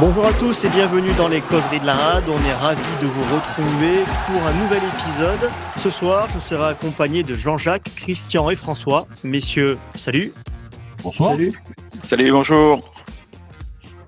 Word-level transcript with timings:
Bonjour 0.00 0.26
à 0.26 0.32
tous 0.32 0.64
et 0.64 0.68
bienvenue 0.70 1.12
dans 1.16 1.28
les 1.28 1.40
causeries 1.40 1.78
de 1.78 1.86
la 1.86 1.94
rade. 1.94 2.24
On 2.28 2.44
est 2.44 2.54
ravis 2.54 2.82
de 3.00 3.06
vous 3.06 3.22
retrouver 3.32 4.02
pour 4.26 4.42
un 4.44 4.52
nouvel 4.54 4.80
épisode. 4.92 5.50
Ce 5.76 5.88
soir, 5.88 6.28
je 6.34 6.40
serai 6.40 6.70
accompagné 6.70 7.22
de 7.22 7.34
Jean-Jacques, 7.34 7.88
Christian 7.94 8.50
et 8.50 8.56
François. 8.56 9.06
Messieurs, 9.22 9.78
salut. 9.94 10.32
Bonsoir. 11.04 11.30
Salut. 11.30 11.52
Salut, 12.02 12.32
bonjour. 12.32 12.92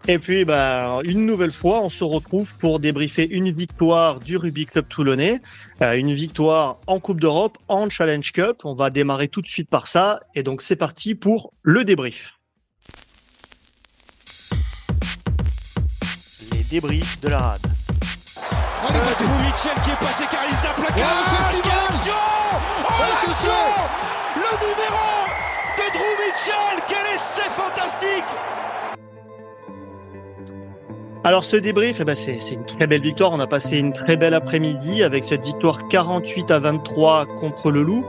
Et 0.08 0.18
puis, 0.18 0.44
bah, 0.44 0.98
une 1.04 1.24
nouvelle 1.24 1.52
fois, 1.52 1.80
on 1.80 1.90
se 1.90 2.02
retrouve 2.02 2.52
pour 2.58 2.80
débriefer 2.80 3.28
une 3.28 3.52
victoire 3.52 4.18
du 4.18 4.36
Rugby 4.36 4.66
Club 4.66 4.88
Toulonnais, 4.88 5.40
euh, 5.82 5.92
une 5.92 6.12
victoire 6.14 6.78
en 6.88 6.98
Coupe 6.98 7.20
d'Europe, 7.20 7.58
en 7.68 7.88
Challenge 7.88 8.32
Cup. 8.32 8.62
On 8.64 8.74
va 8.74 8.90
démarrer 8.90 9.28
tout 9.28 9.40
de 9.40 9.48
suite 9.48 9.70
par 9.70 9.86
ça. 9.86 10.18
Et 10.34 10.42
donc, 10.42 10.62
c'est 10.62 10.76
parti 10.76 11.14
pour 11.14 11.52
le 11.62 11.84
débrief. 11.84 12.35
Les 16.68 16.80
débriefs 16.80 17.20
de 17.20 17.28
la 17.28 17.38
rade. 17.38 17.60
Oh. 18.82 18.88
Drew 18.88 19.44
Mitchell 19.44 19.72
qui 19.82 19.90
est 19.90 20.00
passé 20.00 20.24
car 20.30 20.40
il. 20.48 20.54
Oh, 20.66 20.82
le 20.82 21.36
festival. 21.36 21.78
Action 21.88 22.12
Oh, 22.88 22.92
l'action 22.98 23.62
numéro 24.62 25.06
de 25.76 25.86
Drew 25.92 26.12
Mitchell 26.18 26.76
Quel 26.88 27.06
essai 27.14 27.48
fantastique 27.50 28.24
Alors 31.22 31.44
ce 31.44 31.56
débrief, 31.56 32.00
eh 32.00 32.04
ben, 32.04 32.14
c'est 32.14 32.40
c'est 32.40 32.54
une 32.54 32.66
très 32.66 32.86
belle 32.86 33.02
victoire. 33.02 33.32
On 33.32 33.40
a 33.40 33.46
passé 33.46 33.78
une 33.78 33.92
très 33.92 34.16
belle 34.16 34.34
après-midi 34.34 35.02
avec 35.02 35.24
cette 35.24 35.44
victoire 35.44 35.86
48 35.88 36.50
à 36.50 36.58
23 36.58 37.26
contre 37.40 37.70
le 37.70 37.82
Loup. 37.82 38.04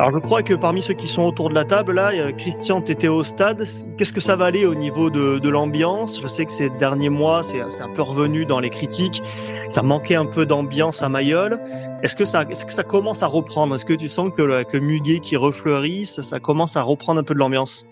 Alors 0.00 0.14
je 0.14 0.18
crois 0.18 0.42
que 0.42 0.54
parmi 0.54 0.80
ceux 0.80 0.94
qui 0.94 1.06
sont 1.06 1.24
autour 1.24 1.50
de 1.50 1.54
la 1.54 1.66
table, 1.66 1.92
là, 1.92 2.32
Christian, 2.32 2.80
tu 2.80 2.90
étais 2.90 3.06
au 3.06 3.22
stade. 3.22 3.66
Qu'est-ce 3.98 4.14
que 4.14 4.20
ça 4.20 4.34
va 4.34 4.46
aller 4.46 4.64
au 4.64 4.74
niveau 4.74 5.10
de, 5.10 5.38
de 5.38 5.48
l'ambiance? 5.50 6.22
Je 6.22 6.26
sais 6.26 6.46
que 6.46 6.52
ces 6.52 6.70
derniers 6.70 7.10
mois, 7.10 7.42
c'est 7.42 7.82
un 7.82 7.92
peu 7.94 8.00
revenu 8.00 8.46
dans 8.46 8.60
les 8.60 8.70
critiques. 8.70 9.22
Ça 9.68 9.82
manquait 9.82 10.14
un 10.14 10.24
peu 10.24 10.46
d'ambiance 10.46 11.02
à 11.02 11.10
Mayol. 11.10 11.58
Est-ce 12.02 12.16
que, 12.16 12.24
ça, 12.24 12.44
est-ce 12.48 12.64
que 12.64 12.72
ça 12.72 12.82
commence 12.82 13.22
à 13.22 13.26
reprendre? 13.26 13.74
Est-ce 13.74 13.84
que 13.84 13.92
tu 13.92 14.08
sens 14.08 14.32
que 14.34 14.40
le, 14.40 14.64
le 14.72 14.80
muguet 14.80 15.20
qui 15.20 15.36
refleurit, 15.36 16.06
ça, 16.06 16.22
ça 16.22 16.40
commence 16.40 16.78
à 16.78 16.82
reprendre 16.82 17.20
un 17.20 17.24
peu 17.24 17.34
de 17.34 17.38
l'ambiance? 17.38 17.84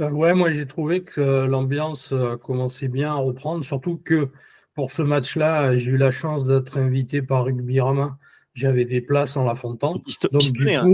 Euh, 0.00 0.10
ouais, 0.10 0.34
moi 0.34 0.50
j'ai 0.50 0.66
trouvé 0.66 1.02
que 1.02 1.46
l'ambiance 1.46 2.12
euh, 2.12 2.36
commençait 2.36 2.88
bien 2.88 3.12
à 3.12 3.16
reprendre, 3.16 3.64
surtout 3.64 3.98
que 4.04 4.28
pour 4.74 4.92
ce 4.92 5.00
match-là, 5.00 5.78
j'ai 5.78 5.92
eu 5.92 5.96
la 5.96 6.10
chance 6.10 6.44
d'être 6.46 6.76
invité 6.76 7.22
par 7.22 7.44
Rugby 7.46 7.80
Rama. 7.80 8.18
J'avais 8.54 8.84
des 8.84 9.00
places 9.00 9.38
en 9.38 9.44
La 9.44 9.54
Fontaine. 9.54 9.96
Donc 10.30 10.42
du 10.52 10.70
hein. 10.70 10.84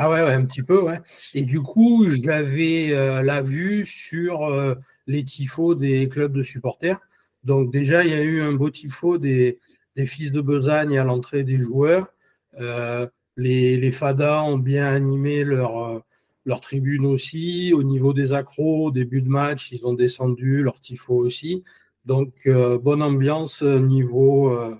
Ah 0.00 0.08
ouais, 0.08 0.22
ouais, 0.22 0.32
un 0.32 0.44
petit 0.44 0.62
peu, 0.62 0.80
ouais. 0.80 1.00
Et 1.34 1.42
du 1.42 1.60
coup, 1.60 2.06
j'avais 2.22 2.92
euh, 2.92 3.20
la 3.22 3.42
vue 3.42 3.84
sur 3.84 4.44
euh, 4.44 4.76
les 5.08 5.24
tifos 5.24 5.74
des 5.74 6.08
clubs 6.08 6.32
de 6.32 6.42
supporters. 6.44 7.00
Donc 7.42 7.72
déjà, 7.72 8.04
il 8.04 8.10
y 8.10 8.14
a 8.14 8.22
eu 8.22 8.40
un 8.40 8.52
beau 8.52 8.70
tifo 8.70 9.18
des, 9.18 9.58
des 9.96 10.06
fils 10.06 10.30
de 10.30 10.40
Besagne 10.40 10.96
à 10.96 11.02
l'entrée 11.04 11.42
des 11.42 11.58
joueurs. 11.58 12.06
Euh, 12.60 13.08
les, 13.36 13.76
les 13.76 13.90
fadas 13.90 14.42
ont 14.44 14.58
bien 14.58 14.86
animé 14.86 15.42
leur, 15.42 15.78
euh, 15.78 15.98
leur 16.44 16.60
tribune 16.60 17.04
aussi. 17.04 17.72
Au 17.74 17.82
niveau 17.82 18.12
des 18.12 18.32
accros, 18.32 18.86
au 18.86 18.90
début 18.92 19.20
de 19.22 19.28
match, 19.28 19.72
ils 19.72 19.84
ont 19.84 19.94
descendu, 19.94 20.62
leur 20.62 20.78
tifo 20.78 21.14
aussi. 21.16 21.64
Donc, 22.04 22.34
euh, 22.46 22.78
bonne 22.78 23.02
ambiance 23.02 23.62
euh, 23.64 23.80
niveau, 23.80 24.52
euh, 24.52 24.76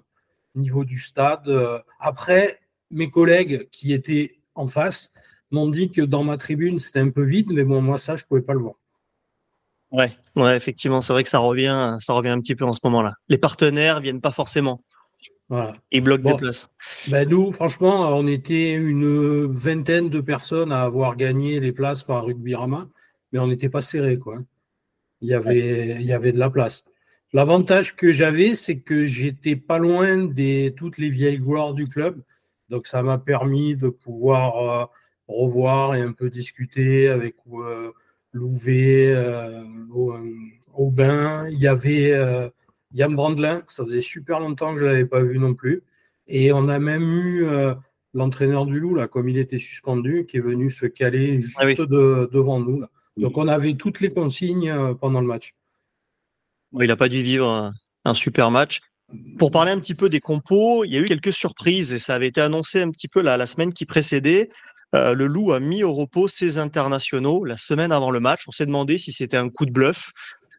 niveau 0.54 0.84
du 0.84 1.00
stade. 1.00 1.48
Euh, 1.48 1.80
Après, 1.98 2.60
mes 2.92 3.10
collègues 3.10 3.68
qui 3.70 3.92
étaient 3.92 4.37
en 4.58 4.66
face 4.68 5.12
m'ont 5.50 5.68
dit 5.68 5.90
que 5.90 6.02
dans 6.02 6.24
ma 6.24 6.36
tribune, 6.36 6.78
c'était 6.78 7.00
un 7.00 7.10
peu 7.10 7.24
vide, 7.24 7.48
mais 7.50 7.64
bon, 7.64 7.80
moi, 7.80 7.98
ça, 7.98 8.16
je 8.16 8.24
pouvais 8.24 8.42
pas 8.42 8.52
le 8.54 8.60
voir. 8.60 8.74
Ouais, 9.90 10.12
ouais, 10.36 10.54
effectivement, 10.56 11.00
c'est 11.00 11.14
vrai 11.14 11.24
que 11.24 11.30
ça 11.30 11.38
revient, 11.38 11.96
ça 12.00 12.12
revient 12.12 12.28
un 12.28 12.40
petit 12.40 12.54
peu 12.54 12.66
en 12.66 12.74
ce 12.74 12.80
moment-là. 12.84 13.14
Les 13.28 13.38
partenaires 13.38 14.00
viennent 14.00 14.20
pas 14.20 14.32
forcément. 14.32 14.82
Voilà. 15.48 15.76
Ils 15.90 16.02
bloquent 16.02 16.22
Bon. 16.24 16.32
des 16.32 16.36
places. 16.36 16.68
Ben, 17.08 17.26
nous, 17.26 17.52
franchement, 17.52 18.14
on 18.14 18.26
était 18.26 18.74
une 18.74 19.46
vingtaine 19.50 20.10
de 20.10 20.20
personnes 20.20 20.72
à 20.72 20.82
avoir 20.82 21.16
gagné 21.16 21.58
les 21.60 21.72
places 21.72 22.02
par 22.02 22.26
Rugby 22.26 22.54
Rama, 22.54 22.86
mais 23.32 23.38
on 23.38 23.46
n'était 23.46 23.70
pas 23.70 23.80
serré, 23.80 24.18
quoi. 24.18 24.40
Il 25.22 25.28
y 25.28 25.34
avait, 25.34 25.96
il 26.00 26.02
y 26.06 26.12
avait 26.12 26.32
de 26.32 26.38
la 26.38 26.50
place. 26.50 26.84
L'avantage 27.32 27.96
que 27.96 28.12
j'avais, 28.12 28.56
c'est 28.56 28.80
que 28.80 29.06
j'étais 29.06 29.56
pas 29.56 29.78
loin 29.78 30.26
des 30.26 30.74
toutes 30.76 30.98
les 30.98 31.08
vieilles 31.10 31.38
gloires 31.38 31.72
du 31.72 31.86
club, 31.86 32.22
donc 32.68 32.86
ça 32.86 33.02
m'a 33.02 33.18
permis 33.18 33.76
de 33.76 33.88
pouvoir 33.88 34.56
euh, 34.82 34.86
revoir 35.26 35.94
et 35.94 36.02
un 36.02 36.12
peu 36.12 36.30
discuter 36.30 37.08
avec 37.08 37.36
euh, 37.52 37.90
Louvet, 38.32 39.12
euh, 39.14 39.62
Au- 39.92 40.16
Aubin. 40.74 41.48
Il 41.50 41.58
y 41.58 41.66
avait 41.66 42.12
euh, 42.12 42.48
Yann 42.92 43.14
Brandelin, 43.14 43.62
ça 43.68 43.84
faisait 43.84 44.00
super 44.02 44.40
longtemps 44.40 44.74
que 44.74 44.80
je 44.80 44.84
l'avais 44.84 45.06
pas 45.06 45.22
vu 45.22 45.38
non 45.38 45.54
plus. 45.54 45.82
Et 46.26 46.52
on 46.52 46.68
a 46.68 46.78
même 46.78 47.02
eu 47.02 47.46
euh, 47.46 47.74
l'entraîneur 48.14 48.66
du 48.66 48.78
Loup, 48.80 48.94
là, 48.94 49.08
comme 49.08 49.28
il 49.28 49.38
était 49.38 49.58
suspendu, 49.58 50.26
qui 50.26 50.36
est 50.36 50.40
venu 50.40 50.70
se 50.70 50.86
caler 50.86 51.40
juste 51.40 51.56
Ah 51.60 51.66
oui. 51.66 51.74
de- 51.76 52.28
devant 52.32 52.60
nous. 52.60 52.80
Là. 52.80 52.90
Donc 53.16 53.36
on 53.38 53.48
avait 53.48 53.74
toutes 53.74 54.00
les 54.00 54.10
consignes 54.12 54.70
euh, 54.70 54.94
pendant 54.94 55.20
le 55.20 55.26
match. 55.26 55.54
Il 56.78 56.90
a 56.90 56.96
pas 56.96 57.08
dû 57.08 57.22
vivre 57.22 57.46
un, 57.48 57.72
un 58.04 58.14
super 58.14 58.50
match. 58.50 58.80
Pour 59.38 59.50
parler 59.50 59.72
un 59.72 59.78
petit 59.78 59.94
peu 59.94 60.10
des 60.10 60.20
compos, 60.20 60.84
il 60.84 60.92
y 60.92 60.96
a 60.96 61.00
eu 61.00 61.06
quelques 61.06 61.32
surprises 61.32 61.94
et 61.94 61.98
ça 61.98 62.14
avait 62.14 62.28
été 62.28 62.42
annoncé 62.42 62.82
un 62.82 62.90
petit 62.90 63.08
peu 63.08 63.22
la, 63.22 63.46
semaine 63.46 63.72
qui 63.72 63.86
précédait. 63.86 64.50
Euh, 64.94 65.14
le 65.14 65.26
Loup 65.26 65.52
a 65.52 65.60
mis 65.60 65.82
au 65.82 65.94
repos 65.94 66.28
ses 66.28 66.58
internationaux 66.58 67.44
la 67.44 67.56
semaine 67.56 67.90
avant 67.90 68.10
le 68.10 68.20
match. 68.20 68.42
On 68.48 68.52
s'est 68.52 68.66
demandé 68.66 68.98
si 68.98 69.12
c'était 69.12 69.38
un 69.38 69.48
coup 69.48 69.64
de 69.64 69.70
bluff. 69.70 70.10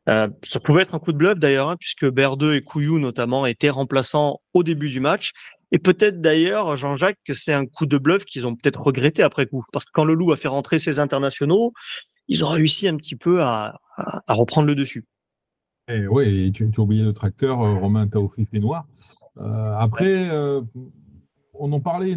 Euh, 0.07 0.27
ça 0.43 0.59
pouvait 0.59 0.81
être 0.81 0.95
un 0.95 0.99
coup 0.99 1.11
de 1.11 1.17
bluff 1.17 1.37
d'ailleurs, 1.37 1.69
hein, 1.69 1.75
puisque 1.79 2.09
Berdeux 2.09 2.55
et 2.55 2.61
Couillou 2.61 2.97
notamment 2.97 3.45
étaient 3.45 3.69
remplaçants 3.69 4.39
au 4.53 4.63
début 4.63 4.89
du 4.89 4.99
match. 4.99 5.33
Et 5.71 5.77
peut-être 5.77 6.19
d'ailleurs, 6.19 6.75
Jean-Jacques, 6.75 7.19
que 7.25 7.35
c'est 7.35 7.53
un 7.53 7.67
coup 7.67 7.85
de 7.85 7.99
bluff 7.99 8.25
qu'ils 8.25 8.47
ont 8.47 8.55
peut-être 8.55 8.81
regretté 8.81 9.21
après 9.21 9.45
coup. 9.45 9.63
Parce 9.71 9.85
que 9.85 9.91
quand 9.93 10.05
le 10.05 10.15
Loup 10.15 10.31
a 10.31 10.37
fait 10.37 10.47
rentrer 10.47 10.79
ses 10.79 10.99
internationaux, 10.99 11.73
ils 12.27 12.43
ont 12.43 12.49
réussi 12.49 12.87
un 12.87 12.97
petit 12.97 13.15
peu 13.15 13.43
à 13.43 13.77
reprendre 14.27 14.67
le 14.67 14.73
dessus. 14.73 15.05
Et 15.89 16.07
oui, 16.07 16.51
tu, 16.51 16.69
tu 16.69 16.79
as 16.79 16.83
oublié 16.83 17.03
le 17.03 17.13
tracteur, 17.13 17.61
euh, 17.61 17.73
Romain 17.73 18.07
Taofi 18.07 18.45
fait 18.45 18.59
noir. 18.59 18.85
Euh, 19.39 19.75
après, 19.77 20.29
euh, 20.29 20.61
on 21.55 21.71
en 21.71 21.79
parlait 21.79 22.15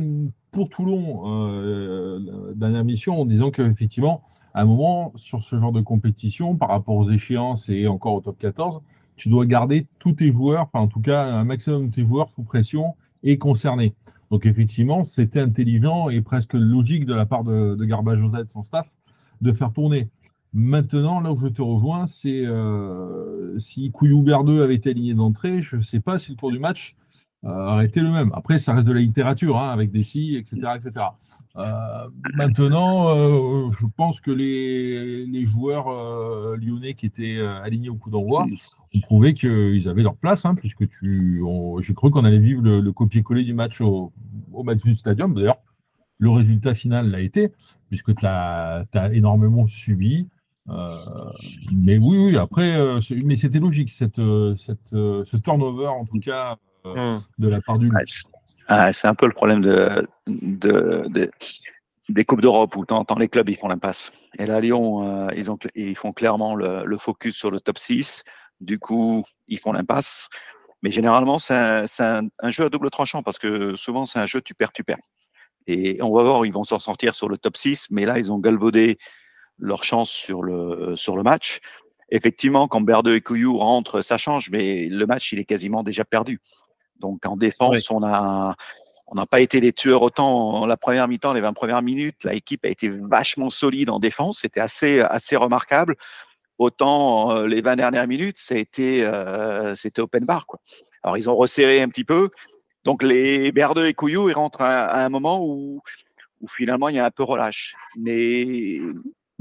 pour 0.50 0.68
Toulon 0.68 1.22
euh, 1.24 2.18
la 2.48 2.54
dernière 2.54 2.84
mission 2.84 3.18
en 3.18 3.24
disant 3.24 3.50
qu'effectivement, 3.50 4.22
à 4.52 4.62
un 4.62 4.64
moment, 4.66 5.14
sur 5.16 5.42
ce 5.42 5.56
genre 5.56 5.72
de 5.72 5.80
compétition, 5.80 6.54
par 6.54 6.68
rapport 6.68 6.96
aux 6.96 7.08
échéances 7.10 7.70
et 7.70 7.86
encore 7.86 8.14
au 8.14 8.20
top 8.20 8.38
14, 8.38 8.82
tu 9.16 9.30
dois 9.30 9.46
garder 9.46 9.86
tous 9.98 10.12
tes 10.12 10.30
joueurs, 10.30 10.64
enfin 10.64 10.84
en 10.84 10.88
tout 10.88 11.00
cas 11.00 11.24
un 11.24 11.44
maximum 11.44 11.88
de 11.88 11.94
tes 11.94 12.02
joueurs 12.02 12.30
sous 12.30 12.42
pression 12.42 12.94
et 13.22 13.38
concernés. 13.38 13.94
Donc 14.30 14.44
effectivement, 14.44 15.04
c'était 15.04 15.40
intelligent 15.40 16.10
et 16.10 16.20
presque 16.20 16.52
logique 16.52 17.06
de 17.06 17.14
la 17.14 17.24
part 17.24 17.44
de, 17.44 17.74
de 17.74 17.84
Garbajosa 17.86 18.40
et 18.40 18.44
de 18.44 18.50
son 18.50 18.64
staff 18.64 18.86
de 19.40 19.52
faire 19.52 19.72
tourner. 19.72 20.08
Maintenant, 20.54 21.20
là 21.20 21.32
où 21.32 21.36
je 21.36 21.48
te 21.48 21.62
rejoins, 21.62 22.06
c'est 22.06 22.44
euh, 22.44 23.58
si 23.58 23.90
Couillou 23.90 24.22
Berdeux 24.22 24.62
avait 24.62 24.74
été 24.74 24.90
aligné 24.90 25.14
d'entrée, 25.14 25.62
je 25.62 25.76
ne 25.76 25.82
sais 25.82 26.00
pas 26.00 26.18
si 26.18 26.30
le 26.30 26.36
cours 26.36 26.52
du 26.52 26.58
match 26.58 26.94
euh, 27.44 27.72
aurait 27.72 27.86
été 27.86 28.00
le 28.00 28.10
même. 28.10 28.30
Après, 28.34 28.58
ça 28.58 28.74
reste 28.74 28.86
de 28.86 28.92
la 28.92 29.00
littérature, 29.00 29.58
hein, 29.58 29.70
avec 29.70 29.90
des 29.90 30.02
si, 30.02 30.36
etc. 30.36 30.72
etc. 30.76 31.06
Euh, 31.56 32.08
maintenant, 32.34 33.70
je 33.72 33.86
pense 33.96 34.20
que 34.20 34.30
les, 34.30 35.46
joueurs 35.46 35.88
lyonnais 36.56 36.94
qui 36.94 37.06
étaient 37.06 37.40
alignés 37.40 37.88
au 37.88 37.96
coup 37.96 38.10
d'envoi 38.10 38.44
ont 38.94 39.00
prouvé 39.00 39.32
qu'ils 39.32 39.88
avaient 39.88 40.02
leur 40.02 40.16
place, 40.16 40.44
hein, 40.44 40.54
puisque 40.54 40.86
tu, 40.88 41.42
j'ai 41.80 41.94
cru 41.94 42.10
qu'on 42.10 42.24
allait 42.24 42.38
vivre 42.38 42.62
le, 42.62 42.80
le 42.80 42.92
copier-coller 42.92 43.44
du 43.44 43.54
match 43.54 43.80
au, 43.80 44.12
au 44.52 44.64
Stadium. 44.94 45.34
D'ailleurs, 45.34 45.58
le 46.22 46.30
résultat 46.30 46.74
final 46.74 47.10
l'a 47.10 47.20
été, 47.20 47.52
puisque 47.88 48.14
tu 48.14 48.24
as, 48.24 48.86
énormément 49.12 49.66
subi. 49.66 50.28
Euh, 50.68 50.96
mais 51.72 51.98
oui, 51.98 52.18
oui, 52.18 52.36
après, 52.36 52.76
euh, 52.76 53.00
mais 53.24 53.36
c'était 53.36 53.58
logique, 53.58 53.90
cette, 53.90 54.18
euh, 54.18 54.54
cette, 54.56 54.90
ce 54.90 55.36
turnover, 55.36 55.88
en 55.88 56.04
tout 56.04 56.20
cas, 56.20 56.56
euh, 56.86 56.94
Hum. 57.16 57.22
de 57.38 57.48
la 57.48 57.60
part 57.60 57.78
du 57.78 57.88
Loup. 57.88 57.96
Ouais, 57.96 58.02
c'est 58.04 58.24
ah, 58.68 58.92
c'est 58.92 59.08
un 59.08 59.14
peu 59.14 59.26
le 59.26 59.32
problème 59.32 59.60
de, 59.60 60.06
de, 60.28 61.04
de- 61.08 61.30
des 62.08 62.24
Coupes 62.24 62.40
d'Europe 62.40 62.74
où 62.76 62.84
tant 62.86 63.04
les 63.18 63.28
clubs 63.28 63.48
ils 63.48 63.56
font 63.56 63.68
l'impasse. 63.68 64.12
Et 64.38 64.46
là, 64.46 64.60
Lyon, 64.60 65.06
euh, 65.06 65.28
ils, 65.36 65.50
ont, 65.50 65.58
ils 65.74 65.96
font 65.96 66.12
clairement 66.12 66.54
le, 66.54 66.84
le 66.84 66.98
focus 66.98 67.34
sur 67.36 67.50
le 67.50 67.60
top 67.60 67.78
6. 67.78 68.22
Du 68.60 68.78
coup, 68.78 69.24
ils 69.48 69.58
font 69.58 69.72
l'impasse. 69.72 70.28
Mais 70.82 70.90
généralement, 70.90 71.38
c'est 71.38 71.54
un, 71.54 71.86
c'est 71.86 72.04
un- 72.04 72.28
un 72.40 72.50
jeu 72.50 72.64
à 72.64 72.68
double 72.70 72.90
tranchant 72.90 73.22
parce 73.22 73.38
que 73.38 73.74
souvent, 73.74 74.06
c'est 74.06 74.18
un 74.20 74.26
jeu 74.26 74.40
tu 74.40 74.54
perds, 74.54 74.72
tu 74.72 74.84
perds. 74.84 74.98
Et 75.66 76.00
on 76.02 76.12
va 76.14 76.22
voir, 76.22 76.46
ils 76.46 76.52
vont 76.52 76.64
s'en 76.64 76.78
sortir 76.78 77.14
sur 77.14 77.28
le 77.28 77.36
top 77.38 77.56
6. 77.56 77.86
Mais 77.90 78.04
là, 78.04 78.18
ils 78.18 78.30
ont 78.32 78.38
galvaudé 78.38 78.96
leur 79.62 79.84
chance 79.84 80.10
sur 80.10 80.42
le, 80.42 80.94
sur 80.96 81.16
le 81.16 81.22
match. 81.22 81.60
Effectivement, 82.10 82.68
quand 82.68 82.82
Berdeux 82.82 83.14
et 83.14 83.20
Couillou 83.22 83.56
rentrent, 83.56 84.02
ça 84.02 84.18
change, 84.18 84.50
mais 84.50 84.86
le 84.88 85.06
match, 85.06 85.32
il 85.32 85.38
est 85.38 85.44
quasiment 85.44 85.82
déjà 85.82 86.04
perdu. 86.04 86.40
Donc 86.98 87.24
en 87.24 87.36
défense, 87.36 87.90
on 87.90 88.02
a 88.02 88.54
on 89.06 89.16
n'a 89.16 89.26
pas 89.26 89.40
été 89.40 89.60
les 89.60 89.72
tueurs 89.72 90.00
autant 90.00 90.54
en 90.54 90.66
la 90.66 90.78
première 90.78 91.06
mi-temps, 91.06 91.34
les 91.34 91.42
20 91.42 91.52
premières 91.52 91.82
minutes. 91.82 92.24
L'équipe 92.24 92.64
a 92.64 92.68
été 92.68 92.88
vachement 92.88 93.50
solide 93.50 93.90
en 93.90 93.98
défense. 93.98 94.38
C'était 94.40 94.60
assez, 94.60 95.00
assez 95.00 95.36
remarquable. 95.36 95.96
autant 96.56 97.42
les 97.42 97.60
20 97.60 97.76
dernières 97.76 98.06
minutes, 98.06 98.38
c'était 98.38 99.04
open 99.98 100.24
bar. 100.24 100.46
Quoi. 100.46 100.60
Alors, 101.02 101.18
ils 101.18 101.28
ont 101.28 101.36
resserré 101.36 101.82
un 101.82 101.88
petit 101.88 102.04
peu. 102.04 102.30
Donc, 102.84 103.02
les 103.02 103.52
Berdeux 103.52 103.86
et 103.86 103.92
Couillou, 103.92 104.30
ils 104.30 104.32
rentrent 104.32 104.62
à, 104.62 105.04
un 105.04 105.08
moment 105.10 105.44
où, 105.44 105.82
où, 106.40 106.48
finalement, 106.48 106.88
il 106.88 106.96
y 106.96 106.98
a 106.98 107.04
un 107.04 107.10
peu 107.10 107.22
relâche. 107.22 107.74
Mais. 107.96 108.78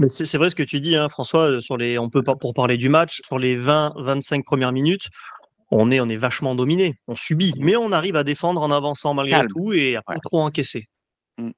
Mais 0.02 0.10
c'est 0.10 0.38
vrai 0.40 0.50
ce 0.50 0.56
que 0.56 0.64
tu 0.64 0.80
dis, 0.80 0.96
hein, 0.96 1.10
François, 1.10 1.62
sur 1.62 1.78
les, 1.78 2.00
on 2.00 2.10
peut 2.10 2.24
pas, 2.24 2.36
pour 2.36 2.56
parler 2.56 2.78
du 2.78 2.90
match, 2.90 3.22
sur 3.24 3.38
les 3.38 3.56
20-25 3.56 4.44
premières 4.44 4.72
minutes, 4.72 5.10
on 5.70 5.92
est, 5.92 6.00
on 6.00 6.10
est 6.10 6.18
vachement 6.18 6.56
dominé, 6.56 6.96
on 7.08 7.14
subit, 7.14 7.54
mais 7.60 7.76
on 7.76 7.92
arrive 7.92 8.16
à 8.16 8.24
défendre 8.24 8.64
en 8.64 8.72
avançant 8.72 9.14
malgré 9.14 9.46
tout 9.48 9.74
et 9.74 9.96
à 9.96 10.02
pas 10.02 10.16
trop 10.18 10.42
encaisser. 10.42 10.86
Mm. 11.38 11.52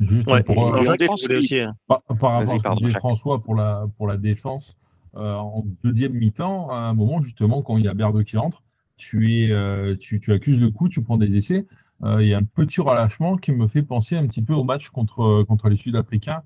Juste 0.00 0.24
pour, 0.24 0.32
par, 0.34 2.02
rapport 2.08 2.32
à 2.32 2.46
ce 2.46 2.56
que 2.56 2.76
disait 2.78 2.98
François 2.98 3.42
pour 3.42 3.54
la, 3.54 3.84
pour 3.98 4.06
la 4.06 4.16
défense, 4.16 4.78
euh, 5.14 5.34
en 5.34 5.64
deuxième 5.84 6.14
mi-temps, 6.14 6.70
à 6.70 6.76
un 6.76 6.94
moment 6.94 7.20
justement, 7.20 7.60
quand 7.60 7.76
il 7.76 7.84
y 7.84 7.88
a 7.88 7.94
Berde 7.94 8.24
qui 8.24 8.38
entre, 8.38 8.62
tu, 8.96 9.38
es, 9.38 9.50
euh, 9.50 9.96
tu, 9.96 10.18
tu, 10.18 10.32
accuses 10.32 10.58
le 10.58 10.70
coup, 10.70 10.88
tu 10.88 11.02
prends 11.02 11.18
des 11.18 11.36
essais. 11.36 11.66
Euh, 12.04 12.22
il 12.22 12.28
y 12.28 12.34
a 12.34 12.38
un 12.38 12.44
petit 12.44 12.80
relâchement 12.80 13.36
qui 13.36 13.52
me 13.52 13.66
fait 13.66 13.82
penser 13.82 14.16
un 14.16 14.26
petit 14.26 14.42
peu 14.42 14.52
au 14.52 14.64
match 14.64 14.90
contre, 14.90 15.42
contre 15.44 15.68
les 15.68 15.76
Sud-Africains 15.76 16.42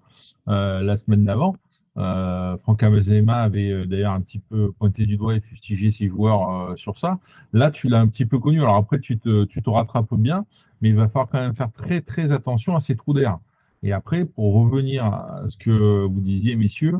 euh, 0.48 0.80
la 0.82 0.96
semaine 0.96 1.24
d'avant. 1.24 1.56
Euh, 1.96 2.56
Franck 2.58 2.84
Amazema 2.84 3.38
avait 3.38 3.86
d'ailleurs 3.86 4.12
un 4.12 4.20
petit 4.20 4.38
peu 4.38 4.70
pointé 4.72 5.04
du 5.04 5.16
doigt 5.16 5.34
et 5.34 5.40
fustigé 5.40 5.90
ses 5.90 6.08
joueurs 6.08 6.78
sur 6.78 6.96
ça. 6.96 7.18
Là, 7.52 7.72
tu 7.72 7.88
l'as 7.88 8.00
un 8.00 8.06
petit 8.06 8.24
peu 8.24 8.38
connu. 8.38 8.60
Alors 8.62 8.76
après, 8.76 9.00
tu 9.00 9.18
te, 9.18 9.44
tu 9.44 9.62
te 9.62 9.70
rattrapes 9.70 10.14
bien, 10.14 10.46
mais 10.80 10.90
il 10.90 10.94
va 10.94 11.08
falloir 11.08 11.28
quand 11.28 11.40
même 11.40 11.56
faire 11.56 11.72
très 11.72 12.00
très 12.00 12.30
attention 12.30 12.76
à 12.76 12.80
ces 12.80 12.94
trous 12.94 13.14
d'air. 13.14 13.38
Et 13.82 13.92
après, 13.92 14.24
pour 14.24 14.54
revenir 14.54 15.06
à 15.06 15.42
ce 15.48 15.56
que 15.56 16.04
vous 16.04 16.20
disiez, 16.20 16.54
messieurs, 16.54 16.98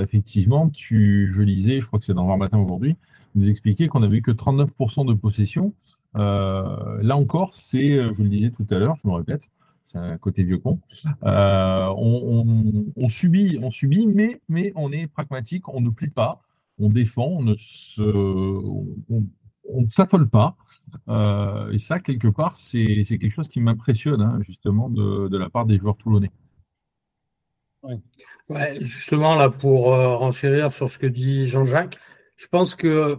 effectivement, 0.00 0.68
tu, 0.68 1.30
je 1.32 1.42
lisais, 1.42 1.80
je 1.80 1.86
crois 1.86 2.00
que 2.00 2.04
c'est 2.04 2.14
dans 2.14 2.26
20 2.26 2.36
matin 2.36 2.58
aujourd'hui, 2.58 2.96
vous 3.36 3.48
expliquez 3.48 3.88
qu'on 3.88 4.00
n'avait 4.00 4.20
que 4.20 4.30
39% 4.30 5.06
de 5.06 5.14
possession. 5.14 5.72
Euh, 6.16 7.02
là 7.02 7.16
encore, 7.16 7.54
c'est, 7.54 7.92
euh, 7.92 8.12
je 8.12 8.22
le 8.22 8.28
disais 8.28 8.50
tout 8.50 8.66
à 8.70 8.78
l'heure, 8.78 8.96
je 9.02 9.08
me 9.08 9.14
répète, 9.14 9.50
c'est 9.84 9.98
un 9.98 10.16
côté 10.16 10.44
vieux 10.44 10.58
con. 10.58 10.80
Euh, 11.24 11.88
on, 11.96 13.08
subit, 13.08 13.58
on 13.62 13.70
subit, 13.70 14.06
mais, 14.06 14.40
mais 14.48 14.72
on 14.76 14.92
est 14.92 15.06
pragmatique, 15.06 15.68
on 15.68 15.80
ne 15.80 15.90
plie 15.90 16.10
pas, 16.10 16.40
on 16.78 16.88
défend, 16.88 17.26
on 17.26 17.42
ne 17.42 17.54
se, 17.56 18.02
on, 18.02 19.26
ne 19.80 19.88
s'affole 19.88 20.28
pas. 20.28 20.56
et 21.72 21.78
ça, 21.78 21.98
quelque 21.98 22.28
part, 22.28 22.56
c'est, 22.56 23.04
quelque 23.04 23.30
chose 23.30 23.48
qui 23.48 23.60
m'impressionne, 23.60 24.22
hein, 24.22 24.38
justement, 24.46 24.88
de, 24.88 25.36
la 25.36 25.50
part 25.50 25.66
des 25.66 25.78
joueurs 25.78 25.96
toulonnais. 25.96 26.32
Ouais. 28.48 28.78
justement, 28.80 29.34
là, 29.34 29.50
pour 29.50 29.86
renchérir 29.88 30.72
sur 30.72 30.90
ce 30.90 30.98
que 30.98 31.06
dit 31.06 31.48
Jean-Jacques, 31.48 31.98
je 32.36 32.46
pense 32.46 32.74
que 32.74 33.18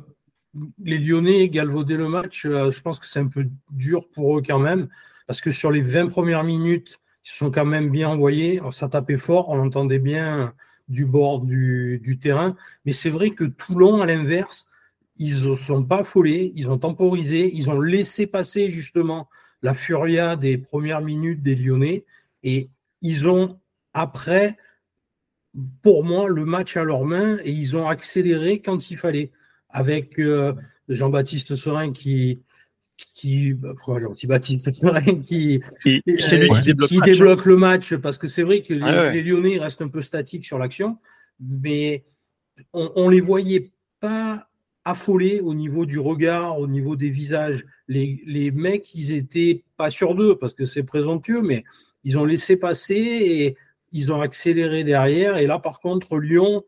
les 0.83 0.97
Lyonnais 0.97 1.49
galvauder 1.49 1.97
le 1.97 2.07
match, 2.07 2.45
euh, 2.45 2.71
je 2.71 2.81
pense 2.81 2.99
que 2.99 3.07
c'est 3.07 3.19
un 3.19 3.27
peu 3.27 3.47
dur 3.71 4.09
pour 4.09 4.37
eux 4.37 4.43
quand 4.45 4.59
même, 4.59 4.87
parce 5.27 5.41
que 5.41 5.51
sur 5.51 5.71
les 5.71 5.81
20 5.81 6.07
premières 6.07 6.43
minutes, 6.43 6.99
ils 7.25 7.29
se 7.29 7.37
sont 7.37 7.51
quand 7.51 7.65
même 7.65 7.89
bien 7.89 8.09
envoyés, 8.09 8.61
ça 8.71 8.87
tapait 8.87 9.17
fort, 9.17 9.49
on 9.49 9.59
entendait 9.59 9.99
bien 9.99 10.53
du 10.87 11.05
bord 11.05 11.41
du, 11.41 12.19
terrain, 12.21 12.55
mais 12.85 12.93
c'est 12.93 13.09
vrai 13.09 13.31
que 13.31 13.43
Toulon, 13.43 14.01
à 14.01 14.05
l'inverse, 14.05 14.67
ils 15.17 15.41
ne 15.41 15.55
sont 15.55 15.83
pas 15.83 15.99
affolés, 16.01 16.51
ils 16.55 16.67
ont 16.67 16.77
temporisé, 16.77 17.49
ils 17.53 17.69
ont 17.69 17.79
laissé 17.79 18.27
passer 18.27 18.69
justement 18.69 19.29
la 19.63 19.73
furia 19.73 20.35
des 20.35 20.57
premières 20.57 21.01
minutes 21.01 21.41
des 21.41 21.55
Lyonnais, 21.55 22.05
et 22.43 22.69
ils 23.01 23.27
ont 23.27 23.59
après 23.93 24.57
pour 25.81 26.03
moi, 26.03 26.27
le 26.27 26.45
match 26.45 26.77
à 26.77 26.83
leurs 26.83 27.05
mains 27.05 27.37
et 27.43 27.51
ils 27.51 27.77
ont 27.77 27.87
accéléré 27.87 28.61
quand 28.61 28.89
il 28.91 28.97
fallait. 28.97 29.31
Avec 29.69 30.19
euh, 30.19 30.53
Jean-Baptiste 30.89 31.55
Serin 31.55 31.91
qui. 31.91 32.41
qui 33.13 33.53
bah, 33.53 33.73
Jean-Baptiste 33.87 34.71
Serin 34.71 35.21
qui, 35.21 35.61
qui, 35.83 36.01
débloque, 37.03 37.45
le 37.45 37.57
match 37.57 37.95
parce 37.95 38.17
que 38.17 38.27
c'est 38.27 38.43
vrai 38.43 38.61
que 38.61 38.73
les, 38.73 39.23
Lyonnais 39.23 39.57
restent 39.57 39.81
un 39.81 39.89
peu 39.89 40.01
statiques 40.01 40.45
sur 40.45 40.57
l'action, 40.57 40.97
mais 41.39 42.05
on, 42.73 43.07
ne 43.07 43.11
les 43.11 43.21
voyait 43.21 43.71
pas 43.99 44.47
affolés 44.85 45.39
au 45.41 45.53
niveau 45.53 45.85
du 45.85 45.99
regard, 45.99 46.59
au 46.59 46.67
niveau 46.67 46.95
des 46.95 47.09
visages. 47.09 47.65
Les, 47.87 48.21
les 48.25 48.51
mecs, 48.51 48.93
ils 48.95 49.13
étaient 49.13 49.63
pas 49.77 49.89
sur 49.89 50.15
d'eux 50.15 50.37
parce 50.37 50.53
que 50.53 50.65
c'est 50.65 50.83
présomptueux, 50.83 51.41
mais 51.41 51.63
ils 52.03 52.17
ont 52.17 52.25
laissé 52.25 52.55
passer 52.55 52.95
et 52.95 53.57
ils 53.91 54.11
ont 54.11 54.21
accéléré 54.21 54.83
derrière. 54.83 55.37
Et 55.37 55.47
là, 55.47 55.59
par 55.59 55.79
contre, 55.79 56.17
Lyon, 56.17 56.63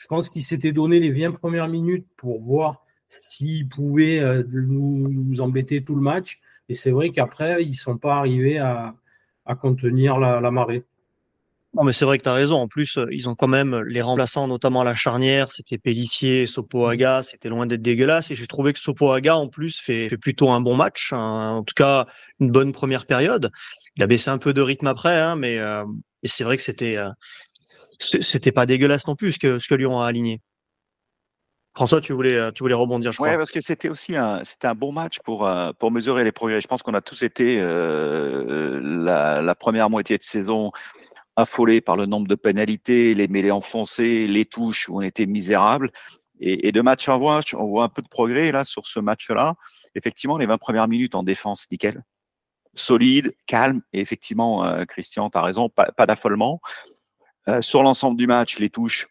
je 0.00 0.06
pense 0.06 0.30
qu'ils 0.30 0.44
s'étaient 0.44 0.72
donné 0.72 0.98
les 0.98 1.10
20 1.10 1.32
premières 1.32 1.68
minutes 1.68 2.06
pour 2.16 2.40
voir 2.40 2.86
s'ils 3.10 3.68
pouvaient 3.68 4.18
euh, 4.20 4.42
nous, 4.50 5.40
embêter 5.40 5.84
tout 5.84 5.94
le 5.94 6.00
match. 6.00 6.40
Et 6.70 6.74
c'est 6.74 6.90
vrai 6.90 7.10
qu'après, 7.10 7.62
ils 7.62 7.70
ne 7.70 7.74
sont 7.74 7.98
pas 7.98 8.16
arrivés 8.16 8.58
à, 8.58 8.94
contenir 9.60 10.18
la, 10.18 10.50
marée. 10.50 10.84
Non, 11.74 11.84
mais 11.84 11.92
c'est 11.92 12.06
vrai 12.06 12.16
que 12.16 12.22
tu 12.22 12.28
as 12.30 12.34
raison. 12.34 12.56
En 12.56 12.66
plus, 12.68 12.96
euh, 12.96 13.06
ils 13.10 13.28
ont 13.28 13.34
quand 13.34 13.48
même 13.48 13.78
les 13.80 14.00
remplaçants, 14.00 14.48
notamment 14.48 14.80
à 14.80 14.84
la 14.84 14.94
charnière. 14.94 15.52
C'était 15.52 15.76
Pellissier, 15.76 16.46
Sopoaga. 16.46 17.22
C'était 17.22 17.50
loin 17.50 17.66
d'être 17.66 17.82
dégueulasse. 17.82 18.30
Et 18.30 18.34
j'ai 18.34 18.46
trouvé 18.46 18.72
que 18.72 18.78
Sopoaga, 18.78 19.36
en 19.36 19.48
plus, 19.48 19.80
fait, 19.80 20.16
plutôt 20.16 20.48
un 20.50 20.62
bon 20.62 20.76
match. 20.76 21.12
en 21.12 21.62
tout 21.62 21.74
cas, 21.74 22.06
une 22.38 22.50
bonne 22.50 22.72
première 22.72 23.04
période. 23.04 23.50
Il 23.96 24.02
a 24.02 24.06
baissé 24.06 24.30
un 24.30 24.38
peu 24.38 24.54
de 24.54 24.62
rythme 24.62 24.86
après, 24.86 25.20
hein, 25.20 25.36
mais, 25.36 25.58
euh, 25.58 25.84
c'est 26.24 26.44
vrai 26.44 26.56
que 26.56 26.62
c'était 26.62 26.96
c'était 28.00 28.52
pas 28.52 28.66
dégueulasse 28.66 29.06
non 29.06 29.16
plus 29.16 29.32
ce 29.32 29.38
que, 29.38 29.58
ce 29.58 29.68
que 29.68 29.74
Lyon 29.74 30.00
a 30.00 30.06
aligné. 30.06 30.40
François, 31.74 32.00
tu 32.00 32.12
voulais, 32.12 32.34
euh, 32.34 32.50
tu 32.50 32.64
voulais 32.64 32.74
rebondir, 32.74 33.12
je 33.12 33.18
crois. 33.18 33.30
Oui, 33.30 33.36
parce 33.36 33.52
que 33.52 33.60
c'était 33.60 33.88
aussi 33.88 34.16
un, 34.16 34.42
c'était 34.42 34.66
un 34.66 34.74
bon 34.74 34.90
match 34.92 35.18
pour, 35.24 35.46
euh, 35.46 35.70
pour 35.78 35.90
mesurer 35.92 36.24
les 36.24 36.32
progrès. 36.32 36.60
Je 36.60 36.66
pense 36.66 36.82
qu'on 36.82 36.94
a 36.94 37.00
tous 37.00 37.22
été 37.22 37.60
la, 37.60 39.40
la, 39.40 39.54
première 39.54 39.88
moitié 39.88 40.18
de 40.18 40.22
saison 40.22 40.72
affolés 41.36 41.80
par 41.80 41.96
le 41.96 42.06
nombre 42.06 42.26
de 42.26 42.34
pénalités, 42.34 43.14
les 43.14 43.28
mêlées 43.28 43.52
enfoncées, 43.52 44.26
les 44.26 44.44
touches 44.46 44.88
où 44.88 44.98
on 44.98 45.02
était 45.02 45.26
misérable. 45.26 45.92
Et, 46.40 46.66
et 46.66 46.72
de 46.72 46.80
match 46.80 47.08
en 47.08 47.20
match, 47.20 47.54
on 47.54 47.66
voit 47.66 47.84
un 47.84 47.88
peu 47.88 48.02
de 48.02 48.08
progrès 48.08 48.50
là 48.50 48.64
sur 48.64 48.86
ce 48.86 48.98
match-là. 48.98 49.54
Effectivement, 49.94 50.38
les 50.38 50.46
20 50.46 50.58
premières 50.58 50.88
minutes 50.88 51.14
en 51.14 51.22
défense, 51.22 51.66
nickel 51.70 52.02
solide, 52.74 53.34
calme. 53.46 53.80
Et 53.92 54.00
effectivement, 54.00 54.64
euh, 54.64 54.84
Christian, 54.84 55.30
tu 55.30 55.38
as 55.38 55.42
raison, 55.42 55.68
pas, 55.68 56.06
d'affolement. 56.06 56.60
Euh, 57.48 57.62
sur 57.62 57.82
l'ensemble 57.82 58.16
du 58.16 58.26
match, 58.26 58.58
les 58.58 58.70
touches, 58.70 59.08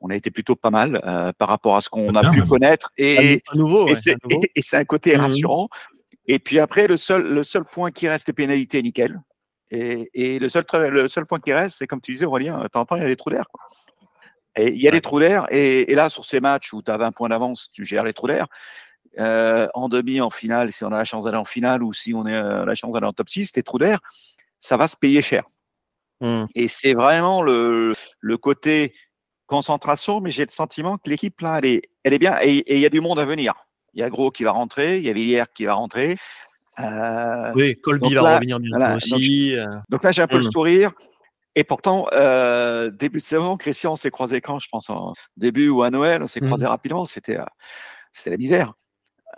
on 0.00 0.10
a 0.10 0.16
été 0.16 0.30
plutôt 0.30 0.56
pas 0.56 0.70
mal 0.70 1.00
euh, 1.04 1.32
par 1.32 1.48
rapport 1.48 1.76
à 1.76 1.80
ce 1.80 1.88
qu'on 1.88 2.14
a 2.14 2.30
pu 2.30 2.42
connaître. 2.42 2.90
Et, 2.96 3.42
nouveau, 3.54 3.88
et 4.54 4.62
c'est 4.62 4.76
un 4.76 4.84
côté 4.84 5.16
mmh 5.16 5.20
rassurant. 5.20 5.68
Et 6.26 6.38
puis 6.38 6.58
après, 6.58 6.86
le 6.86 6.96
seul, 6.96 7.22
le 7.22 7.42
seul 7.42 7.64
point 7.64 7.90
qui 7.90 8.08
reste, 8.08 8.28
les 8.28 8.32
pénalités, 8.32 8.82
nickel. 8.82 9.20
Et, 9.70 10.38
le, 10.38 10.48
seul, 10.50 10.64
le 10.90 11.08
seul 11.08 11.24
point 11.24 11.40
qui 11.40 11.52
reste, 11.52 11.78
c'est 11.78 11.86
comme 11.86 12.02
tu 12.02 12.12
disais, 12.12 12.26
Aurélien, 12.26 12.66
t'entends, 12.70 12.96
il 12.96 13.02
y 13.02 13.04
a 13.06 13.08
des 13.08 13.16
trous 13.16 13.30
d'air. 13.30 13.46
Et 14.54 14.68
il 14.68 14.82
y 14.82 14.86
a 14.86 14.90
des 14.90 15.00
trous 15.00 15.18
d'air. 15.18 15.46
Et, 15.50 15.90
et, 15.90 15.94
là, 15.94 16.10
sur 16.10 16.26
ces 16.26 16.40
matchs 16.40 16.74
où 16.74 16.82
tu 16.82 16.90
as 16.90 16.98
20 16.98 17.12
points 17.12 17.30
d'avance, 17.30 17.70
tu 17.72 17.84
gères 17.86 18.04
les 18.04 18.12
trous 18.12 18.26
d'air. 18.26 18.48
Euh, 19.18 19.68
en 19.74 19.88
demi, 19.88 20.20
en 20.20 20.30
finale, 20.30 20.72
si 20.72 20.84
on 20.84 20.88
a 20.88 20.96
la 20.96 21.04
chance 21.04 21.24
d'aller 21.24 21.36
en 21.36 21.44
finale 21.44 21.82
ou 21.82 21.92
si 21.92 22.14
on 22.14 22.24
a 22.24 22.32
euh, 22.32 22.64
la 22.64 22.74
chance 22.74 22.92
d'aller 22.92 23.06
en 23.06 23.12
top 23.12 23.28
6, 23.28 23.52
tes 23.52 23.62
trous 23.62 23.78
d'air, 23.78 24.00
ça 24.58 24.76
va 24.76 24.88
se 24.88 24.96
payer 24.96 25.22
cher. 25.22 25.44
Hmm. 26.22 26.44
Et 26.54 26.68
c'est 26.68 26.94
vraiment 26.94 27.42
le, 27.42 27.92
le, 28.20 28.38
côté 28.38 28.94
concentration, 29.46 30.20
mais 30.20 30.30
j'ai 30.30 30.44
le 30.44 30.50
sentiment 30.50 30.96
que 30.96 31.10
l'équipe, 31.10 31.40
là, 31.40 31.58
elle 31.58 31.66
est, 31.66 31.82
elle 32.04 32.14
est 32.14 32.18
bien 32.18 32.38
et 32.40 32.62
il 32.74 32.80
y 32.80 32.86
a 32.86 32.88
du 32.88 33.00
monde 33.00 33.18
à 33.18 33.24
venir. 33.24 33.54
Il 33.92 34.00
y 34.00 34.02
a 34.02 34.08
Gros 34.08 34.30
qui 34.30 34.44
va 34.44 34.52
rentrer, 34.52 34.98
il 34.98 35.04
y 35.04 35.10
a 35.10 35.12
Villiers 35.12 35.44
qui 35.52 35.64
va 35.66 35.74
rentrer. 35.74 36.16
Euh, 36.78 37.52
oui, 37.54 37.78
Colby 37.82 38.14
va 38.14 38.36
revenir 38.36 38.58
bientôt 38.60 38.96
aussi. 38.96 39.54
Donc, 39.90 40.02
là, 40.04 40.12
j'ai 40.12 40.22
un 40.22 40.28
peu 40.28 40.38
le 40.38 40.46
hmm. 40.46 40.52
sourire. 40.52 40.92
Et 41.54 41.64
pourtant, 41.64 42.06
début 42.92 43.18
de 43.18 43.22
saison, 43.22 43.56
Christian, 43.56 43.92
on 43.92 43.96
s'est 43.96 44.10
croisé 44.12 44.40
quand, 44.40 44.60
je 44.60 44.68
pense, 44.70 44.88
en 44.88 45.12
début 45.36 45.68
ou 45.68 45.82
à 45.82 45.90
Noël, 45.90 46.22
on 46.22 46.26
s'est 46.28 46.40
croisé 46.40 46.64
rapidement. 46.64 47.04
C'était, 47.04 47.38
c'était 48.12 48.30
la 48.30 48.36
misère. 48.38 48.72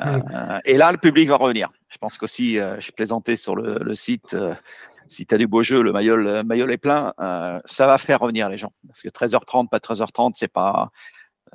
Euh, 0.00 0.59
et 0.64 0.76
là, 0.76 0.93
le 0.93 0.99
public 0.99 1.29
va 1.29 1.37
revenir. 1.37 1.71
Je 1.88 1.99
pense 1.99 2.19
qu'aussi, 2.19 2.59
euh, 2.59 2.79
je 2.81 2.91
plaisantais 2.91 3.37
sur 3.37 3.55
le, 3.55 3.95
site, 3.95 4.35
euh, 4.35 4.55
si 5.14 5.26
tu 5.26 5.35
as 5.35 5.38
du 5.38 5.47
beau 5.47 5.62
jeu, 5.62 5.83
le 5.83 5.92
maillot, 5.92 6.16
le 6.16 6.73
est 6.73 6.78
plein, 6.78 7.12
ça 7.64 7.87
va 7.87 7.99
faire 7.99 8.21
revenir 8.21 8.49
les 8.49 8.56
gens. 8.56 8.73
Parce 8.87 9.02
que 9.02 9.09
13h30, 9.09 9.68
pas 9.68 9.78
13h30, 9.78 10.33
c'est 10.35 10.49
pas. 10.49 10.90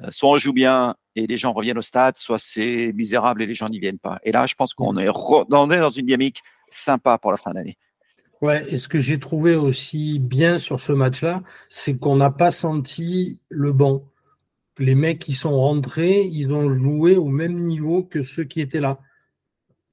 soit 0.10 0.30
on 0.30 0.38
joue 0.38 0.54
bien 0.54 0.96
et 1.16 1.28
les 1.28 1.38
gens 1.38 1.52
reviennent 1.54 1.78
au 1.78 1.84
stade, 1.84 2.18
soit 2.18 2.40
c'est 2.40 2.92
misérable 2.94 3.44
et 3.44 3.46
les 3.46 3.54
gens 3.54 3.70
n'y 3.70 3.80
viennent 3.80 4.00
pas. 4.00 4.20
Et 4.24 4.32
là, 4.32 4.46
je 4.46 4.56
pense 4.56 4.74
qu'on 4.74 4.98
est, 4.98 5.08
dans 5.50 5.90
une 5.90 6.06
dynamique 6.06 6.42
sympa 6.70 7.18
pour 7.18 7.32
la 7.32 7.38
fin 7.38 7.52
d'année. 7.52 7.78
Ouais, 8.42 8.66
et 8.74 8.78
ce 8.78 8.88
que 8.88 9.00
j'ai 9.00 9.20
trouvé 9.20 9.56
aussi 9.56 10.18
bien 10.20 10.60
sur 10.60 10.80
ce 10.80 10.94
match-là, 10.94 11.44
c'est 11.70 11.98
qu'on 11.98 12.16
n'a 12.16 12.32
pas 12.32 12.52
senti 12.52 13.40
le 13.50 13.74
banc 13.74 14.04
les 14.80 14.96
mecs 14.96 15.20
qui 15.20 15.34
sont 15.34 15.60
rentrés, 15.60 16.22
ils 16.22 16.52
ont 16.52 16.74
joué 16.74 17.18
au 17.18 17.28
même 17.28 17.66
niveau 17.66 18.04
que 18.04 18.24
ceux 18.24 18.46
qui 18.46 18.62
étaient 18.62 18.80
là. 18.80 19.00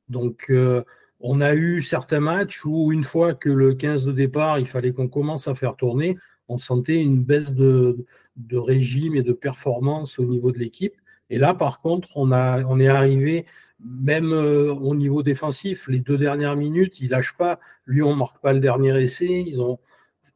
Donc, 0.09 0.47
euh, 0.51 0.85
on 1.21 1.41
a 1.41 1.55
eu 1.55 1.83
certains 1.83 2.21
matchs 2.21 2.65
où, 2.65 2.93
une 2.93 3.05
fois 3.05 3.35
que 3.35 3.49
le 3.49 3.75
15 3.75 4.05
de 4.05 4.13
départ, 4.13 4.59
il 4.59 4.67
fallait 4.67 4.93
qu'on 4.93 5.09
commence 5.09 5.49
à 5.49 5.55
faire 5.55 5.77
tourner, 5.77 6.17
on 6.49 6.59
sentait 6.59 7.01
une 7.01 7.23
baisse 7.23 7.55
de, 7.55 8.05
régime 8.53 9.17
et 9.17 9.23
de 9.23 9.33
performance 9.33 10.19
au 10.19 10.25
niveau 10.25 10.53
de 10.53 10.59
l'équipe. 10.59 10.95
Et 11.31 11.39
là, 11.39 11.55
par 11.55 11.81
contre, 11.81 12.17
on, 12.17 12.33
a, 12.33 12.61
est 12.61 12.87
arrivé, 12.87 13.47
même 13.81 14.33
euh, 14.33 14.73
au 14.73 14.95
niveau 14.95 15.23
défensif, 15.23 15.89
les 15.89 15.99
deux 15.99 16.19
dernières 16.19 16.57
minutes, 16.57 17.01
il 17.01 17.11
lâche 17.11 17.37
pas. 17.37 17.59
Lui, 17.87 18.03
on 18.03 18.15
marque 18.15 18.41
pas 18.41 18.53
le 18.53 18.61
dernier 18.61 19.03
essai. 19.03 19.45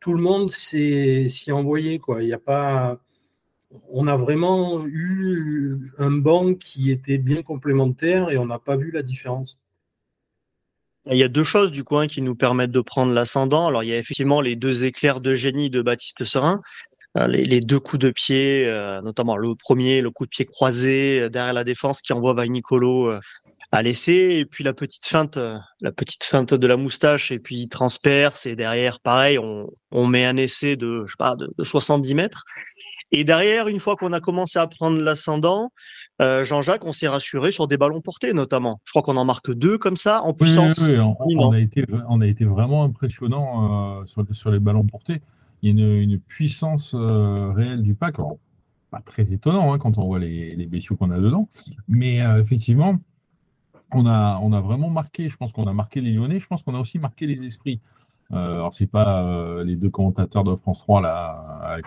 Tout 0.00 0.14
le 0.14 0.22
monde 0.22 0.50
s'y 0.50 1.28
est 1.46 1.52
envoyé. 1.52 2.00
Y 2.20 2.32
a 2.32 2.38
pas, 2.38 2.98
on 3.90 4.08
a 4.08 4.16
vraiment 4.16 4.84
eu 4.86 5.92
un 5.98 6.10
banc 6.10 6.54
qui 6.54 6.90
était 6.90 7.18
bien 7.18 7.42
complémentaire 7.42 8.30
et 8.30 8.38
on 8.38 8.46
n'a 8.46 8.58
pas 8.58 8.76
vu 8.76 8.90
la 8.90 9.02
différence. 9.02 9.60
Il 11.06 11.16
y 11.16 11.22
a 11.22 11.28
deux 11.28 11.44
choses 11.44 11.72
du 11.72 11.82
coup 11.82 11.96
hein, 11.96 12.06
qui 12.06 12.20
nous 12.20 12.34
permettent 12.34 12.72
de 12.72 12.80
prendre 12.80 13.12
l'ascendant. 13.12 13.66
Alors 13.68 13.82
il 13.82 13.88
y 13.88 13.92
a 13.92 13.98
effectivement 13.98 14.40
les 14.40 14.56
deux 14.56 14.84
éclairs 14.84 15.20
de 15.20 15.34
génie 15.34 15.70
de 15.70 15.80
Baptiste 15.80 16.24
Serin, 16.24 16.60
euh, 17.18 17.26
les, 17.26 17.60
deux 17.60 17.80
coups 17.80 17.98
de 17.98 18.10
pied, 18.10 18.66
euh, 18.68 19.00
notamment 19.02 19.36
le 19.36 19.56
premier, 19.56 20.00
le 20.00 20.12
coup 20.12 20.26
de 20.26 20.30
pied 20.30 20.44
croisé 20.44 21.22
euh, 21.22 21.28
derrière 21.28 21.52
la 21.52 21.64
défense 21.64 22.02
qui 22.02 22.12
envoie 22.12 22.46
Nicolo 22.46 23.12
à 23.72 23.82
l'essai, 23.82 24.38
et 24.38 24.44
puis 24.46 24.62
la 24.62 24.72
petite 24.72 25.06
feinte, 25.06 25.36
la 25.36 25.92
petite 25.92 26.22
feinte 26.22 26.54
de 26.54 26.66
la 26.68 26.76
moustache, 26.76 27.32
et 27.32 27.40
puis 27.40 27.56
il 27.56 27.68
transperce, 27.68 28.46
et 28.46 28.54
derrière, 28.54 29.00
pareil, 29.00 29.38
on, 29.38 30.06
met 30.06 30.24
un 30.24 30.36
essai 30.36 30.76
de, 30.76 31.04
pas, 31.18 31.36
de, 31.36 31.52
70 31.64 32.14
mètres. 32.14 32.44
Et 33.12 33.24
derrière, 33.24 33.66
une 33.66 33.80
fois 33.80 33.96
qu'on 33.96 34.12
a 34.12 34.20
commencé 34.20 34.58
à 34.60 34.68
prendre 34.68 35.00
l'ascendant, 35.00 35.72
Jean-Jacques, 36.20 36.84
on 36.84 36.92
s'est 36.92 37.08
rassuré 37.08 37.50
sur 37.50 37.66
des 37.66 37.76
ballons 37.76 38.00
portés 38.00 38.32
notamment. 38.32 38.80
Je 38.84 38.92
crois 38.92 39.02
qu'on 39.02 39.16
en 39.16 39.24
marque 39.24 39.52
deux 39.52 39.78
comme 39.78 39.96
ça 39.96 40.22
en 40.22 40.34
puissance. 40.34 40.78
Oui, 40.78 40.98
on, 40.98 41.52
a 41.52 41.58
été, 41.58 41.84
on 42.08 42.20
a 42.20 42.26
été 42.26 42.44
vraiment 42.44 42.84
impressionnant 42.84 44.04
sur, 44.06 44.24
sur, 44.32 44.50
les 44.50 44.58
ballons 44.58 44.84
portés 44.84 45.22
il 45.62 45.78
y 45.78 45.82
a 45.82 46.00
une, 46.02 46.18
puissance 46.18 46.94
euh, 46.94 47.52
réelle 47.52 47.82
du 47.82 47.94
pack. 47.94 48.16
pas 48.90 49.00
très 49.00 49.32
étonnant 49.32 49.72
hein, 49.72 49.78
quand 49.78 49.98
on 49.98 50.06
voit 50.06 50.18
les, 50.18 50.56
les 50.56 50.66
bestiaux 50.66 50.96
qu'on 50.96 51.10
a 51.10 51.18
dedans. 51.18 51.48
Mais 51.88 52.22
euh, 52.22 52.40
effectivement, 52.40 52.98
on 53.92 54.06
a, 54.06 54.38
on 54.42 54.52
a 54.52 54.60
vraiment 54.60 54.90
marqué, 54.90 55.28
je 55.28 55.36
pense 55.36 55.52
qu'on 55.52 55.66
a 55.66 55.72
marqué 55.72 56.00
les 56.00 56.12
Lyonnais, 56.12 56.40
je 56.40 56.46
pense 56.46 56.62
qu'on 56.62 56.74
a 56.74 56.80
aussi 56.80 56.98
marqué 56.98 57.26
les 57.26 57.44
esprits. 57.44 57.80
Euh, 58.32 58.54
alors, 58.54 58.74
c'est 58.74 58.86
pas 58.86 59.62
les 59.64 59.76
deux 59.76 59.90
commentateurs 59.90 60.44
de 60.44 60.54
France 60.54 60.80
3 60.80 61.00
là, 61.00 61.60
avec 61.62 61.86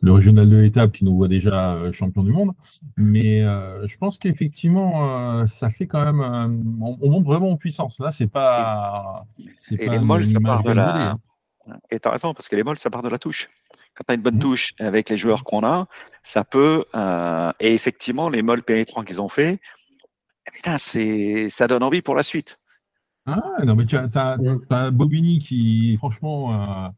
le 0.00 0.12
régional 0.12 0.48
de 0.48 0.56
l'étape 0.56 0.92
qui 0.92 1.04
nous 1.04 1.16
voit 1.16 1.28
déjà 1.28 1.90
champion 1.92 2.22
du 2.22 2.32
monde, 2.32 2.52
mais 2.96 3.40
je 3.40 3.96
pense 3.96 4.18
qu'effectivement, 4.18 5.46
ça 5.46 5.70
fait 5.70 5.86
quand 5.86 6.04
même. 6.04 6.20
On, 6.82 7.10
monte 7.10 7.24
vraiment 7.24 7.50
en 7.50 7.56
puissance. 7.56 7.98
Là, 7.98 8.12
c'est 8.12 8.26
pas. 8.26 9.24
Et 9.70 9.86
pas 9.86 9.92
les 9.92 9.98
molles, 9.98 10.26
ça 10.26 10.40
part 10.40 10.62
de 10.62 10.72
la. 10.72 11.16
Et 11.90 12.00
tu 12.00 12.08
as 12.08 12.10
raison, 12.10 12.34
parce 12.34 12.48
que 12.48 12.56
les 12.56 12.62
molles, 12.62 12.78
ça 12.78 12.90
part 12.90 13.02
de 13.02 13.08
la 13.08 13.18
touche. 13.18 13.48
Quand 13.94 14.04
tu 14.06 14.12
as 14.12 14.14
une 14.16 14.22
bonne 14.22 14.36
mmh. 14.36 14.40
touche 14.40 14.74
avec 14.80 15.08
les 15.08 15.16
joueurs 15.16 15.44
qu'on 15.44 15.64
a, 15.64 15.86
ça 16.22 16.44
peut. 16.44 16.84
Euh, 16.94 17.52
et 17.60 17.74
effectivement, 17.74 18.28
les 18.28 18.42
molles 18.42 18.62
pénétrants 18.62 19.04
qu'ils 19.04 19.22
ont 19.22 19.28
fait, 19.28 19.60
eh 20.66 21.48
ça 21.48 21.68
donne 21.68 21.82
envie 21.82 22.02
pour 22.02 22.14
la 22.14 22.22
suite. 22.22 22.58
Ah, 23.26 23.42
non, 23.64 23.74
mais 23.74 23.86
tu 23.86 23.96
as, 23.96 24.36
mmh. 24.36 24.90
Bobigny 24.90 25.38
qui, 25.38 25.96
franchement, 25.98 26.86
euh, 26.86 26.88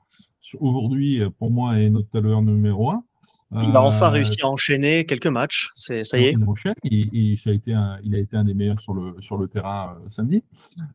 aujourd'hui, 0.60 1.22
pour 1.38 1.50
moi, 1.50 1.78
est 1.78 1.90
notre 1.90 2.10
talent 2.10 2.42
numéro 2.42 2.90
un. 2.90 3.04
Il 3.52 3.76
a 3.76 3.82
enfin 3.82 4.06
euh, 4.06 4.10
réussi 4.10 4.38
à 4.42 4.48
enchaîner 4.48 5.06
quelques 5.06 5.26
matchs. 5.28 5.70
C'est 5.76 6.02
ça 6.04 6.18
y 6.18 6.24
est. 6.24 6.36
Il, 6.84 7.38
a 7.46 7.52
été 7.52 7.72
un, 7.72 7.98
il 8.02 8.14
a 8.14 8.18
été 8.18 8.36
un 8.36 8.44
des 8.44 8.54
meilleurs 8.54 8.80
sur 8.80 8.92
le, 8.92 9.14
sur 9.20 9.38
le 9.38 9.46
terrain 9.46 9.96
euh, 9.96 10.08
samedi. 10.08 10.42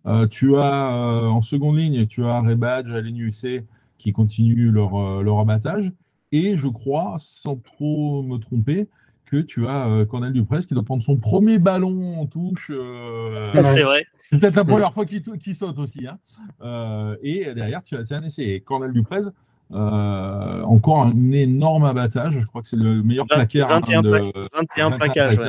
Euh, 0.05 0.27
tu 0.27 0.57
as 0.57 0.91
en 0.91 1.41
seconde 1.41 1.77
ligne, 1.77 2.05
tu 2.07 2.25
as 2.25 2.41
Rebadge, 2.41 2.89
LNUC 2.89 3.65
qui 3.97 4.11
continuent 4.11 4.71
leur, 4.71 5.23
leur 5.23 5.39
abattage. 5.39 5.91
Et 6.33 6.57
je 6.57 6.67
crois, 6.67 7.17
sans 7.19 7.55
trop 7.55 8.23
me 8.23 8.37
tromper, 8.37 8.87
que 9.31 9.37
tu 9.37 9.67
as 9.67 10.05
Cornel 10.09 10.33
Duprez 10.33 10.59
qui 10.59 10.73
doit 10.73 10.83
prendre 10.83 11.01
son 11.01 11.15
premier 11.15 11.57
ballon 11.57 12.19
en 12.19 12.25
touche. 12.25 12.71
c'est 13.61 13.83
vrai. 13.83 14.05
C'est 14.29 14.39
peut-être 14.39 14.55
la 14.55 14.65
première 14.65 14.93
fois 14.93 15.05
qu'il 15.05 15.55
saute 15.55 15.79
aussi. 15.79 16.05
Hein. 16.05 17.15
et 17.23 17.53
derrière, 17.53 17.81
tu 17.83 17.95
as, 17.95 18.03
tu 18.03 18.13
as 18.13 18.17
un 18.17 18.23
essai. 18.23 18.61
Cornel 18.65 18.91
Duprez, 18.91 19.21
euh, 19.73 20.63
encore 20.63 21.03
un 21.03 21.31
énorme 21.31 21.85
abattage. 21.85 22.39
Je 22.39 22.45
crois 22.45 22.61
que 22.61 22.67
c'est 22.67 22.77
le 22.77 23.01
meilleur 23.03 23.25
plaqueur. 23.25 23.69
21, 23.69 24.01
de, 24.01 24.33
21 24.53 24.91
plaquages. 24.91 25.39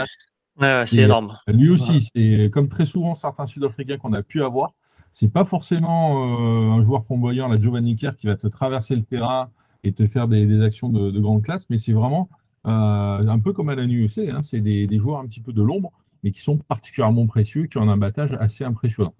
c'est 0.87 1.03
énorme. 1.03 1.37
Lui 1.49 1.71
aussi, 1.71 2.09
c'est 2.15 2.51
comme 2.53 2.69
très 2.69 2.85
souvent 2.85 3.15
certains 3.15 3.47
Sud-Africains 3.47 3.99
qu'on 3.99 4.13
a 4.13 4.23
pu 4.23 4.43
avoir. 4.43 4.75
C'est 5.11 5.31
pas 5.31 5.45
forcément 5.45 6.25
euh, 6.25 6.71
un 6.71 6.83
joueur 6.83 7.05
flamboyant, 7.05 7.49
la 7.49 7.61
Giovanni 7.61 7.97
Kerr, 7.97 8.17
qui 8.17 8.29
va 8.29 8.37
te 8.37 8.47
traverser 8.47 8.97
le 8.97 9.03
terrain 9.03 9.51
et 9.85 9.93
te 9.93 10.07
faire 10.07 10.29
des, 10.29 10.63
actions 10.63 10.89
de, 10.89 11.19
grande 11.21 11.43
classe, 11.43 11.67
mais 11.69 11.77
c'est 11.77 11.93
vraiment 11.93 12.31
euh, 12.33 12.37
un 12.65 13.39
peu 13.39 13.53
comme 13.53 13.69
à 13.69 13.75
la 13.75 13.87
NUEC. 13.87 14.19
Hein, 14.19 14.43
c'est 14.43 14.61
des, 14.61 14.87
des, 14.87 14.99
joueurs 14.99 15.19
un 15.19 15.27
petit 15.27 15.41
peu 15.41 15.53
de 15.53 15.63
l'ombre, 15.63 15.93
mais 16.23 16.31
qui 16.31 16.41
sont 16.41 16.59
particulièrement 16.59 17.27
précieux, 17.27 17.67
qui 17.67 17.79
ont 17.79 17.83
un 17.83 17.93
abattage 17.93 18.33
assez 18.41 18.65
impressionnant. 18.65 19.15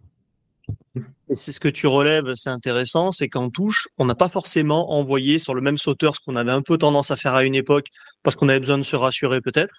Et 1.29 1.35
c'est 1.35 1.53
ce 1.53 1.61
que 1.61 1.69
tu 1.69 1.87
relèves, 1.87 2.35
c'est 2.35 2.51
intéressant, 2.51 3.11
c'est 3.11 3.29
qu'en 3.29 3.51
touche, 3.51 3.89
on 3.99 4.05
n'a 4.05 4.15
pas 4.15 4.29
forcément 4.29 4.93
envoyé 4.93 5.39
sur 5.39 5.55
le 5.55 5.61
même 5.61 5.79
sauteur 5.79 6.15
ce 6.15 6.21
qu'on 6.21 6.37
avait 6.37 6.51
un 6.51 6.63
peu 6.63 6.77
tendance 6.77 7.11
à 7.11 7.17
faire 7.17 7.35
à 7.35 7.45
une 7.45 7.55
époque 7.55 7.87
parce 8.23 8.37
qu'on 8.37 8.49
avait 8.49 8.61
besoin 8.61 8.79
de 8.79 8.83
se 8.83 8.97
rassurer 8.97 9.41
peut-être. 9.41 9.75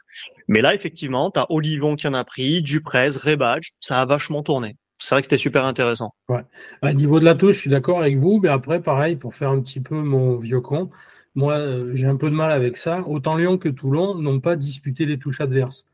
Mais 0.48 0.62
là, 0.62 0.74
effectivement, 0.74 1.32
tu 1.32 1.40
as 1.40 1.52
Olivon 1.52 1.96
qui 1.96 2.08
en 2.08 2.14
a 2.14 2.24
pris, 2.24 2.62
Duprez, 2.62 3.10
Rebadge, 3.10 3.72
ça 3.80 4.02
a 4.02 4.06
vachement 4.06 4.44
tourné. 4.44 4.76
C'est 5.00 5.16
vrai 5.16 5.22
que 5.22 5.26
c'était 5.26 5.38
super 5.38 5.66
intéressant. 5.66 6.12
Ouais. 6.30 6.44
Au 6.82 6.94
niveau 6.94 7.20
de 7.20 7.26
la 7.26 7.36
touche, 7.36 7.56
je 7.56 7.62
suis 7.62 7.70
d'accord 7.70 8.00
avec 8.00 8.18
vous, 8.18 8.40
mais 8.42 8.50
après, 8.50 8.82
pareil, 8.82 9.16
pour 9.16 9.36
faire 9.36 9.50
un 9.50 9.62
petit 9.62 9.82
peu 9.82 9.96
mon 9.96 10.38
vieux 10.38 10.62
con, 10.62 10.90
moi, 11.36 11.54
euh, 11.54 11.92
j'ai 11.96 12.08
un 12.08 12.16
peu 12.16 12.30
de 12.30 12.36
mal 12.36 12.52
avec 12.52 12.78
ça. 12.78 13.04
Autant 13.08 13.36
Lyon 13.36 13.58
que 13.58 13.70
Toulon 13.70 14.16
n'ont 14.16 14.40
pas 14.40 14.56
disputé 14.56 15.06
les 15.06 15.18
touches 15.18 15.42
adverses. 15.42 15.90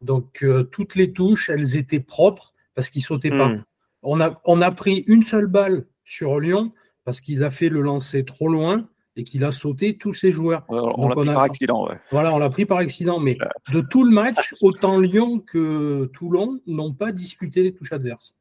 Donc, 0.00 0.42
euh, 0.42 0.64
toutes 0.64 0.94
les 0.94 1.12
touches, 1.12 1.48
elles 1.48 1.76
étaient 1.76 2.00
propres 2.00 2.52
parce 2.74 2.90
qu'ils 2.90 3.02
sautaient 3.02 3.30
pas. 3.30 3.48
Hmm. 3.48 3.64
On 4.02 4.20
a, 4.20 4.40
on 4.44 4.62
a 4.62 4.70
pris 4.70 5.04
une 5.08 5.22
seule 5.22 5.46
balle 5.46 5.86
sur 6.04 6.38
Lyon 6.38 6.72
parce 7.04 7.20
qu'il 7.20 7.42
a 7.42 7.50
fait 7.50 7.68
le 7.68 7.80
lancer 7.80 8.24
trop 8.24 8.48
loin 8.48 8.88
et 9.16 9.24
qu'il 9.24 9.44
a 9.44 9.50
sauté 9.50 9.96
tous 9.96 10.12
ses 10.12 10.30
joueurs. 10.30 10.64
on 10.68 11.08
l'a 11.08 11.14
pris 11.14 11.26
par 11.26 11.40
accident. 11.40 11.88
Voilà, 12.10 12.34
on 12.34 12.38
l'a 12.38 12.50
pris 12.50 12.66
par 12.66 12.78
accident. 12.78 13.18
Mais 13.18 13.32
de 13.72 13.80
tout 13.80 14.04
le 14.04 14.10
match, 14.10 14.54
autant 14.60 15.00
Lyon 15.00 15.40
que 15.40 16.10
Toulon 16.12 16.60
n'ont 16.66 16.92
pas 16.92 17.12
disputé 17.12 17.62
les 17.62 17.72
touches 17.72 17.92
adverses. 17.92 18.36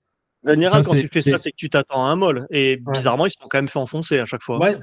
Général, 0.45 0.83
quand 0.83 0.95
tu 0.95 1.07
fais 1.07 1.21
ça, 1.21 1.37
c'est 1.37 1.51
que 1.51 1.55
tu 1.55 1.69
t'attends 1.69 2.05
à 2.05 2.09
un 2.09 2.15
molle. 2.15 2.45
Et 2.51 2.77
bizarrement, 2.77 3.25
ils 3.25 3.31
se 3.31 3.39
sont 3.41 3.47
quand 3.47 3.57
même 3.57 3.67
fait 3.67 3.79
enfoncer 3.79 4.19
à 4.19 4.25
chaque 4.25 4.43
fois. 4.43 4.59
Ouais, 4.59 4.77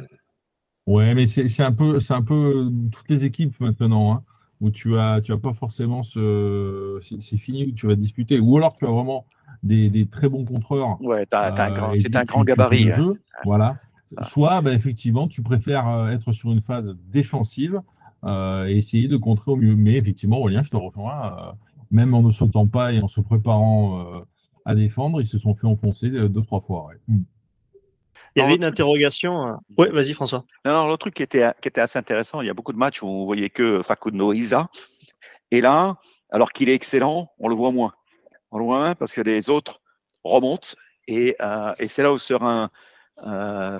ouais 0.87 1.15
mais 1.15 1.27
c'est 1.27 1.61
un, 1.61 1.73
peu, 1.73 1.99
un 2.09 2.23
peu 2.23 2.71
toutes 2.91 3.09
les 3.09 3.25
équipes 3.25 3.59
maintenant. 3.61 4.15
Hein, 4.15 4.23
où 4.63 4.71
tu 4.71 4.97
as, 4.97 5.21
tu 5.21 5.33
as 5.33 5.39
pas 5.39 5.53
forcément 5.53 6.03
ce. 6.05 6.99
C'est 7.21 7.37
fini 7.37 7.67
où 7.67 7.73
tu 7.73 7.89
vas 7.89 7.97
disputer. 7.97 8.39
Ou 8.39 8.57
alors 8.57 8.77
tu 8.79 8.87
as 8.87 8.91
vraiment 8.91 9.27
des, 9.63 10.07
très 10.11 10.29
bons 10.29 10.45
contreurs. 10.45 11.03
Ouais, 11.03 11.27
euh, 11.35 11.95
c'est 11.97 12.17
un 12.17 12.25
grand 12.25 12.45
gabarit. 12.45 12.89
voilà. 13.45 13.75
Soit, 14.23 14.61
bah, 14.61 14.73
effectivement, 14.73 15.27
tu 15.27 15.43
préfères 15.43 15.89
euh, 15.89 16.11
être 16.11 16.33
sur 16.33 16.53
une 16.53 16.61
phase 16.61 16.95
défensive 17.11 17.81
euh, 18.25 18.67
et 18.67 18.77
essayer 18.77 19.09
de 19.09 19.17
contrer 19.17 19.51
au 19.51 19.57
mieux. 19.57 19.75
Mais 19.75 19.95
effectivement, 19.95 20.39
Aurélien, 20.39 20.63
je 20.63 20.71
te 20.71 20.77
rejoins. 20.77 21.55
même 21.91 22.15
en 22.15 22.23
ne 22.23 22.31
sautant 22.31 22.69
pas 22.69 22.93
et 22.93 23.01
en 23.01 23.09
se 23.09 23.21
préparant 23.21 24.23
à 24.65 24.77
défendre, 24.77 25.21
ils 25.21 25.27
se 25.27 25.41
sont 25.41 25.57
fait 25.57 25.67
enfoncer 25.67 26.09
deux, 26.09 26.43
trois 26.43 26.61
fois. 26.61 26.91
Hmm. 27.09 27.23
Il 28.35 28.41
y 28.41 28.43
avait 28.43 28.57
une 28.57 28.65
interrogation. 28.65 29.59
Oui, 29.77 29.89
vas-y 29.91 30.13
François. 30.13 30.45
Non, 30.65 30.73
non, 30.73 30.89
le 30.91 30.97
truc 30.97 31.15
qui 31.15 31.23
était, 31.23 31.51
qui 31.61 31.69
était 31.69 31.81
assez 31.81 31.99
intéressant, 31.99 32.41
il 32.41 32.47
y 32.47 32.51
a 32.51 32.55
beaucoup 32.55 32.73
de 32.73 32.79
matchs 32.79 33.03
où 33.03 33.07
on 33.07 33.25
voyait 33.25 33.51
que 33.51 33.83
Facundo 33.83 34.33
Isa. 34.33 34.69
Et 35.51 35.61
là, 35.61 35.97
alors 36.31 36.51
qu'il 36.53 36.69
est 36.69 36.75
excellent, 36.75 37.31
on 37.39 37.49
le 37.49 37.55
voit 37.55 37.73
moins 37.73 37.93
loin 38.53 38.95
parce 38.95 39.13
que 39.13 39.21
les 39.21 39.51
autres 39.51 39.81
remontent 40.25 40.75
et, 41.09 41.37
euh, 41.41 41.75
et 41.79 41.89
c'est 41.89 42.03
là 42.03 42.13
où 42.13 42.19
Serein 42.19 42.71
euh, 43.25 43.79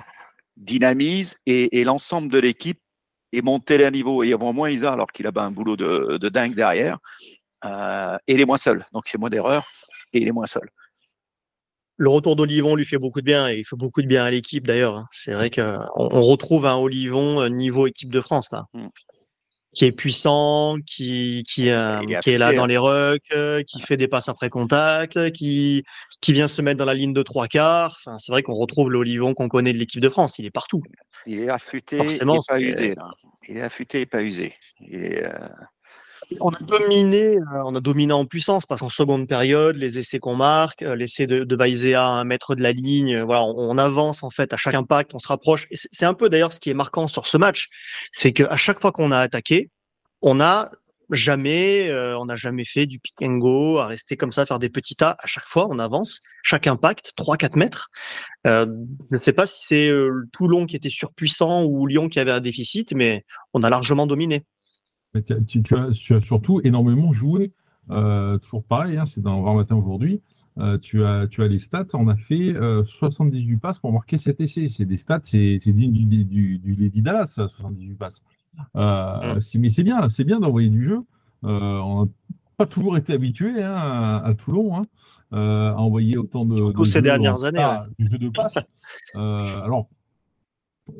dynamise 0.57 1.37
et, 1.45 1.79
et 1.79 1.83
l'ensemble 1.83 2.31
de 2.31 2.39
l'équipe 2.39 2.79
est 3.31 3.41
monté 3.41 3.83
à 3.83 3.91
niveau. 3.91 4.23
Et 4.23 4.33
avant 4.33 4.53
moins 4.53 4.69
Isa, 4.69 4.93
alors 4.93 5.11
qu'il 5.11 5.25
a 5.25 5.31
un 5.35 5.51
boulot 5.51 5.75
de, 5.75 6.17
de 6.17 6.29
dingue 6.29 6.53
derrière, 6.53 6.99
euh, 7.65 8.17
et 8.27 8.33
il 8.33 8.41
est 8.41 8.45
moins 8.45 8.57
seul. 8.57 8.85
Donc 8.91 9.03
il 9.07 9.11
fait 9.11 9.17
moins 9.17 9.29
d'erreurs 9.29 9.65
et 10.13 10.19
il 10.19 10.27
est 10.27 10.31
moins 10.31 10.45
seul. 10.45 10.69
Le 11.97 12.09
retour 12.09 12.35
d'Olivon 12.35 12.75
lui 12.75 12.85
fait 12.85 12.97
beaucoup 12.97 13.21
de 13.21 13.25
bien 13.25 13.49
et 13.49 13.59
il 13.59 13.65
fait 13.65 13.75
beaucoup 13.75 14.01
de 14.01 14.07
bien 14.07 14.23
à 14.23 14.31
l'équipe 14.31 14.65
d'ailleurs. 14.65 15.05
C'est 15.11 15.33
vrai 15.33 15.49
qu'on 15.49 15.85
on 15.95 16.21
retrouve 16.21 16.65
un 16.65 16.75
Olivon 16.75 17.47
niveau 17.49 17.87
équipe 17.87 18.11
de 18.11 18.21
France 18.21 18.51
là. 18.51 18.65
Mm 18.73 18.87
qui 19.73 19.85
est 19.85 19.91
puissant, 19.91 20.77
qui, 20.85 21.43
qui, 21.49 21.69
euh, 21.69 21.99
qui 22.21 22.29
est 22.29 22.37
là 22.37 22.53
dans 22.53 22.63
hein. 22.63 22.67
les 22.67 22.77
rucks, 22.77 23.21
euh, 23.33 23.63
qui 23.63 23.81
fait 23.81 23.97
des 23.97 24.07
passes 24.07 24.29
après 24.29 24.49
contact, 24.49 25.31
qui, 25.31 25.83
qui 26.21 26.31
vient 26.31 26.47
se 26.47 26.61
mettre 26.61 26.77
dans 26.77 26.85
la 26.85 26.93
ligne 26.93 27.13
de 27.13 27.23
trois 27.23 27.47
quarts. 27.47 27.97
Enfin, 27.99 28.17
c'est 28.19 28.31
vrai 28.31 28.43
qu'on 28.43 28.53
retrouve 28.53 28.91
l'Olivon 28.91 29.33
qu'on 29.33 29.49
connaît 29.49 29.73
de 29.73 29.77
l'équipe 29.77 29.99
de 29.99 30.09
France. 30.09 30.37
Il 30.37 30.45
est 30.45 30.51
partout. 30.51 30.83
Il 31.25 31.39
est 31.39 31.49
affûté 31.49 31.97
et 31.97 32.41
pas 32.47 32.59
usé. 32.59 32.95
Il 33.49 33.57
est 33.57 33.61
affûté 33.61 34.01
et 34.01 34.05
pas 34.05 34.21
usé. 34.21 34.53
Il 34.79 35.03
est, 35.03 35.25
euh, 35.25 35.47
On 36.39 36.49
a 36.49 36.59
dominé, 36.59 37.37
euh, 37.37 37.63
on 37.65 37.75
a 37.75 37.81
dominé 37.81 38.13
en 38.13 38.25
puissance 38.25 38.65
parce 38.65 38.81
qu'en 38.81 38.89
seconde 38.89 39.27
période, 39.27 39.75
les 39.75 39.99
essais 39.99 40.19
qu'on 40.19 40.35
marque, 40.35 40.81
euh, 40.81 40.95
l'essai 40.95 41.27
de, 41.27 41.43
de 41.43 41.55
Baizea 41.55 42.03
à 42.03 42.07
un 42.07 42.23
mètre 42.23 42.55
de 42.55 42.61
la 42.61 42.71
ligne, 42.71 43.21
voilà, 43.21 43.43
on, 43.43 43.77
avance 43.77 44.23
en 44.23 44.29
fait 44.29 44.53
à 44.53 44.57
chaque 44.57 44.75
impact, 44.75 45.13
on 45.13 45.19
se 45.19 45.27
rapproche. 45.27 45.67
C'est 45.71 46.05
un 46.05 46.13
peu 46.13 46.29
d'ailleurs 46.29 46.53
ce 46.53 46.59
qui 46.59 46.69
est 46.69 46.75
marquant 46.75 47.07
sur 47.07 47.27
ce 47.27 47.37
match, 47.37 47.69
c'est 48.11 48.33
qu'à 48.33 48.55
chaque 48.57 48.81
fois 48.81 48.91
qu'on 48.91 49.11
a 49.11 49.19
attaqué, 49.19 49.69
on 50.21 50.39
a 50.39 50.71
jamais, 51.11 51.89
euh, 51.89 52.17
on 52.17 52.25
n'a 52.25 52.35
jamais 52.35 52.65
fait 52.65 52.85
du 52.85 52.99
pick 52.99 53.15
and 53.21 53.37
go, 53.37 53.77
à 53.77 53.87
rester 53.87 54.17
comme 54.17 54.31
ça, 54.31 54.45
faire 54.45 54.59
des 54.59 54.69
petits 54.69 54.95
tas. 54.95 55.15
À 55.19 55.27
chaque 55.27 55.45
fois, 55.45 55.67
on 55.69 55.79
avance, 55.79 56.21
chaque 56.43 56.67
impact, 56.67 57.13
3-4 57.17 57.57
mètres. 57.57 57.89
Euh, 58.47 58.65
je 59.09 59.15
ne 59.15 59.19
sais 59.19 59.33
pas 59.33 59.45
si 59.45 59.65
c'est 59.65 59.89
euh, 59.89 60.27
Toulon 60.33 60.65
qui 60.65 60.75
était 60.75 60.89
surpuissant 60.89 61.63
ou 61.63 61.85
Lyon 61.87 62.09
qui 62.09 62.19
avait 62.19 62.31
un 62.31 62.41
déficit, 62.41 62.93
mais 62.93 63.25
on 63.53 63.63
a 63.63 63.69
largement 63.69 64.07
dominé. 64.07 64.43
Mais 65.13 65.21
tu, 65.21 65.33
as, 65.75 65.91
tu 65.91 66.15
as 66.15 66.21
surtout 66.21 66.61
énormément 66.63 67.11
joué. 67.11 67.51
Euh, 67.89 68.37
toujours 68.37 68.63
pareil, 68.63 68.97
hein, 68.97 69.05
c'est 69.05 69.21
dans 69.21 69.41
Voir 69.41 69.55
Matin 69.55 69.75
aujourd'hui. 69.75 70.21
Euh, 70.59 70.77
tu, 70.77 71.03
as, 71.03 71.27
tu 71.27 71.43
as 71.43 71.47
les 71.47 71.59
stats. 71.59 71.87
On 71.93 72.07
a 72.07 72.15
fait 72.15 72.55
euh, 72.55 72.83
78 72.83 73.57
passes 73.57 73.79
pour 73.79 73.91
marquer 73.91 74.17
7 74.17 74.39
essais. 74.41 74.69
C'est 74.69 74.85
des 74.85 74.97
stats, 74.97 75.21
c'est 75.23 75.57
digne 75.65 75.91
du, 75.91 76.05
du, 76.05 76.23
du, 76.25 76.59
du 76.59 76.73
Lady 76.73 77.01
Dallas, 77.01 77.27
ça, 77.27 77.47
78 77.47 77.95
passes. 77.95 78.23
Euh, 78.75 79.35
Mm. 79.35 79.59
mais 79.59 79.69
c'est 79.69 79.83
bien, 79.83 80.07
c'est 80.09 80.23
bien 80.23 80.39
d'envoyer 80.39 80.69
du 80.69 80.81
jeu. 80.81 81.01
Euh, 81.43 81.79
on 81.79 82.05
n'a 82.05 82.11
pas 82.57 82.65
toujours 82.65 82.97
été 82.97 83.13
habitué 83.13 83.61
hein, 83.61 83.73
à, 83.73 84.25
à 84.25 84.33
Toulon 84.35 84.77
hein, 84.77 84.83
euh, 85.33 85.71
à 85.71 85.77
envoyer 85.77 86.17
autant 86.17 86.45
de. 86.45 86.55
Surtout 86.55 86.81
de 86.81 86.85
ces 86.85 86.99
jeux, 86.99 87.01
dernières 87.01 87.43
années, 87.43 87.65
Du 87.99 88.07
jeu 88.07 88.17
de 88.17 88.29
passe. 88.29 88.55
Euh, 89.15 89.61
alors, 89.61 89.89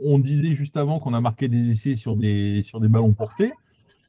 on 0.03 0.17
disait 0.17 0.55
juste 0.55 0.77
avant 0.77 0.99
qu'on 0.99 1.13
a 1.13 1.21
marqué 1.21 1.47
des 1.47 1.69
essais 1.69 1.95
sur 1.95 2.15
des, 2.15 2.61
sur 2.63 2.79
des 2.79 2.87
ballons 2.87 3.13
portés, 3.13 3.51
euh, 3.51 3.53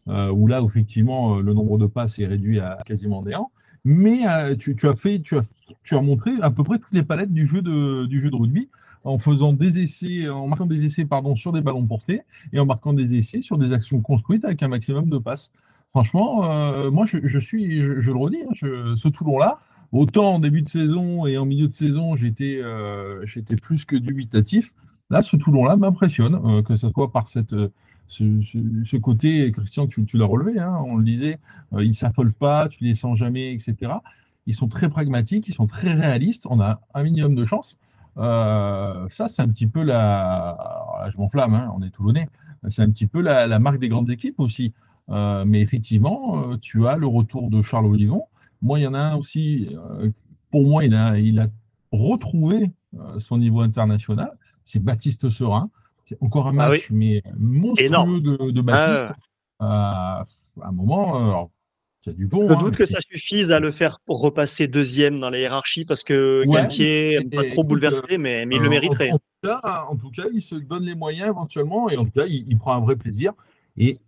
où 0.06 0.46
là, 0.46 0.62
effectivement, 0.62 1.36
euh, 1.36 1.42
le 1.42 1.54
nombre 1.54 1.78
de 1.78 1.86
passes 1.86 2.18
est 2.18 2.26
réduit 2.26 2.60
à 2.60 2.78
quasiment 2.84 3.22
néant. 3.22 3.50
Mais 3.84 4.26
euh, 4.26 4.56
tu, 4.56 4.76
as 4.88 4.94
fait, 4.94 5.20
tu 5.20 5.36
as, 5.36 6.00
montré 6.00 6.32
à 6.40 6.50
peu 6.50 6.64
près 6.64 6.78
toutes 6.78 6.92
les 6.92 7.02
palettes 7.02 7.32
du 7.32 7.44
jeu 7.44 7.60
de, 7.60 8.36
rugby 8.36 8.70
en 9.04 9.18
faisant 9.18 9.52
des 9.52 9.80
essais, 9.80 10.28
en 10.28 10.46
marquant 10.46 10.64
des 10.64 10.84
essais 10.86 11.04
pardon, 11.04 11.36
sur 11.36 11.52
des 11.52 11.60
ballons 11.60 11.86
portés 11.86 12.22
et 12.54 12.60
en 12.60 12.64
marquant 12.64 12.94
des 12.94 13.14
essais 13.14 13.42
sur 13.42 13.58
des 13.58 13.74
actions 13.74 14.00
construites 14.00 14.44
avec 14.46 14.62
un 14.62 14.68
maximum 14.68 15.10
de 15.10 15.18
passes. 15.18 15.52
Franchement, 15.90 16.50
euh, 16.50 16.90
moi, 16.90 17.04
je, 17.04 17.38
suis, 17.38 17.80
je, 17.80 18.10
le 18.10 18.16
redis, 18.16 18.38
hein, 18.42 18.94
ce 18.96 19.08
Toulon-là, 19.08 19.60
autant 19.92 20.34
en 20.34 20.38
début 20.38 20.62
de 20.62 20.68
saison 20.68 21.26
et 21.26 21.38
en 21.38 21.44
milieu 21.44 21.68
de 21.68 21.72
saison, 21.74 22.16
j'étais 22.16 22.58
euh, 22.62 23.24
plus 23.62 23.84
que 23.84 23.96
dubitatif. 23.96 24.72
Là, 25.10 25.22
ce 25.22 25.36
Toulon-là 25.36 25.76
m'impressionne, 25.76 26.40
euh, 26.44 26.62
que 26.62 26.76
ce 26.76 26.90
soit 26.90 27.12
par 27.12 27.28
cette, 27.28 27.52
euh, 27.52 27.68
ce, 28.06 28.96
côté, 28.96 29.50
Christian, 29.52 29.86
tu, 29.86 30.06
l'as 30.14 30.26
relevé, 30.26 30.58
hein, 30.58 30.78
on 30.86 30.96
le 30.96 31.04
disait, 31.04 31.38
euh, 31.72 31.82
ils 31.84 31.88
ne 31.88 31.94
s'affolent 31.94 32.32
pas, 32.32 32.68
tu 32.68 32.84
les 32.84 32.94
sens 32.94 33.18
jamais, 33.18 33.52
etc. 33.54 33.92
Ils 34.46 34.54
sont 34.54 34.68
très 34.68 34.88
pragmatiques, 34.88 35.48
ils 35.48 35.54
sont 35.54 35.66
très 35.66 35.92
réalistes, 35.92 36.46
on 36.48 36.60
a 36.60 36.80
un 36.94 37.02
minimum 37.02 37.34
de 37.34 37.44
chance. 37.44 37.78
Euh, 38.16 39.06
ça, 39.10 39.28
c'est 39.28 39.42
un 39.42 39.48
petit 39.48 39.66
peu 39.66 39.82
la. 39.82 41.08
je 41.12 41.18
m'enflamme, 41.18 41.54
hein, 41.54 41.72
on 41.76 41.82
est 41.82 41.90
Toulonnais. 41.90 42.28
C'est 42.68 42.82
un 42.82 42.90
petit 42.90 43.06
peu 43.06 43.20
la, 43.20 43.58
marque 43.58 43.78
des 43.78 43.88
grandes 43.88 44.10
équipes 44.10 44.40
aussi. 44.40 44.72
Euh, 45.10 45.44
mais 45.46 45.60
effectivement, 45.60 46.50
euh, 46.50 46.56
tu 46.56 46.86
as 46.86 46.96
le 46.96 47.06
retour 47.06 47.50
de 47.50 47.62
Charles 47.62 47.86
Olivon. 47.86 48.24
Moi, 48.62 48.78
il 48.80 48.82
y 48.82 48.86
en 48.86 48.94
a 48.94 49.00
un 49.00 49.16
aussi, 49.16 49.68
pour 50.50 50.62
moi, 50.66 50.84
il 50.84 50.94
a, 50.94 51.48
retrouvé 51.92 52.72
son 53.18 53.38
niveau 53.38 53.60
international. 53.60 54.32
C'est 54.64 54.82
Baptiste 54.82 55.28
Serin. 55.28 55.70
Encore 56.20 56.46
un 56.46 56.58
Ah 56.58 56.68
match, 56.70 56.90
mais 56.90 57.22
monstrueux 57.38 57.86
Énorme. 57.86 58.20
de, 58.20 58.50
de 58.50 58.60
Baptiste. 58.60 59.12
Euh, 59.62 59.64
à 59.66 60.26
un 60.62 60.72
moment, 60.72 61.16
euh, 61.16 61.28
alors, 61.30 61.50
il 62.06 62.10
y 62.10 62.12
a 62.12 62.16
du 62.16 62.26
bon. 62.26 62.48
Je 62.48 62.52
hein, 62.54 62.58
doute 62.60 62.76
que 62.76 62.86
ça 62.86 62.98
suffise 63.00 63.50
à 63.52 63.60
le 63.60 63.70
faire 63.70 63.98
pour 64.04 64.20
repasser 64.20 64.68
deuxième 64.68 65.20
dans 65.20 65.30
la 65.30 65.38
hiérarchie 65.38 65.84
parce 65.84 66.02
que 66.02 66.44
Ouais, 66.46 66.54
Galtier 66.56 67.18
n'aime 67.20 67.30
pas 67.30 67.44
trop 67.50 67.64
bouleversé, 67.64 68.18
mais, 68.18 68.44
mais 68.46 68.56
il 68.56 68.58
Euh, 68.58 68.62
le 68.62 68.66
en- 68.68 68.70
mériterait. 68.70 69.10
En, 69.12 69.18
tout 69.18 69.24
cas, 69.42 69.86
en 69.88 69.96
tout 69.96 70.10
cas, 70.10 70.24
il 70.32 70.42
se 70.42 70.54
donne 70.56 70.84
les 70.84 70.94
moyens 70.94 71.28
éventuellement 71.28 71.88
et 71.88 71.96
en 71.96 72.04
tout 72.04 72.10
cas, 72.10 72.26
il, 72.26 72.44
il 72.48 72.58
prend 72.58 72.74
un 72.74 72.80
vrai 72.80 72.96
plaisir. 72.96 73.32
Et 73.78 73.98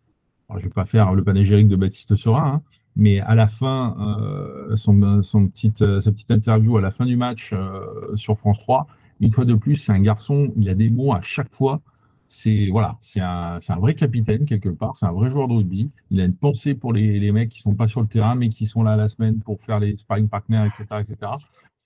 alors, 0.48 0.60
je 0.60 0.66
ne 0.66 0.70
vais 0.70 0.74
pas 0.74 0.84
faire 0.84 1.14
le 1.14 1.24
panégyrique 1.24 1.68
de 1.68 1.76
Baptiste 1.76 2.16
Serin, 2.16 2.46
hein, 2.56 2.62
mais 2.94 3.20
à 3.20 3.34
la 3.34 3.48
fin, 3.48 3.96
euh, 4.20 4.76
son, 4.76 5.22
son 5.22 5.48
petite, 5.48 5.82
euh, 5.82 6.00
sa 6.00 6.12
petite 6.12 6.30
interview 6.30 6.76
à 6.76 6.80
la 6.82 6.90
fin 6.90 7.06
du 7.06 7.16
match 7.16 7.50
euh, 7.52 7.80
sur 8.16 8.36
France 8.38 8.58
3, 8.60 8.86
une 9.20 9.32
fois 9.32 9.44
de 9.44 9.54
plus, 9.54 9.76
c'est 9.76 9.92
un 9.92 10.00
garçon, 10.00 10.52
il 10.56 10.68
a 10.68 10.74
des 10.74 10.90
mots 10.90 11.12
à 11.12 11.20
chaque 11.22 11.54
fois. 11.54 11.80
C'est 12.28 12.68
voilà, 12.70 12.98
un, 13.16 13.58
un 13.66 13.76
vrai 13.76 13.94
capitaine 13.94 14.46
quelque 14.46 14.68
part, 14.68 14.96
c'est 14.96 15.06
un 15.06 15.12
vrai 15.12 15.30
joueur 15.30 15.48
de 15.48 15.54
rugby. 15.54 15.90
Il 16.10 16.20
a 16.20 16.24
une 16.24 16.34
pensée 16.34 16.74
pour 16.74 16.92
les, 16.92 17.20
les 17.20 17.32
mecs 17.32 17.50
qui 17.50 17.62
sont 17.62 17.74
pas 17.74 17.88
sur 17.88 18.00
le 18.00 18.08
terrain, 18.08 18.34
mais 18.34 18.48
qui 18.48 18.66
sont 18.66 18.82
là 18.82 18.96
la 18.96 19.08
semaine 19.08 19.40
pour 19.40 19.60
faire 19.62 19.78
les 19.78 19.96
sparring 19.96 20.28
partners, 20.28 20.66
etc., 20.66 21.00
etc. 21.00 21.32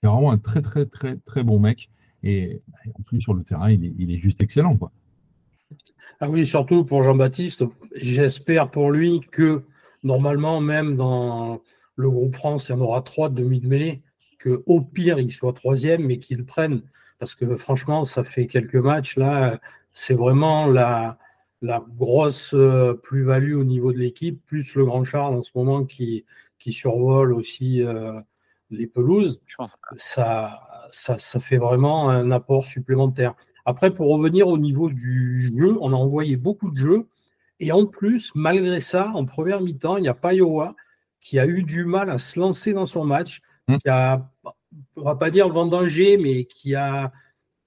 C'est 0.01 0.07
vraiment 0.07 0.31
un 0.31 0.39
très 0.39 0.61
très 0.61 0.85
très 0.87 1.17
très 1.17 1.43
bon 1.43 1.59
mec. 1.59 1.89
Et 2.23 2.61
en 2.87 3.01
plus 3.03 3.21
sur 3.21 3.33
le 3.33 3.43
terrain, 3.43 3.71
il 3.71 3.85
est, 3.85 3.93
il 3.97 4.11
est 4.11 4.17
juste 4.17 4.41
excellent, 4.41 4.75
quoi. 4.77 4.91
Ah 6.19 6.29
oui, 6.29 6.45
surtout 6.45 6.85
pour 6.85 7.03
Jean-Baptiste. 7.03 7.63
J'espère 7.95 8.69
pour 8.69 8.91
lui 8.91 9.21
que 9.31 9.63
normalement, 10.03 10.61
même 10.61 10.95
dans 10.95 11.61
le 11.95 12.09
groupe 12.09 12.35
France, 12.35 12.69
il 12.69 12.73
y 12.73 12.75
en 12.75 12.81
aura 12.81 13.01
trois 13.01 13.29
de 13.29 13.41
demi 13.41 13.59
de 13.59 13.67
mêlée, 13.67 14.01
que 14.39 14.63
au 14.65 14.81
pire, 14.81 15.19
il 15.19 15.31
soit 15.31 15.53
troisième, 15.53 16.05
mais 16.05 16.19
qu'il 16.19 16.45
prenne. 16.45 16.81
Parce 17.21 17.35
que 17.35 17.55
franchement, 17.55 18.03
ça 18.03 18.23
fait 18.23 18.47
quelques 18.47 18.73
matchs 18.73 19.15
là. 19.15 19.59
C'est 19.93 20.15
vraiment 20.15 20.65
la, 20.65 21.19
la 21.61 21.85
grosse 21.95 22.55
euh, 22.55 22.95
plus-value 22.95 23.53
au 23.53 23.63
niveau 23.63 23.93
de 23.93 23.99
l'équipe, 23.99 24.43
plus 24.47 24.73
le 24.73 24.85
Grand 24.85 25.03
Charles 25.03 25.35
en 25.35 25.43
ce 25.43 25.51
moment 25.53 25.85
qui, 25.85 26.25
qui 26.57 26.73
survole 26.73 27.31
aussi 27.31 27.83
euh, 27.83 28.19
les 28.71 28.87
pelouses 28.87 29.39
ça, 29.97 30.61
ça, 30.91 31.19
ça 31.19 31.39
fait 31.39 31.57
vraiment 31.57 32.09
un 32.09 32.31
apport 32.31 32.65
supplémentaire. 32.65 33.35
Après, 33.65 33.93
pour 33.93 34.07
revenir 34.07 34.47
au 34.47 34.57
niveau 34.57 34.89
du 34.89 35.53
jeu, 35.55 35.77
on 35.79 35.93
a 35.93 35.95
envoyé 35.95 36.37
beaucoup 36.37 36.71
de 36.71 36.75
jeux. 36.75 37.07
Et 37.59 37.71
en 37.71 37.85
plus, 37.85 38.31
malgré 38.33 38.81
ça, 38.81 39.11
en 39.13 39.25
première 39.25 39.61
mi-temps, 39.61 39.97
il 39.97 40.05
y 40.05 40.07
a 40.07 40.15
Payowa 40.15 40.75
qui 41.19 41.37
a 41.37 41.45
eu 41.45 41.61
du 41.61 41.85
mal 41.85 42.09
à 42.09 42.17
se 42.17 42.39
lancer 42.39 42.73
dans 42.73 42.87
son 42.87 43.05
match, 43.05 43.41
qui 43.67 43.89
a, 43.89 44.27
on 44.95 45.03
va 45.03 45.15
pas 45.15 45.29
dire 45.29 45.49
vendanger, 45.49 46.17
mais 46.17 46.45
qui 46.45 46.75
a 46.75 47.11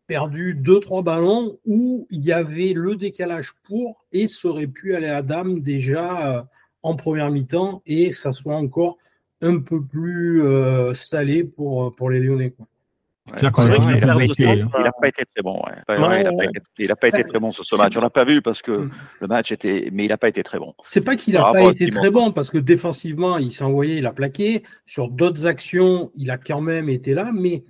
perdu 0.07 0.55
deux, 0.55 0.81
trois 0.81 1.03
ballons 1.03 1.59
où 1.65 2.07
il 2.11 2.25
y 2.25 2.33
avait 2.33 2.73
le 2.75 2.97
décalage 2.97 3.55
pour 3.65 4.05
et 4.13 4.29
ça 4.29 4.49
aurait 4.49 4.67
pu 4.67 4.95
aller 4.95 5.09
à 5.09 5.23
dame 5.23 5.61
déjà 5.61 6.39
euh, 6.39 6.43
en 6.83 6.95
première 6.97 7.31
mi-temps 7.31 7.83
et 7.87 8.13
ça 8.13 8.33
soit 8.33 8.57
encore 8.57 8.99
un 9.41 9.61
peu 9.61 9.83
plus 9.83 10.43
euh, 10.43 10.95
salé 10.95 11.45
pour, 11.45 11.95
pour 11.97 12.11
les 12.11 12.21
Lyonnais. 12.21 12.55
Ouais. 13.27 13.39
Il 13.41 14.07
n'a 14.07 14.13
pas 15.01 15.09
été 15.09 15.25
très 15.25 15.43
bon. 15.43 15.55
ouais. 15.55 15.73
Il 15.89 15.95
n'a 15.95 15.97
pas, 15.99 16.09
ouais. 16.35 16.45
été- 16.47 16.61
il 16.79 16.93
a 16.93 16.97
pas 16.97 17.09
été 17.09 17.25
très 17.25 17.39
bon 17.39 17.53
sur 17.53 17.65
ce 17.65 17.75
match. 17.77 17.97
On 17.97 18.01
l'a 18.03 18.11
pas 18.11 18.25
vu 18.25 18.43
parce 18.43 18.61
que 18.61 18.73
Mm. 18.73 18.91
le 19.23 19.27
match 19.29 19.51
était, 19.53 19.89
mais 19.93 20.05
il 20.05 20.09
n'a 20.09 20.19
pas 20.19 20.29
été 20.29 20.43
très 20.43 20.59
bon. 20.59 20.75
C'est 20.85 21.01
pas 21.03 21.17
qu'il 21.17 21.35
n'a 21.35 21.51
pas 21.53 21.63
été 21.71 21.89
très 21.89 22.11
bon 22.11 22.33
parce 22.33 22.51
que 22.51 22.59
défensivement, 22.59 23.39
il 23.39 23.51
s'est 23.51 23.65
envoyé, 23.65 23.97
il 23.97 24.07
a 24.07 24.13
plaqué. 24.13 24.63
Sur 24.85 25.09
d'autres 25.11 25.47
actions, 25.47 26.11
il 26.17 26.31
a 26.31 26.37
quand 26.37 26.61
même 26.61 26.91
été 26.91 27.15
là, 27.15 27.31
mais 27.35 27.65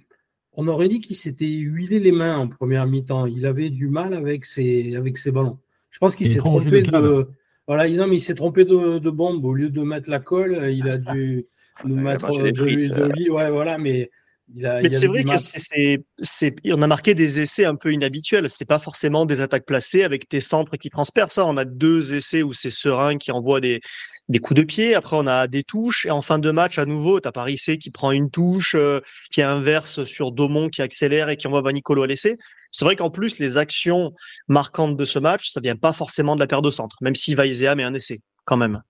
on 0.55 0.67
aurait 0.67 0.89
dit 0.89 1.01
qu'il 1.01 1.17
s'était 1.17 1.47
huilé 1.47 2.01
les 2.01 2.13
mains 2.13 2.37
en 2.37 2.49
première 2.49 2.87
mi-temps. 2.87 3.27
Il 3.27 3.47
avait 3.47 3.71
du 3.71 3.89
mal 3.89 4.13
avec 4.15 4.45
ses, 4.45 4.97
avec 4.97 5.19
ses 5.19 5.31
ballons. 5.31 5.59
Je 5.91 5.99
pense 6.01 6.17
qu'il 6.17 6.27
Il 6.27 6.33
s'est 6.33 6.39
trompé 6.39 6.83
de. 6.83 7.29
Voilà, 7.69 7.87
il- 7.87 7.97
non, 7.97 8.09
mais 8.09 8.17
il 8.17 8.21
s'est 8.21 8.35
trompé 8.35 8.65
de, 8.65 8.99
de 8.99 9.11
bombe. 9.11 9.45
Au 9.45 9.55
lieu 9.55 9.71
de 9.71 9.81
mettre 9.83 10.11
la 10.11 10.19
colle, 10.19 10.69
il 10.73 10.89
a 10.89 10.97
dû 11.17 11.47
nous 11.85 11.97
mettre 11.97 12.31
des 12.43 12.51
de, 12.53 12.59
frites, 12.59 12.91
de 12.93 13.03
euh. 13.03 13.09
l'huile. 13.15 13.31
Ouais, 13.31 13.51
voilà, 13.51 13.79
mais 13.79 14.11
il 14.55 14.67
a. 14.67 14.81
Mais 14.83 14.91
c'est 14.91 15.07
vrai 15.07 15.25
que 15.25 15.37
c'est, 15.39 16.55
on 16.67 16.83
a 16.83 16.87
marqué 16.87 17.15
des 17.15 17.41
essais 17.41 17.65
un 17.65 17.77
peu 17.77 17.93
inhabituels. 17.93 18.51
C'est 18.51 18.65
pas 18.65 18.79
forcément 18.79 19.27
des 19.27 19.41
attaques 19.41 19.67
placées 19.67 20.03
avec 20.03 20.29
tes 20.29 20.41
centres 20.41 20.77
qui 20.77 20.91
transpercent. 20.91 21.35
ça. 21.35 21.47
On 21.47 21.57
a 21.57 21.65
deux 21.65 22.15
essais 22.15 22.43
où 22.43 22.53
c'est 22.53 22.71
Serein 22.71 23.17
qui 23.17 23.33
envoie 23.33 23.61
des, 23.61 23.81
des 24.29 24.39
coups 24.39 24.59
de 24.59 24.65
pied. 24.65 24.95
Après, 24.95 25.17
on 25.17 25.27
a 25.27 25.47
des 25.47 25.63
touches. 25.63 26.07
Et 26.07 26.11
en 26.11 26.23
fin 26.23 26.39
de 26.39 26.51
match, 26.51 26.79
à 26.79 26.85
nouveau, 26.85 27.21
t'as 27.21 27.33
Parissé 27.33 27.79
qui 27.79 27.91
prend 27.91 28.13
une 28.13 28.31
touche, 28.31 28.75
euh, 28.75 29.01
qui 29.33 29.43
inverse 29.43 30.05
sur 30.05 30.33
Daumont 30.33 30.69
qui 30.69 30.83
accélère 30.83 31.29
et 31.29 31.37
qui 31.37 31.47
envoie 31.47 31.63
Vanicolo 31.63 32.03
à 32.03 32.07
l'essai. 32.07 32.37
C'est 32.71 32.85
vrai 32.85 32.97
qu'en 32.97 33.11
plus, 33.11 33.39
les 33.39 33.57
actions 33.57 34.13
marquantes 34.49 34.97
de 34.97 35.05
ce 35.05 35.19
match, 35.19 35.51
ça 35.51 35.61
vient 35.61 35.77
pas 35.77 35.93
forcément 35.93 36.35
de 36.35 36.41
la 36.41 36.47
paire 36.47 36.63
de 36.63 36.71
centre, 36.71 36.97
même 37.01 37.15
si 37.15 37.35
Vaizea 37.35 37.75
met 37.75 37.85
un 37.85 37.95
essai, 37.95 38.21
quand 38.45 38.57
même. 38.57 38.83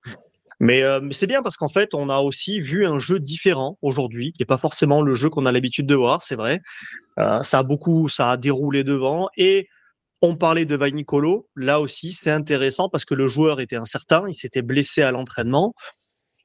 Mais, 0.65 0.83
euh, 0.83 0.99
mais 1.03 1.13
c'est 1.13 1.27
bien 1.27 1.43
parce 1.43 1.59
qu'en 1.59 1.69
fait, 1.69 1.91
on 1.93 2.09
a 2.09 2.21
aussi 2.21 2.59
vu 2.59 2.87
un 2.87 2.99
jeu 2.99 3.21
différent 3.21 3.77
aujourd'hui, 3.83 4.33
qui 4.33 4.41
n'est 4.41 4.47
pas 4.47 4.57
forcément 4.57 5.03
le 5.03 5.15
jeu 5.15 5.29
qu'on 5.29 5.45
a 5.45 5.53
l'habitude 5.53 5.87
de 5.87 5.95
voir, 5.95 6.23
c'est 6.23 6.37
vrai. 6.37 6.61
Euh, 7.19 7.43
ça 7.43 7.59
a 7.59 7.63
beaucoup, 7.63 8.09
ça 8.09 8.31
a 8.31 8.37
déroulé 8.39 8.83
devant. 8.83 9.29
Et 9.37 9.69
on 10.23 10.37
parlait 10.37 10.65
de 10.65 10.75
Vainicolo. 10.75 11.47
Là 11.55 11.81
aussi, 11.81 12.13
c'est 12.13 12.31
intéressant 12.31 12.89
parce 12.89 13.05
que 13.05 13.15
le 13.15 13.29
joueur 13.29 13.61
était 13.61 13.77
incertain, 13.77 14.25
il 14.27 14.35
s'était 14.35 14.63
blessé 14.63 15.03
à 15.03 15.11
l'entraînement. 15.11 15.75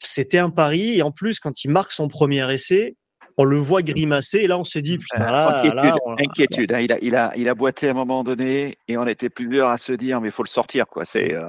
C'était 0.02 0.38
un 0.38 0.50
pari. 0.50 0.98
Et 0.98 1.02
en 1.02 1.12
plus, 1.12 1.40
quand 1.40 1.64
il 1.64 1.72
marque 1.72 1.94
son 1.94 2.10
premier 2.10 2.54
essai, 2.54 2.98
on 3.38 3.46
le 3.46 3.58
voit 3.58 3.84
grimacer. 3.84 4.40
Et 4.40 4.48
là, 4.48 4.58
on 4.60 4.66
s'est 4.66 4.82
dit, 4.82 4.98
putain, 4.98 5.32
là, 5.32 5.60
inquiétude, 5.60 5.76
là, 5.76 5.96
on- 6.06 6.16
inquiétude. 6.16 6.72
hein. 6.74 6.80
Il, 6.82 6.92
a, 6.92 6.98
il, 7.02 7.16
a, 7.16 7.32
il 7.38 7.48
a 7.48 7.56
boité 7.56 7.88
à 7.88 7.92
un 7.92 7.94
moment 7.94 8.26
donné 8.26 8.78
et 8.90 8.98
on 8.98 9.08
était 9.08 9.30
plusieurs 9.30 9.70
à 9.70 9.78
se 9.78 9.94
dire 9.94 10.20
mais 10.20 10.28
il 10.28 10.34
faut 10.34 10.44
le 10.44 10.50
sortir 10.50 10.88
quoi. 10.88 11.06
C'est 11.06 11.34
euh, 11.34 11.44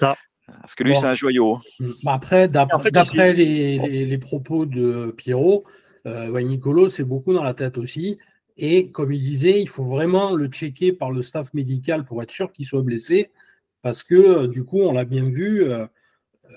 ça. 0.00 0.16
Parce 0.46 0.74
que 0.74 0.84
lui, 0.84 0.92
Bon. 0.92 1.00
c'est 1.00 1.06
un 1.06 1.14
joyau. 1.14 1.58
Bah 2.02 2.12
Après, 2.14 2.48
d'ap- 2.48 2.72
En 2.74 2.78
fait, 2.80 2.90
d'après 2.90 3.32
les, 3.32 3.78
les- 3.78 4.06
les 4.06 4.18
propos 4.18 4.66
de 4.66 5.14
Pierrot, 5.16 5.64
euh, 6.06 6.28
ouais, 6.30 6.44
Nicolo, 6.44 6.88
c'est 6.88 7.04
beaucoup 7.04 7.32
dans 7.32 7.42
la 7.42 7.54
tête 7.54 7.78
aussi. 7.78 8.18
Et 8.56 8.90
comme 8.90 9.10
il 9.12 9.22
disait, 9.22 9.60
il 9.60 9.68
faut 9.68 9.84
vraiment 9.84 10.32
le 10.34 10.46
checker 10.48 10.92
par 10.92 11.10
le 11.10 11.22
staff 11.22 11.52
médical 11.54 12.04
pour 12.04 12.22
être 12.22 12.30
sûr 12.30 12.52
qu'il 12.52 12.66
soit 12.66 12.82
blessé. 12.82 13.30
Parce 13.82 14.02
que 14.02 14.14
euh, 14.14 14.46
du 14.46 14.64
coup, 14.64 14.80
on 14.80 14.92
l'a 14.92 15.04
bien 15.04 15.24
vu, 15.24 15.64
euh, 15.64 15.86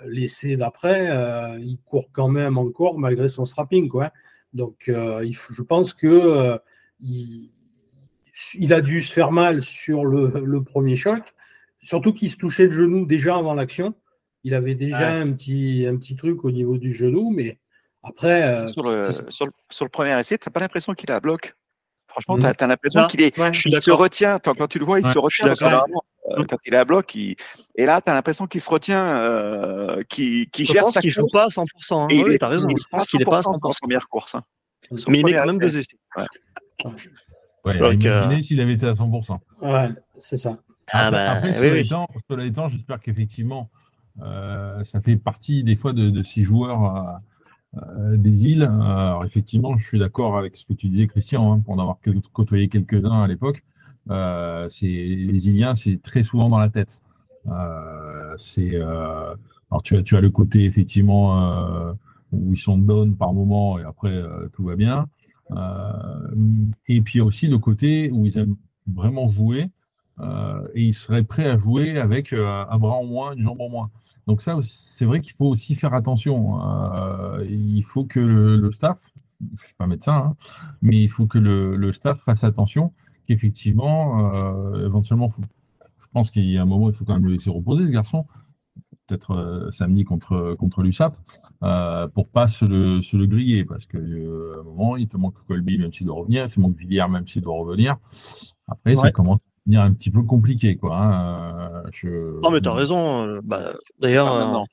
l'essai 0.05 0.57
d'après, 0.57 1.09
euh, 1.09 1.57
il 1.59 1.79
court 1.85 2.09
quand 2.11 2.27
même 2.29 2.57
encore 2.57 2.99
malgré 2.99 3.29
son 3.29 3.45
strapping. 3.45 3.87
Quoi. 3.89 4.11
Donc, 4.53 4.89
euh, 4.89 5.23
il 5.25 5.33
faut- 5.35 5.53
je 5.53 5.61
pense 5.63 5.93
que 5.93 6.07
euh, 6.07 6.57
il, 7.01 7.49
il 8.55 8.73
a 8.73 8.81
dû 8.81 9.01
se 9.01 9.11
faire 9.13 9.31
mal 9.31 9.63
sur 9.63 10.05
le, 10.05 10.41
le 10.45 10.63
premier 10.63 10.97
choc. 10.97 11.33
Surtout 11.87 12.13
qu'il 12.13 12.29
se 12.29 12.35
touchait 12.35 12.65
le 12.65 12.71
genou 12.71 13.05
déjà 13.05 13.37
avant 13.37 13.53
l'action. 13.53 13.93
Il 14.43 14.53
avait 14.53 14.75
déjà 14.75 14.99
Ouais. 15.13 15.21
un, 15.21 15.31
petit, 15.31 15.85
un 15.89 15.95
petit 15.95 16.15
truc 16.17 16.43
au 16.43 16.51
niveau 16.51 16.77
du 16.77 16.93
genou, 16.93 17.31
mais 17.31 17.59
après, 18.03 18.47
euh, 18.47 18.65
sur, 18.67 18.83
le, 18.83 19.11
c'est- 19.13 19.31
sur, 19.31 19.45
le, 19.45 19.51
sur 19.71 19.85
le 19.85 19.89
premier 19.89 20.19
essai, 20.19 20.37
tu 20.37 20.47
n'as 20.49 20.51
pas 20.51 20.59
l'impression 20.59 20.93
qu'il 20.93 21.09
est 21.09 21.13
à 21.13 21.19
bloc. 21.21 21.55
Franchement, 22.09 22.35
Mhm. 22.35 22.53
tu 22.57 22.63
as, 22.63 22.67
l'impression 22.67 23.07
qu'il 23.07 23.21
est. 23.21 23.37
ouais, 23.39 23.51
il 23.65 23.81
se 23.81 23.91
retient. 23.91 24.37
Quand, 24.39 24.53
quand 24.57 24.67
tu 24.67 24.79
le 24.79 24.85
vois, 24.85 24.99
il 24.99 25.05
Ouais, 25.05 25.13
se 25.13 25.17
retient. 25.17 25.47
euh, 25.47 26.43
quand 26.49 26.57
il 26.65 26.73
est 26.73 26.77
à 26.77 26.83
bloc, 26.83 27.15
il... 27.15 27.35
et 27.75 27.85
là, 27.85 28.01
tu 28.01 28.09
as 28.11 28.13
l'impression 28.13 28.47
qu'il 28.47 28.59
se 28.59 28.69
retient, 28.69 29.17
euh, 29.21 30.03
qu'il 30.09 30.47
Je 30.57 30.63
gère 30.65 30.83
pense 30.83 30.95
sa 30.95 31.01
qu'il 31.01 31.11
joue 31.11 31.27
pas 31.31 31.45
à 31.45 31.49
100%. 31.49 32.03
hein. 32.03 32.07
Et 32.09 32.17
il 32.17 32.25
Oui, 32.25 32.33
est- 32.33 32.37
t'as 32.37 32.47
raison. 32.49 32.67
Je 32.69 32.83
pense 32.91 33.09
qu'il 33.09 33.23
pas 33.23 33.37
à 33.37 33.41
100% 33.41 33.51
dans 33.61 33.69
100%. 33.69 33.71
sa 33.71 33.79
première 33.79 34.07
course. 34.09 34.35
hein. 34.35 34.43
Son 34.95 35.09
Mais 35.11 35.19
il 35.19 35.25
met 35.25 35.33
quand 35.33 35.45
même 35.45 35.57
deux 35.59 35.77
essais. 35.77 35.97
Ouais, 37.65 37.77
Donc, 37.79 38.03
imaginez 38.03 38.07
euh, 38.37 38.41
s'il 38.41 38.61
avait 38.61 38.73
été 38.73 38.87
à 38.87 38.93
100%. 38.93 39.39
ouais, 39.61 39.89
c'est 40.19 40.37
ça. 40.37 40.57
Ah 40.91 41.07
Après, 41.07 41.11
bah, 41.11 41.31
après, 41.31 41.49
oui, 41.49 41.55
cela, 41.55 41.73
oui. 41.73 41.79
étant, 41.79 42.07
cela 42.29 42.45
étant, 42.45 42.67
j'espère 42.69 42.99
qu'effectivement, 43.01 43.69
euh, 44.21 44.83
ça 44.83 45.01
fait 45.01 45.17
partie 45.17 45.63
des 45.63 45.75
fois 45.75 45.93
de, 45.93 46.09
de 46.09 46.23
ces 46.23 46.43
joueurs 46.43 46.95
euh, 46.95 47.81
euh, 47.81 48.17
des 48.17 48.45
îles. 48.45 48.63
Alors 48.63 49.25
effectivement, 49.25 49.77
je 49.77 49.87
suis 49.87 49.99
d'accord 49.99 50.37
avec 50.37 50.55
ce 50.55 50.65
que 50.65 50.73
tu 50.73 50.89
disais, 50.89 51.07
Christian, 51.07 51.51
hein, 51.53 51.59
pour 51.59 51.73
en 51.75 51.79
avoir 51.79 51.97
côtoyé 52.33 52.69
quelques-uns 52.69 53.23
à 53.23 53.27
l'époque. 53.27 53.63
Euh, 54.09 54.69
les 54.81 55.49
Iliens, 55.49 55.75
c'est 55.75 56.01
très 56.01 56.23
souvent 56.23 56.49
dans 56.49 56.59
la 56.59 56.69
tête. 56.69 57.01
C'est 58.37 58.75
alors 58.75 59.83
tu 59.83 59.97
as 59.97 60.03
tu 60.03 60.15
as 60.15 60.21
le 60.21 60.29
côté 60.29 60.65
effectivement 60.65 61.93
où 62.31 62.53
ils 62.53 62.57
sont 62.57 62.77
down 62.77 63.15
par 63.15 63.33
moment 63.33 63.79
et 63.79 63.83
après 63.83 64.21
tout 64.53 64.63
va 64.65 64.75
bien. 64.75 65.07
Et 66.87 67.01
puis 67.01 67.21
aussi 67.21 67.47
le 67.47 67.57
côté 67.57 68.09
où 68.11 68.25
ils 68.25 68.37
aiment 68.37 68.55
vraiment 68.93 69.29
jouer 69.29 69.69
et 70.73 70.83
ils 70.83 70.93
seraient 70.93 71.23
prêts 71.23 71.47
à 71.47 71.57
jouer 71.57 71.97
avec 71.99 72.33
euh, 72.33 72.65
un 72.69 72.77
bras 72.77 72.95
en 72.95 73.05
moins, 73.05 73.33
une 73.33 73.43
jambe 73.43 73.61
en 73.61 73.69
moins. 73.69 73.89
Donc 74.25 74.41
ça, 74.41 74.57
c'est 74.61 75.05
vrai 75.05 75.21
qu'il 75.21 75.33
faut 75.33 75.45
aussi 75.47 75.75
faire 75.75 75.93
attention. 75.93 76.59
Euh, 76.61 77.45
il 77.49 77.83
faut 77.83 78.03
que 78.05 78.19
le, 78.19 78.57
le 78.57 78.71
staff, 78.71 78.99
je 79.59 79.65
suis 79.65 79.75
pas 79.75 79.87
médecin, 79.87 80.15
hein, 80.15 80.35
mais 80.81 81.01
il 81.03 81.09
faut 81.09 81.27
que 81.27 81.37
le, 81.37 81.75
le 81.75 81.93
staff 81.93 82.19
fasse 82.25 82.43
attention 82.43 82.93
qu'effectivement, 83.27 84.33
euh, 84.33 84.85
éventuellement, 84.85 85.29
faut- 85.29 85.43
je 85.99 86.07
pense 86.13 86.31
qu'il 86.31 86.45
y 86.49 86.57
a 86.57 86.61
un 86.61 86.65
moment, 86.65 86.89
il 86.89 86.95
faut 86.95 87.05
quand 87.05 87.13
même 87.13 87.25
le 87.25 87.33
laisser 87.33 87.49
reposer 87.49 87.85
ce 87.85 87.91
garçon, 87.91 88.25
peut-être 89.07 89.31
euh, 89.31 89.71
samedi 89.71 90.03
contre, 90.03 90.55
contre 90.59 90.81
l'USAP, 90.81 91.15
euh, 91.63 92.07
pour 92.07 92.27
pas 92.27 92.47
se 92.47 92.65
le, 92.65 93.01
se 93.01 93.15
le 93.17 93.25
griller, 93.27 93.65
parce 93.65 93.85
que 93.85 93.97
euh, 93.97 94.55
à 94.57 94.59
un 94.61 94.63
moment, 94.63 94.97
il 94.97 95.07
te 95.07 95.17
manque 95.17 95.35
Colby, 95.47 95.77
même 95.77 95.93
s'il 95.93 96.07
doit 96.07 96.15
revenir, 96.15 96.45
il 96.45 96.51
te 96.51 96.59
manque 96.59 96.75
Villiers, 96.77 97.07
même 97.09 97.27
s'il 97.27 97.41
doit 97.41 97.55
revenir. 97.57 97.97
Après, 98.67 98.95
ça 98.95 99.11
commence 99.11 99.39
devenir 99.67 99.81
un 99.81 99.93
petit 99.93 100.09
peu 100.09 100.23
compliqué, 100.23 100.77
quoi. 100.77 100.95
hein. 100.97 101.83
Euh, 101.85 101.89
je- 101.93 102.39
Non, 102.41 102.49
mais 102.49 102.61
t'as 102.61 102.73
raison. 102.73 103.27
euh, 103.27 103.41
bah, 103.43 103.73
D'ailleurs, 103.99 104.31
euh, 104.33 104.39
maintenant. 104.45 104.65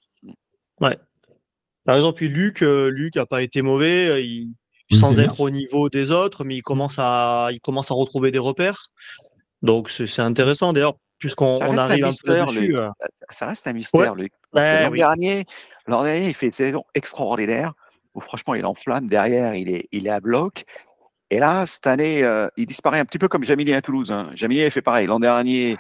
Par 1.87 1.97
exemple, 1.97 2.17
puis 2.17 2.29
Luc, 2.29 2.63
euh, 2.63 2.89
Luc 2.89 3.17
a 3.19 3.27
pas 3.27 3.43
été 3.43 3.61
mauvais, 3.61 4.09
euh, 4.09 4.21
il- 4.21 4.53
Oui, 4.91 4.99
sans 4.99 5.19
être 5.21 5.41
au 5.41 5.51
niveau 5.51 5.89
des 5.91 6.11
autres, 6.11 6.45
mais 6.45 6.57
il 6.57 6.63
commence 6.63 6.97
à, 6.99 7.49
il 7.53 7.61
commence 7.61 7.91
à 7.91 7.95
retrouver 7.95 8.31
des 8.31 8.39
repères. 8.39 8.91
Donc 9.63 9.91
c'est 9.91 10.21
intéressant. 10.21 10.73
D'ailleurs, 10.75 10.95
puisqu'on 11.19 11.55
Ça 11.55 11.67
on 11.67 11.71
reste 11.71 11.81
un 11.81 11.85
arrive 11.91 12.05
un 12.05 12.09
peu 12.09 12.11
mystère, 12.29 12.47
dessus. 12.49 12.61
Luc. 12.69 12.77
euh, 12.77 12.91
Ça 13.31 13.47
reste 13.49 13.67
un 13.67 13.73
mystère, 13.73 14.15
Luc. 14.15 14.33
Parce 14.53 14.67
que 14.67 14.71
Ouais, 14.73 14.85
l'an 14.85 14.91
oui. 14.91 14.99
dernier, 14.99 15.45
l'an 15.87 16.05
dernier, 16.05 16.29
il 16.29 16.35
fait 16.35 16.47
une 16.47 16.53
saison 16.53 16.85
extraordinaire 16.95 17.73
où 18.15 18.21
franchement, 18.21 18.55
il 18.55 18.65
enflamme. 18.67 19.09
Derrière, 19.09 19.55
il 19.55 19.69
est, 19.71 19.89
il 19.91 20.07
est 20.07 20.11
à 20.11 20.21
bloc. 20.21 20.65
Et 21.31 21.39
là, 21.39 21.67
cette 21.67 21.87
année, 21.87 22.23
euh, 22.23 22.49
il 22.57 22.67
disparaît 22.67 22.99
un 22.99 23.05
petit 23.05 23.19
peu 23.19 23.29
comme 23.29 23.45
Jamini 23.45 23.73
à 23.73 23.83
Toulouse. 23.83 24.13
Hein. 24.13 24.31
Fait 24.71 24.83
pareil. 24.83 25.07
L'an 25.07 25.21
dernier, 25.21 25.79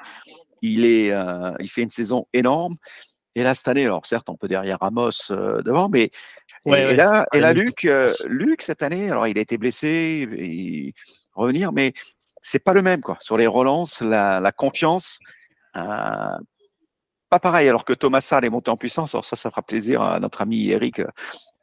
il, 0.62 0.85
est, 0.85 1.11
euh, 1.11 1.52
il 1.61 1.68
fait 1.68 1.83
une 1.83 1.90
saison 1.90 2.24
énorme. 2.33 2.76
Et 3.37 3.42
là, 3.42 3.54
cette 3.54 3.68
année, 3.68 3.85
alors 3.85 4.07
certes, 4.07 4.28
on 4.28 4.37
peut 4.37 4.48
derrière 4.48 4.78
Ramos 4.80 5.11
euh, 5.30 5.61
devant, 5.62 5.88
mais 5.88 6.04
et, 6.66 6.70
Ouais, 6.70 6.83
et 6.83 6.87
ouais, 6.87 6.96
là, 6.96 7.26
et 7.35 7.40
là, 7.40 7.52
Luc, 7.52 7.87
Luc 8.26 8.62
cette 8.62 8.83
année, 8.83 9.11
alors 9.11 9.26
il 9.26 9.37
a 9.37 9.40
été 9.40 9.59
blessé, 9.59 10.26
il 10.38 10.92
revenir, 11.35 11.72
mais 11.72 11.92
c'est 12.40 12.61
pas 12.61 12.72
le 12.72 12.80
même 12.80 13.00
quoi. 13.00 13.18
Sur 13.20 13.37
les 13.37 13.46
relances, 13.46 14.00
la, 14.00 14.40
la 14.40 14.52
confiance, 14.52 15.18
pas 17.35 17.51
pareil. 17.51 17.68
Alors 17.68 17.85
que 17.85 17.92
Thomas 17.92 18.20
Salle 18.20 18.44
est 18.44 18.51
monté 18.51 18.70
en 18.70 18.77
puissance, 18.77 19.14
alors 19.14 19.25
ça, 19.25 19.35
ça 19.35 19.51
fera 19.51 19.62
plaisir 19.62 20.01
à 20.03 20.20
notre 20.20 20.42
ami 20.42 20.70
Eric 20.70 21.01
euh, 21.01 21.07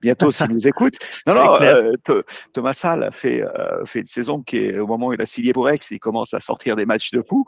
bientôt 0.01 0.31
s'il 0.31 0.47
nous 0.47 0.67
écoute. 0.67 0.95
Non, 1.27 1.61
euh, 1.61 1.93
Tho- 2.03 2.23
Thomas 2.51 2.73
Salle 2.73 3.03
a 3.03 3.11
fait, 3.11 3.41
euh, 3.41 3.85
fait 3.85 3.99
une 3.99 4.05
saison 4.05 4.41
qui 4.41 4.57
est, 4.57 4.79
au 4.79 4.87
moment 4.87 5.07
où 5.07 5.13
il 5.13 5.21
a 5.21 5.25
signé 5.25 5.53
pour 5.53 5.69
Aix, 5.69 5.79
il 5.91 5.99
commence 5.99 6.33
à 6.33 6.41
sortir 6.41 6.75
des 6.75 6.85
matchs 6.85 7.11
de 7.11 7.21
fou. 7.21 7.45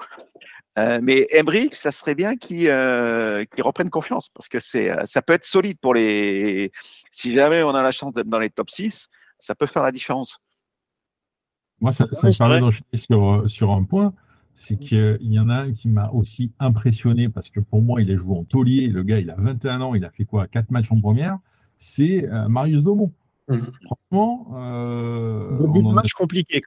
Euh, 0.80 1.00
mais 1.04 1.28
Embrick, 1.38 1.76
ça 1.76 1.92
serait 1.92 2.16
bien 2.16 2.36
qu'il 2.38 2.68
euh, 2.70 3.44
reprenne 3.60 3.90
confiance 3.90 4.30
parce 4.30 4.48
que 4.48 4.60
c'est, 4.60 4.90
ça 5.06 5.22
peut 5.22 5.34
être 5.34 5.46
solide 5.46 5.78
pour 5.82 5.94
les. 5.94 6.72
Si 7.12 7.32
jamais 7.32 7.62
on 7.62 7.76
a 7.76 7.82
la 7.84 7.92
chance 7.92 8.14
d'être 8.14 8.30
dans 8.30 8.40
les 8.40 8.50
top 8.50 8.70
6, 8.70 9.10
ça 9.38 9.54
peut 9.54 9.68
faire 9.68 9.84
la 9.84 9.92
différence. 9.92 10.40
Moi, 11.82 11.92
ça, 11.92 12.06
me 12.06 12.38
permet 12.38 12.54
vrai. 12.54 12.60
d'enchaîner 12.62 12.98
sur, 12.98 13.44
sur 13.48 13.72
un 13.72 13.84
point, 13.84 14.14
c'est 14.56 14.78
qu'il 14.78 15.18
y 15.22 15.40
en 15.40 15.50
a 15.50 15.56
un 15.56 15.72
qui 15.74 15.88
m'a 15.88 16.10
aussi 16.12 16.52
impressionné 16.60 17.28
parce 17.30 17.50
que 17.50 17.60
pour 17.60 17.82
moi, 17.82 18.02
il 18.02 18.12
a 18.12 18.16
joué 18.16 18.38
en 18.38 18.44
taulier. 18.44 18.88
Le 18.88 19.04
gars, 19.04 19.20
il 19.20 19.30
a 19.32 19.36
21 19.38 19.82
ans, 19.82 19.96
il 19.96 20.06
a 20.06 20.10
fait 20.12 20.26
quoi 20.26 20.48
Quatre 20.48 20.72
matchs 20.72 20.92
en 20.92 21.00
première. 21.00 21.38
C'est 21.78 22.30
euh, 22.30 22.48
Marius 22.48 22.84
Daumont. 22.84 23.12
Mhm. 23.50 23.72
Franchement, 23.84 24.48
euh, 24.56 25.58
Début 25.60 25.80
on 25.86 25.94
de 25.94 26.00
a- 26.00 26.04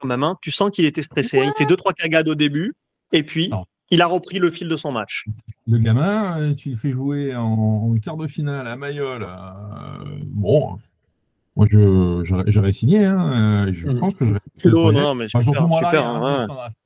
quand 0.01 0.09
même. 0.09 0.22
hein. 0.22 0.37
Tu 0.42 0.51
sens 0.51 0.70
qu'il 0.70 0.85
était 0.85 1.03
stressé. 1.03 1.40
hein. 1.40 1.44
Il 1.46 1.53
fait 1.57 1.64
deux 1.66 1.77
trois 1.77 1.92
cagades 1.94 2.29
au 2.29 2.35
début, 2.35 2.75
et 3.12 3.22
puis 3.22 3.49
Non. 3.49 3.64
il 3.90 4.03
a 4.03 4.07
repris 4.07 4.38
le 4.38 4.51
fil 4.51 4.68
de 4.68 4.77
son 4.77 4.92
match. 4.92 5.25
le 5.66 5.79
gamin, 5.79 6.38
euh, 6.38 6.55
tu 6.55 6.70
le 6.70 6.77
fais 6.77 6.92
jouer 6.92 7.35
en, 7.35 7.44
en 7.44 7.94
quart 7.99 8.16
de 8.18 8.27
finale 8.27 8.66
à 8.66 8.77
Mayol. 8.77 9.22
euh, 9.22 10.05
bon, 10.27 10.79
moi, 11.57 11.66
je, 11.70 12.20
j'aurais, 12.25 12.72
signé. 12.72 13.07
hein, 13.07 13.66
euh, 13.68 13.72
je 13.72 13.88
Mhm. 13.88 13.99
pense 14.01 14.14
que 14.14 14.27
j'aurais 14.27 14.40
C'est 14.57 14.68
le 14.68 14.75
l'eau, 14.75 14.83
projet. 14.90 15.01
non, 15.01 15.14
mais 15.14 15.25
Enfin, 15.33 15.40
super, 15.42 15.66
moi, 15.68 15.79
super, 15.79 16.07
hein, 16.07 16.46
hein, 16.51 16.55
ouais. 16.55 16.86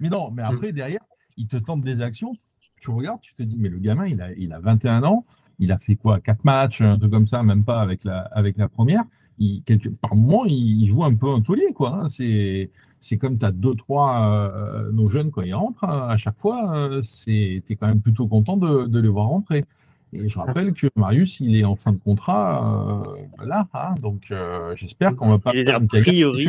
Mais 0.00 0.08
non, 0.08 0.30
mais 0.30 0.42
après, 0.42 0.72
derrière, 0.72 1.00
il 1.36 1.46
te 1.46 1.56
tente 1.56 1.82
des 1.82 2.00
actions. 2.00 2.32
Tu 2.80 2.90
regardes, 2.90 3.20
tu 3.20 3.34
te 3.34 3.42
dis, 3.42 3.56
mais 3.58 3.68
le 3.68 3.78
gamin, 3.78 4.06
il 4.06 4.20
a, 4.20 4.32
il 4.34 4.52
a 4.52 4.60
21 4.60 5.02
ans. 5.04 5.24
Il 5.58 5.72
a 5.72 5.78
fait 5.78 5.96
quoi? 5.96 6.20
Quatre 6.20 6.44
matchs, 6.44 6.80
un 6.80 6.98
truc 6.98 7.10
comme 7.10 7.26
ça, 7.26 7.42
même 7.42 7.64
pas 7.64 7.80
avec 7.80 8.04
la, 8.04 8.20
avec 8.20 8.56
la 8.58 8.68
première. 8.68 9.02
Il, 9.38 9.62
quelque, 9.64 9.88
par 9.88 10.14
moment, 10.14 10.44
il, 10.44 10.82
il 10.82 10.88
joue 10.88 11.04
un 11.04 11.14
peu 11.14 11.28
un 11.28 11.40
taulier, 11.40 11.72
quoi. 11.74 11.94
hein. 12.02 12.08
C'est, 12.08 12.70
c'est 13.00 13.16
comme 13.16 13.38
tu 13.38 13.44
as 13.44 13.50
deux, 13.52 13.74
trois, 13.74 14.20
euh, 14.22 14.90
nos 14.92 15.08
jeunes, 15.08 15.30
quand 15.32 15.42
ils 15.42 15.54
rentrent, 15.54 15.84
hein, 15.84 16.06
à 16.08 16.16
chaque 16.16 16.38
fois, 16.38 16.76
euh, 16.76 17.02
tu 17.24 17.32
es 17.68 17.76
quand 17.76 17.86
même 17.88 18.00
plutôt 18.00 18.26
content 18.28 18.56
de, 18.56 18.86
de 18.86 19.00
les 19.00 19.08
voir 19.08 19.26
rentrer. 19.26 19.64
Et 20.12 20.26
je 20.26 20.38
rappelle 20.38 20.72
que 20.72 20.86
Marius, 20.96 21.38
il 21.40 21.54
est 21.54 21.64
en 21.64 21.76
fin 21.76 21.92
de 21.92 21.98
contrat 21.98 23.04
euh, 23.04 23.44
là, 23.44 23.68
hein, 23.74 23.94
donc 24.00 24.30
euh, 24.30 24.74
j'espère 24.74 25.14
qu'on 25.16 25.28
va 25.28 25.38
pas 25.38 25.50
Il 25.52 25.60
est 25.60 25.64
faire 25.66 25.76
a 25.76 25.80
priori. 25.80 26.48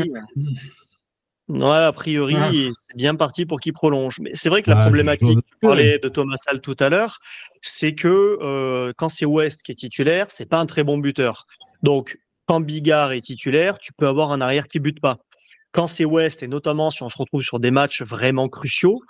Ouais, 1.50 1.66
a 1.66 1.92
priori, 1.92 2.36
c'est 2.88 2.96
bien 2.96 3.16
parti 3.16 3.46
pour 3.48 3.60
qu'il 3.60 3.74
prolonge. 3.74 4.20
Mais 4.20 4.32
c'est 4.36 4.50
vrai 4.50 4.62
que 4.62 4.70
la 4.70 4.80
Ah, 4.80 4.84
problématique, 4.84 5.32
je- 5.32 5.40
tu 5.40 5.56
parlais 5.62 5.98
de 5.98 6.08
Thomas 6.08 6.36
Sall 6.46 6.62
tout 6.62 6.76
à 6.80 6.90
l'heure, 6.90 7.18
c'est 7.62 7.96
que 7.96 8.38
euh, 8.42 8.94
quand 8.98 9.10
c'est 9.10 9.26
West 9.26 9.64
qui 9.64 9.72
est 9.72 9.76
titulaire, 9.76 10.28
c'est 10.30 10.46
pas 10.46 10.60
un 10.60 10.68
très 10.68 10.84
bon 10.84 11.00
buteur. 11.00 11.48
Donc, 11.82 12.20
quand 12.46 12.62
Bigard 12.62 13.14
est 13.14 13.22
titulaire, 13.22 13.80
tu 13.80 13.94
peux 13.94 14.08
avoir 14.08 14.32
un 14.32 14.42
arrière 14.42 14.68
qui 14.68 14.80
bute 14.80 15.02
pas. 15.02 15.18
Quand 15.72 15.88
c'est 15.88 16.06
West, 16.06 16.44
et 16.44 16.48
notamment 16.48 16.92
si 16.92 17.04
on 17.04 17.10
se 17.10 17.18
retrouve 17.18 17.42
sur 17.42 17.60
des 17.60 17.72
matchs 17.72 18.02
vraiment 18.04 18.48
cruciaux, 18.48 19.02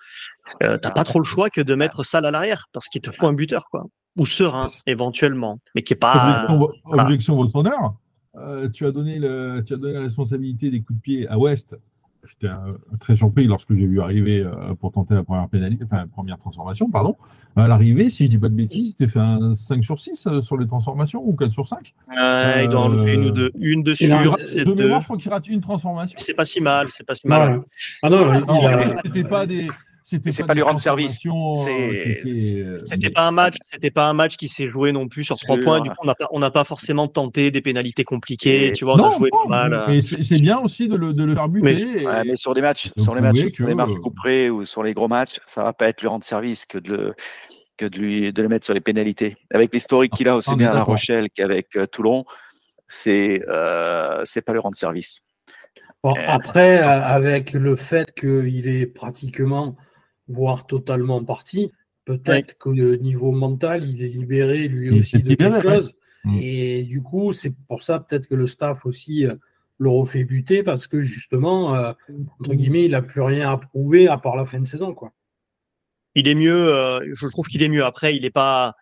euh, 0.64 0.78
t'as 0.78 0.92
pas 0.92 1.04
trop 1.04 1.20
le 1.20 1.26
choix 1.26 1.50
que 1.50 1.62
de 1.62 1.76
mettre 1.76 2.04
Sall 2.06 2.26
à 2.26 2.32
l'arrière, 2.32 2.66
parce 2.74 2.88
qu'il 2.88 3.02
te 3.02 3.12
faut 3.12 3.28
un 3.28 3.34
buteur, 3.34 3.66
quoi. 3.70 3.86
Ou 4.18 4.26
serein, 4.26 4.68
éventuellement, 4.88 5.60
mais 5.76 5.82
qui 5.84 5.94
est 5.94 5.96
pas. 5.96 6.48
Objection, 6.86 7.36
voilà. 7.36 7.46
votre 7.46 7.56
honneur. 7.56 7.94
Euh, 8.36 8.70
tu, 8.70 8.86
as 8.86 8.92
donné 8.92 9.20
le, 9.20 9.62
tu 9.66 9.74
as 9.74 9.78
donné 9.78 9.94
la 9.94 10.02
responsabilité 10.02 10.70
des 10.70 10.82
coups 10.82 10.98
de 10.98 11.02
pied 11.02 11.28
à 11.28 11.38
West. 11.38 11.78
J'étais 12.26 12.54
très 13.00 13.16
surpris 13.16 13.46
lorsque 13.48 13.74
j'ai 13.76 13.86
vu 13.88 14.02
arriver 14.02 14.42
euh, 14.42 14.74
pour 14.80 14.92
tenter 14.92 15.14
la 15.16 15.24
première 15.24 15.48
pénalité, 15.48 15.86
enfin 15.86 15.98
la 16.02 16.06
première 16.08 16.38
transformation, 16.38 16.90
pardon. 16.90 17.16
À 17.56 17.68
l'arrivée, 17.68 18.10
si 18.10 18.26
je 18.26 18.30
dis 18.32 18.38
pas 18.38 18.50
de 18.50 18.54
bêtises, 18.56 18.96
tu 19.00 19.08
fait 19.08 19.20
un 19.20 19.54
5 19.56 19.84
sur 19.84 20.00
6 20.00 20.28
euh, 20.28 20.42
sur 20.42 20.58
les 20.58 20.68
transformations 20.68 21.22
ou 21.26 21.34
4 21.34 21.52
sur 21.52 21.68
5. 21.68 21.94
Ouais, 22.10 22.66
il 22.66 22.70
doit 22.70 22.82
en 22.82 22.90
louper 22.90 23.14
une 23.14 23.26
ou 23.26 23.32
deux, 23.32 23.52
une 23.58 23.84
rate- 24.30 24.42
de 24.54 24.64
deux. 24.66 24.76
mémoire, 24.76 25.00
je 25.02 25.06
crois 25.08 25.18
qu'il 25.18 25.32
rate 25.32 25.48
une 25.48 25.62
transformation. 25.62 26.16
C'est 26.20 26.34
pas 26.34 26.46
si 26.46 26.60
mal, 26.62 26.88
c'est 26.90 27.06
pas 27.06 27.16
si 27.16 27.28
mal. 27.28 27.60
Ouais. 27.60 27.64
Ah 28.04 28.10
non, 28.10 28.26
Non, 28.42 28.66
a- 28.66 28.70
après, 28.70 28.90
c'était 29.04 29.24
pas 29.24 29.46
des, 29.48 29.68
c'était 30.10 30.32
c'est 30.32 30.44
pas, 30.44 30.48
pas 30.48 30.54
lui 30.56 30.62
rendre 30.64 30.80
service. 30.80 31.20
euh, 31.26 31.30
euh, 32.26 32.82
C'était 32.92 33.10
pas 33.10 33.28
un 33.28 33.32
match, 33.32 33.56
c'était 33.64 33.92
pas 33.92 34.08
un 34.10 34.14
match 34.14 34.38
qui 34.38 34.48
s'est 34.48 34.68
joué 34.68 34.92
non 34.92 35.08
plus 35.08 35.24
sur 35.24 35.38
trois 35.38 35.58
points. 35.58 35.82
Du 35.82 35.90
coup, 35.90 35.96
on 36.02 36.08
n'a 36.08 36.16
pas, 36.16 36.28
on 36.32 36.40
n'a 36.40 36.52
pas 36.52 36.64
forcément 36.64 37.08
tenté 37.08 37.52
des 37.52 37.62
pénalités 37.62 38.04
compliquées. 38.04 38.68
Et- 38.68 38.72
Tu 38.74 38.86
vois, 38.86 38.96
on 38.96 38.98
a 39.00 39.02
Non, 39.04 39.12
joué 39.12 39.30
non, 39.32 39.48
pas 39.48 39.68
mal. 39.70 39.84
mais 39.88 40.02
c'est 40.02 40.40
bien 40.42 40.58
aussi 40.60 40.88
de 40.88 40.96
le, 40.96 41.14
de 41.14 41.24
le 41.24 41.36
faire 41.36 41.48
buter. 41.50 41.64
Mais- 41.66 42.02
et- 42.02 42.06
Ouais, 42.08 42.24
mais 42.26 42.36
sur 42.36 42.54
des 42.54 42.62
matchs, 42.62 42.90
sur 42.98 43.14
les 43.14 43.22
matchs, 43.22 43.46
sur 43.54 43.68
les 43.68 43.76
matchs 43.76 43.94
couperés 44.02 44.50
ou 44.50 44.66
sur 44.66 44.82
les 44.84 44.94
gros 44.94 45.08
matchs, 45.08 45.40
ça 45.46 45.64
va 45.64 45.74
pas 45.74 45.88
être 45.88 46.02
lui 46.02 46.08
rendre 46.08 46.24
service 46.24 46.66
que 46.66 46.78
de 46.80 46.90
le, 46.90 47.14
que 47.78 47.86
de 47.86 47.98
lui 47.98 48.34
de 48.34 48.42
le 48.42 48.50
mettre 48.50 48.66
sur 48.66 48.74
les 48.74 48.82
pénalités. 48.82 49.38
Avec 49.54 49.74
l'historique 49.74 50.14
qu'il 50.14 50.28
a 50.28 50.36
aussi 50.36 50.56
bien 50.56 50.72
à 50.72 50.74
La. 50.74 50.84
Rochelle 50.84 51.28
qu'avec 51.30 51.76
euh, 51.76 51.86
Toulon, 51.86 52.26
c'est 52.88 53.42
euh, 53.48 54.22
c'est 54.26 54.42
pas 54.42 54.54
lui 54.54 54.60
rendre 54.60 54.76
service. 54.76 55.20
Bon, 56.04 56.14
après, 56.28 56.78
avec 56.80 57.52
le 57.52 57.76
fait 57.76 58.14
qu'il 58.14 58.68
est 58.68 58.86
pratiquement, 58.86 59.76
voire 60.30 60.66
totalement 60.68 61.24
parti, 61.24 61.72
peut-être 62.06 62.58
que 62.58 62.96
niveau 62.96 63.32
mental, 63.32 63.84
il 63.84 64.02
est 64.02 64.08
libéré 64.08 64.68
lui 64.68 64.88
Il 64.88 65.00
aussi 65.00 65.22
de 65.22 65.30
libéré, 65.30 65.52
quelque 65.52 65.68
ouais. 65.68 65.76
chose. 65.76 65.94
Mm. 66.24 66.38
Et 66.42 66.84
du 66.84 67.02
coup, 67.02 67.34
c'est 67.34 67.54
pour 67.68 67.84
ça 67.84 68.00
peut-être 68.00 68.28
que 68.28 68.36
le 68.36 68.48
staff 68.48 68.86
aussi 68.86 69.26
euh, 69.26 69.36
le 69.80 69.90
refait 69.90 70.24
buter 70.24 70.64
parce 70.64 70.88
que 70.88 71.02
justement, 71.02 71.76
euh, 71.76 71.94
entre 72.40 72.54
guillemets, 72.54 72.86
il 72.86 72.92
n'a 72.92 73.02
plus 73.02 73.22
rien 73.22 73.52
à 73.52 73.58
prouver 73.58 74.08
à 74.08 74.18
part 74.18 74.36
la 74.36 74.46
fin 74.46 74.60
de 74.60 74.68
saison. 74.68 74.94
Quoi. 74.94 75.12
Il 76.16 76.28
est 76.28 76.36
mieux. 76.36 76.74
euh, 76.74 77.00
je 77.14 77.28
trouve 77.28 77.48
qu'il 77.48 77.64
est 77.64 77.70
mieux. 77.70 77.84
Après, 77.84 78.16
il 78.16 78.26
est 78.26 78.30
pas. 78.30 78.76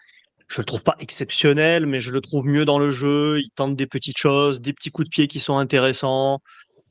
Je 0.48 0.62
le 0.62 0.66
trouve 0.66 0.82
pas 0.82 0.96
exceptionnel, 1.00 1.86
mais 1.86 2.00
je 2.00 2.12
le 2.12 2.22
trouve 2.22 2.46
mieux 2.46 2.64
dans 2.64 2.80
le 2.80 2.90
jeu. 2.90 3.40
Il 3.40 3.50
tente 3.52 3.76
des 3.76 3.86
petites 3.86 4.18
choses, 4.18 4.62
des 4.62 4.72
petits 4.72 4.92
coups 4.92 5.08
de 5.08 5.10
pied 5.10 5.28
qui 5.28 5.40
sont 5.40 5.58
intéressants. 5.58 6.40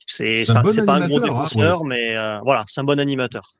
C'est 0.07 0.45
bon 0.63 0.69
c'est 0.69 0.87
pas 0.87 0.97
un 0.97 1.09
gros 1.09 1.19
hein, 1.19 1.23
défenseur, 1.23 1.85
mais 1.85 2.17
euh, 2.17 2.39
voilà, 2.45 2.65
c'est 2.69 2.81
un 2.81 2.85
bon 2.85 3.01
animateur. 3.01 3.55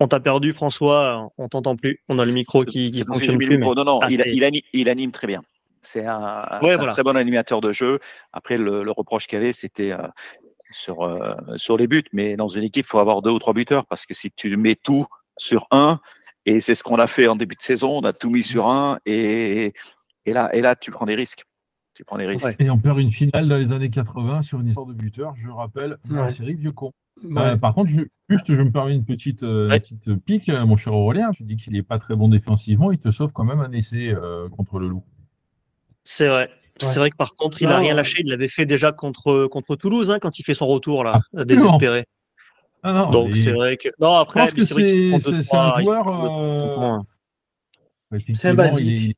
On 0.00 0.08
t'a 0.08 0.20
perdu, 0.20 0.52
François. 0.52 1.30
On 1.38 1.48
t'entend 1.48 1.76
plus. 1.76 2.00
On 2.08 2.18
a 2.18 2.24
le 2.24 2.32
micro 2.32 2.64
qui, 2.64 2.90
qui 2.90 3.04
fonctionne 3.04 3.36
plus. 3.36 3.58
mais-. 3.58 3.64
Non, 3.64 3.84
non, 3.84 4.00
Ah, 4.02 4.08
il, 4.10 4.88
anime 4.88 5.12
très 5.12 5.26
bien. 5.26 5.42
C'est 5.82 6.06
un, 6.06 6.58
Ouais, 6.62 6.76
très 6.78 7.02
bon 7.02 7.16
animateur 7.16 7.60
de 7.60 7.72
jeu. 7.72 7.98
Après, 8.32 8.56
le, 8.56 8.82
le 8.82 8.90
reproche 8.90 9.26
qu'il 9.26 9.38
y 9.38 9.42
avait, 9.42 9.52
c'était 9.52 9.92
euh, 9.92 9.98
sur, 10.72 11.02
euh, 11.02 11.34
sur 11.56 11.76
les 11.76 11.86
buts. 11.86 12.04
Mais 12.12 12.36
dans 12.36 12.48
une 12.48 12.64
équipe, 12.64 12.86
il 12.86 12.88
faut 12.88 12.98
avoir 12.98 13.22
deux 13.22 13.30
ou 13.30 13.38
trois 13.38 13.54
buteurs 13.54 13.86
parce 13.86 14.06
que 14.06 14.14
si 14.14 14.30
tu 14.30 14.56
mets 14.56 14.74
tout 14.76 15.06
sur 15.36 15.66
un, 15.70 16.00
et 16.46 16.60
c'est 16.60 16.74
ce 16.74 16.82
qu'on 16.82 16.96
a 16.96 17.06
fait 17.06 17.26
en 17.28 17.36
début 17.36 17.54
de 17.56 17.62
saison, 17.62 17.98
on 17.98 18.02
a 18.04 18.12
tout 18.12 18.30
mis 18.30 18.42
sur 18.42 18.66
un, 18.68 18.98
et, 19.06 19.72
et, 20.26 20.32
là, 20.32 20.54
et 20.54 20.60
là, 20.60 20.74
tu 20.76 20.90
prends 20.90 21.06
des 21.06 21.14
risques. 21.14 21.44
Tu 21.94 22.04
prends 22.04 22.18
des 22.18 22.26
risques. 22.26 22.44
Ouais. 22.44 22.56
Et 22.58 22.70
on 22.70 22.78
perd 22.78 22.98
une 22.98 23.10
finale 23.10 23.48
dans 23.48 23.56
les 23.56 23.72
années 23.72 23.90
80 23.90 24.42
sur 24.42 24.60
une 24.60 24.68
histoire 24.68 24.86
de 24.86 24.94
buteur, 24.94 25.34
je 25.36 25.48
rappelle, 25.48 25.96
la 26.10 26.28
série 26.30 26.54
Vieux 26.54 26.72
Con. 26.72 26.92
Ouais. 27.22 27.42
Euh, 27.42 27.56
par 27.56 27.74
contre, 27.74 27.90
je, 27.90 28.00
juste, 28.28 28.52
je 28.52 28.60
me 28.62 28.70
permets 28.70 28.94
une 28.94 29.04
petite, 29.04 29.42
euh, 29.44 29.68
Ouais. 29.68 29.80
petite 29.80 30.14
pique, 30.24 30.48
euh, 30.48 30.66
mon 30.66 30.76
cher 30.76 30.94
Aurélien. 30.94 31.30
Tu 31.32 31.44
dis 31.44 31.56
qu'il 31.56 31.72
n'est 31.72 31.82
pas 31.82 31.98
très 31.98 32.16
bon 32.16 32.28
défensivement, 32.28 32.90
il 32.92 32.98
te 32.98 33.10
sauve 33.10 33.32
quand 33.32 33.44
même 33.44 33.60
un 33.60 33.72
essai 33.72 34.08
euh, 34.10 34.48
contre 34.48 34.78
le 34.78 34.88
loup. 34.88 35.04
C'est 36.02 36.28
vrai. 36.28 36.50
C'est 36.78 36.98
vrai 36.98 37.10
que 37.10 37.16
par 37.16 37.34
contre, 37.34 37.62
il 37.62 37.68
Non, 37.68 37.74
a 37.74 37.78
rien 37.78 37.94
lâché. 37.94 38.20
Il 38.20 38.28
l'avait 38.28 38.48
fait 38.48 38.66
déjà 38.66 38.92
contre, 38.92 39.46
contre 39.46 39.74
Toulouse 39.76 40.10
hein, 40.10 40.18
quand 40.20 40.38
il 40.38 40.42
fait 40.42 40.52
son 40.52 40.66
retour 40.66 41.02
là, 41.04 41.20
désespéré. 41.32 42.04
Ah 42.82 42.92
non, 42.92 43.10
Donc 43.10 43.28
mais 43.28 43.34
c'est 43.36 43.52
vrai 43.52 43.76
que. 43.78 43.88
Non, 43.98 44.16
je 44.16 44.20
après, 44.22 44.40
pense 44.40 44.52
mais 44.52 44.58
que 44.58 44.64
c'est 44.66 45.54
un 45.56 45.82
joueur. 45.82 47.02
C'est 48.34 48.48
un 48.48 48.54
basique. 48.54 49.16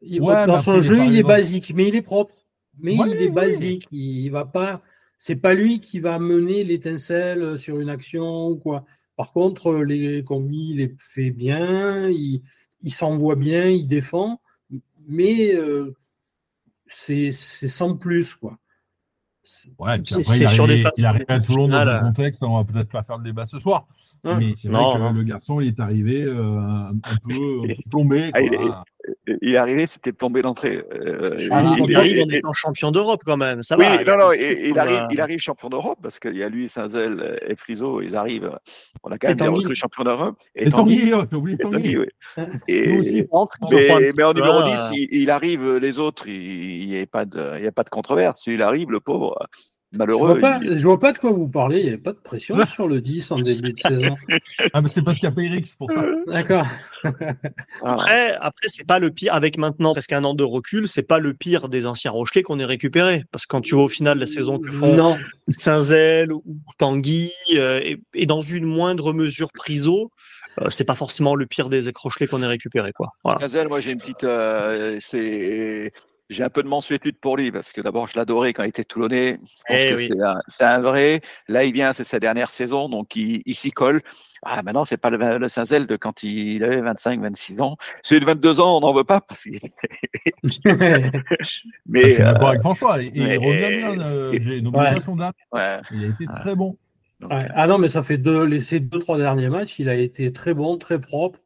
il 0.00 0.14
Il- 0.14 0.20
dans 0.20 0.28
après, 0.30 0.62
son 0.62 0.80
jeu, 0.80 1.04
il 1.04 1.16
est 1.16 1.22
basique, 1.22 1.72
mais 1.74 1.88
il 1.88 1.94
est 1.96 2.02
propre. 2.02 2.34
Mais 2.78 2.96
Ouais, 2.96 3.10
il 3.10 3.22
est 3.22 3.30
basique. 3.30 3.86
Il, 3.92 4.30
va 4.30 4.46
pas. 4.46 4.80
C'est 5.24 5.36
pas 5.36 5.54
lui 5.54 5.78
qui 5.78 6.00
va 6.00 6.18
mener 6.18 6.64
l'étincelle 6.64 7.56
sur 7.56 7.78
une 7.78 7.90
action 7.90 8.48
ou 8.48 8.56
quoi. 8.56 8.84
Par 9.14 9.30
contre, 9.30 9.76
les 9.76 10.24
combis, 10.24 10.70
il 10.70 10.76
les 10.78 10.96
fait 10.98 11.30
bien, 11.30 12.08
il, 12.08 12.42
il 12.80 12.90
s'envoie 12.92 13.36
bien, 13.36 13.66
il 13.68 13.86
défend, 13.86 14.40
mais 15.06 15.54
euh, 15.54 15.94
c'est 16.88 17.30
c'est 17.30 17.68
sans 17.68 17.96
plus 17.96 18.34
quoi. 18.34 18.58
Ouais, 19.78 19.98
puis 20.00 20.06
C'est- 20.08 20.14
après, 20.18 20.38
il 20.38 20.48
c'est 20.48 20.54
sur 20.56 20.66
des 20.66 20.72
arrive, 20.72 20.82
phases 20.82 20.92
il 20.96 21.04
arrive 21.06 21.24
à 21.28 21.38
Toulon 21.38 21.68
dans 21.68 21.76
un 21.76 22.00
contexte, 22.00 22.42
on 22.42 22.60
va 22.60 22.64
peut-être 22.64 22.90
pas 22.90 23.04
faire 23.04 23.18
le 23.18 23.24
débat 23.24 23.46
ce 23.46 23.60
soir, 23.60 23.86
Ouais. 24.24 24.36
mais 24.38 24.52
c'est 24.54 24.68
Non, 24.68 24.90
vrai 24.90 24.94
que 24.94 25.02
non. 25.04 25.12
le 25.14 25.22
garçon, 25.24 25.60
il 25.60 25.68
est 25.68 25.80
arrivé 25.80 26.22
euh, 26.22 26.58
un, 26.58 26.92
peu, 27.28 27.30
un 27.64 27.74
peu 27.74 27.74
plombé. 27.90 28.30
Ah, 28.34 28.40
il 28.40 28.50
quoi. 28.50 28.84
Il 29.40 29.54
est 29.54 29.56
arrivé, 29.56 29.84
c'était 29.84 30.12
tombé 30.12 30.42
d'entrée. 30.42 30.80
Euh, 30.94 31.36
Ah, 31.50 31.62
il- 31.76 31.84
il, 31.86 31.90
il- 31.90 31.96
arrive 31.96 32.22
en 32.22 32.28
étant 32.30 32.52
champion 32.52 32.92
d'Europe 32.92 33.22
quand 33.26 33.36
même. 33.36 33.64
Ça 33.64 33.76
oui, 33.76 33.84
va. 33.84 34.04
non, 34.16 34.26
non, 34.26 34.32
et- 34.32 34.68
il, 34.68 34.78
arrive, 34.78 35.06
il 35.10 35.20
arrive 35.20 35.40
champion 35.40 35.68
d'Europe 35.70 35.98
parce 36.00 36.20
qu'il 36.20 36.36
y 36.36 36.42
a 36.44 36.48
lui, 36.48 36.68
Saint-Zel 36.68 37.40
et 37.48 37.56
Friso, 37.56 38.00
ils 38.00 38.14
arrivent. 38.14 38.56
On 39.02 39.10
a 39.10 39.18
quand 39.18 39.26
même 39.26 39.32
Et 39.32 39.34
bien 39.36 39.46
Tanguy. 39.46 39.58
recruté 39.58 39.74
champion 39.74 40.04
d'Europe. 40.04 40.36
Et 40.54 40.70
Tanguy, 40.70 41.12
oh, 41.14 41.24
t'as 41.28 41.36
oublié 41.36 41.58
Tanguy. 41.58 41.96
Hein. 42.36 42.46
Mais, 42.70 44.22
en 44.22 44.32
numéro 44.34 44.60
là, 44.60 44.70
10, 44.70 44.90
euh, 44.92 45.06
il, 45.10 45.30
arrive, 45.30 45.76
les 45.78 45.98
autres, 45.98 46.28
il 46.28 46.86
n'y 46.86 47.00
a, 47.00 47.06
pas 47.06 47.24
de- 47.24 47.54
il 47.58 47.64
y 47.64 47.66
a 47.66 47.72
pas 47.72 47.82
de 47.84 47.90
controverse. 47.90 48.46
Il 48.46 48.62
arrive, 48.62 48.90
le 48.90 49.00
pauvre, 49.00 49.36
Je 49.92 49.98
malheureux. 49.98 50.26
vois, 50.28 50.40
pas, 50.40 50.58
il- 50.62 50.78
je 50.78 50.82
vois 50.84 50.98
pas 50.98 51.12
de 51.12 51.18
quoi 51.18 51.30
vous 51.32 51.48
parlez. 51.48 51.78
Il 51.80 51.82
n'y 51.82 51.88
avait 51.88 51.98
pas 51.98 52.12
de 52.12 52.18
pression 52.18 52.56
Ouais. 52.56 52.66
sur 52.66 52.88
le 52.88 53.00
10 53.00 53.30
en 53.30 53.34
début 53.36 53.72
de 53.74 53.78
saison. 53.78 54.14
Ah, 54.72 54.80
mais 54.80 54.88
c'est 54.88 55.02
parce 55.02 55.18
qu'il 55.18 55.28
n'y 55.28 55.32
a 55.32 55.36
pas 55.36 55.42
Eric, 55.42 55.66
c'est 55.66 55.76
pour 55.76 55.92
ça. 55.92 56.02
D'accord. 56.26 56.66
Ah, 57.04 57.10
Après, 57.84 58.32
après 58.40 58.68
c'est 58.68 58.86
pas 58.86 58.98
le 58.98 59.10
pire. 59.10 59.34
Avec 59.34 59.58
maintenant 59.58 59.92
presque 59.92 60.12
un 60.12 60.24
an 60.24 60.34
de 60.34 60.44
recul, 60.44 60.88
c'est 60.88 61.02
pas 61.02 61.18
le 61.18 61.34
pire 61.34 61.68
des 61.68 61.86
anciens 61.86 62.10
Rochelais 62.10 62.42
qu'on 62.42 62.58
ait 62.60 62.64
récupéré. 62.64 63.24
Parce 63.32 63.44
que 63.46 63.50
quand 63.50 63.60
tu 63.60 63.74
vois 63.74 63.84
au 63.84 63.88
final 63.88 64.18
la 64.18 64.26
saison 64.26 64.58
que 64.58 64.70
font 64.70 64.94
Non. 64.96 65.16
Saint-Zel 65.48 66.32
ou 66.32 66.42
Tanguy, 66.78 67.32
euh, 67.54 67.80
et, 67.82 68.00
et 68.14 68.26
dans 68.26 68.40
une 68.40 68.64
moindre 68.64 69.12
mesure 69.12 69.50
Priso, 69.52 70.10
euh, 70.60 70.70
c'est 70.70 70.84
pas 70.84 70.94
forcément 70.94 71.34
le 71.34 71.46
pire 71.46 71.68
des 71.68 71.80
Rochelais 71.94 72.26
qu'on 72.26 72.42
ait 72.42 72.46
récupéré. 72.46 72.92
Quoi. 72.92 73.08
Voilà. 73.24 73.40
Saint-Zel, 73.40 73.68
moi, 73.68 73.80
j'ai 73.80 73.92
une 73.92 73.98
petite. 73.98 74.24
euh, 74.24 74.96
c'est. 75.00 75.92
J'ai 76.32 76.42
un 76.44 76.48
peu 76.50 76.62
de 76.62 76.68
mensuétude 76.68 77.16
pour 77.18 77.36
lui 77.36 77.52
parce 77.52 77.70
que 77.72 77.80
d'abord, 77.80 78.08
je 78.08 78.18
l'adorais 78.18 78.52
quand 78.52 78.62
il 78.64 78.68
était 78.70 78.84
toulonnais. 78.84 79.38
Je 79.42 79.62
pense 79.68 79.76
Eh 79.78 79.90
que 79.90 79.96
oui. 79.96 80.10
c'est 80.48 80.64
un, 80.64 80.80
vrai. 80.80 81.20
Là, 81.48 81.64
il 81.64 81.72
vient, 81.72 81.92
c'est 81.92 82.04
sa 82.04 82.18
dernière 82.18 82.50
saison, 82.50 82.88
donc 82.88 83.14
il, 83.16 83.42
il 83.46 83.54
s'y 83.54 83.70
colle. 83.70 84.00
Ah, 84.44 84.62
maintenant, 84.64 84.84
c'est 84.84 84.96
pas 84.96 85.10
le, 85.10 85.38
le 85.38 85.48
Saint-Zel 85.48 85.86
de 85.86 85.96
quand 85.96 86.24
il 86.24 86.64
avait 86.64 86.80
25, 86.80 87.20
26 87.20 87.60
ans. 87.60 87.76
Celui 88.02 88.20
de 88.20 88.26
22 88.26 88.58
ans, 88.60 88.78
on 88.78 88.80
n'en 88.80 88.92
veut 88.92 89.04
pas 89.04 89.20
parce 89.20 89.42
qu'il. 89.42 89.60
je 90.42 91.60
Mais. 91.86 92.12
suis 92.14 92.22
d'accord 92.22 92.42
euh, 92.44 92.50
avec 92.50 92.60
François. 92.60 93.02
Et 93.02 93.12
mais- 93.14 93.36
il 93.36 93.38
revient 93.38 93.78
bien. 93.96 94.00
euh, 94.00 94.32
et- 94.32 94.42
J'ai 94.42 94.60
n'oublié 94.60 94.84
Ouais. 94.84 94.94
pas 94.94 95.00
son 95.00 95.16
date. 95.16 95.36
ouais. 95.52 95.78
Il 95.92 96.04
a 96.04 96.08
été 96.08 96.24
très 96.26 96.54
bon. 96.54 96.76
Donc, 97.20 97.30
Ouais. 97.32 97.46
Ah 97.54 97.66
non, 97.68 97.78
mais 97.78 97.88
ça 97.88 98.02
fait 98.02 98.18
deux, 98.18 98.44
les, 98.44 98.60
ces 98.60 98.80
deux, 98.80 98.98
trois 98.98 99.16
derniers 99.16 99.48
matchs, 99.48 99.78
il 99.78 99.88
a 99.88 99.94
été 99.94 100.32
très 100.32 100.54
bon, 100.54 100.76
très 100.76 101.00
propre, 101.00 101.38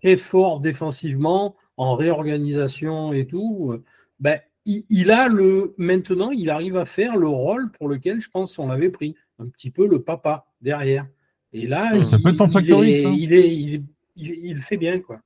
très 0.00 0.16
fort 0.16 0.60
défensivement, 0.60 1.56
en 1.76 1.96
réorganisation 1.96 3.12
et 3.12 3.26
tout. 3.26 3.82
Ben, 4.22 4.38
il, 4.64 4.84
il 4.88 5.10
a 5.10 5.26
le, 5.28 5.74
maintenant, 5.76 6.30
il 6.30 6.48
arrive 6.48 6.76
à 6.76 6.86
faire 6.86 7.16
le 7.16 7.26
rôle 7.28 7.72
pour 7.72 7.88
lequel 7.88 8.20
je 8.20 8.30
pense 8.30 8.56
on 8.58 8.68
l'avait 8.68 8.88
pris. 8.90 9.16
Un 9.40 9.48
petit 9.48 9.70
peu 9.70 9.86
le 9.88 10.00
papa 10.02 10.46
derrière. 10.60 11.06
Et 11.52 11.66
là, 11.66 11.90
Ça 12.04 12.16
il, 12.16 12.22
peut 12.22 12.30
être 12.30 12.40
en 12.40 12.46
il 12.46 12.52
Factor 12.52 12.84
est- 12.84 12.90
X, 12.92 13.08
il, 13.12 13.32
est, 13.34 13.54
il, 13.56 13.74
est- 13.74 13.82
il, 14.16 14.30
il 14.46 14.58
fait 14.58 14.76
bien, 14.76 15.00
quoi. 15.00 15.20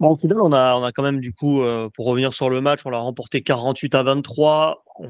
Bon, 0.00 0.10
au 0.10 0.16
final, 0.16 0.40
on 0.40 0.52
a, 0.52 0.74
on 0.76 0.82
a 0.82 0.90
quand 0.90 1.04
même, 1.04 1.20
du 1.20 1.32
coup, 1.32 1.62
euh, 1.62 1.88
pour 1.94 2.06
revenir 2.06 2.34
sur 2.34 2.50
le 2.50 2.60
match, 2.60 2.80
on 2.84 2.90
l'a 2.90 2.98
remporté 2.98 3.42
48 3.42 3.94
à 3.94 4.02
23. 4.02 4.84
On 4.98 5.08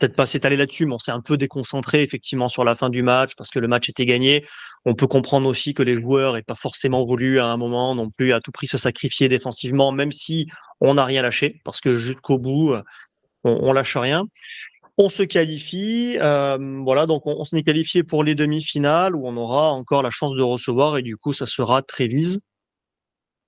peut-être 0.00 0.16
pas 0.16 0.26
s'étaler 0.26 0.56
là-dessus, 0.56 0.86
mais 0.86 0.94
on 0.94 0.98
s'est 0.98 1.12
un 1.12 1.20
peu 1.20 1.36
déconcentré, 1.36 2.02
effectivement, 2.02 2.48
sur 2.48 2.64
la 2.64 2.74
fin 2.74 2.90
du 2.90 3.02
match 3.02 3.32
parce 3.36 3.50
que 3.50 3.58
le 3.58 3.68
match 3.68 3.88
était 3.88 4.06
gagné. 4.06 4.44
On 4.84 4.94
peut 4.94 5.06
comprendre 5.06 5.48
aussi 5.48 5.74
que 5.74 5.82
les 5.82 5.94
joueurs 5.94 6.34
n'aient 6.34 6.42
pas 6.42 6.56
forcément 6.56 7.04
voulu, 7.04 7.38
à 7.38 7.46
un 7.46 7.56
moment, 7.56 7.94
non 7.94 8.10
plus, 8.10 8.32
à 8.32 8.40
tout 8.40 8.50
prix 8.50 8.66
se 8.66 8.78
sacrifier 8.78 9.28
défensivement, 9.28 9.92
même 9.92 10.10
si 10.10 10.48
on 10.80 10.94
n'a 10.94 11.04
rien 11.04 11.22
lâché 11.22 11.60
parce 11.64 11.80
que 11.80 11.96
jusqu'au 11.96 12.38
bout, 12.38 12.74
on, 13.44 13.58
on 13.62 13.72
lâche 13.72 13.96
rien. 13.96 14.24
On 14.98 15.08
se 15.08 15.22
qualifie, 15.22 16.16
euh, 16.18 16.58
voilà, 16.82 17.06
donc 17.06 17.26
on, 17.26 17.36
on 17.38 17.44
s'en 17.44 17.56
est 17.56 17.62
qualifié 17.62 18.02
pour 18.02 18.24
les 18.24 18.34
demi-finales 18.34 19.16
où 19.16 19.26
on 19.26 19.36
aura 19.36 19.70
encore 19.72 20.02
la 20.02 20.10
chance 20.10 20.32
de 20.32 20.42
recevoir 20.42 20.98
et 20.98 21.02
du 21.02 21.16
coup, 21.16 21.32
ça 21.32 21.46
sera 21.46 21.82
Trévise. 21.82 22.40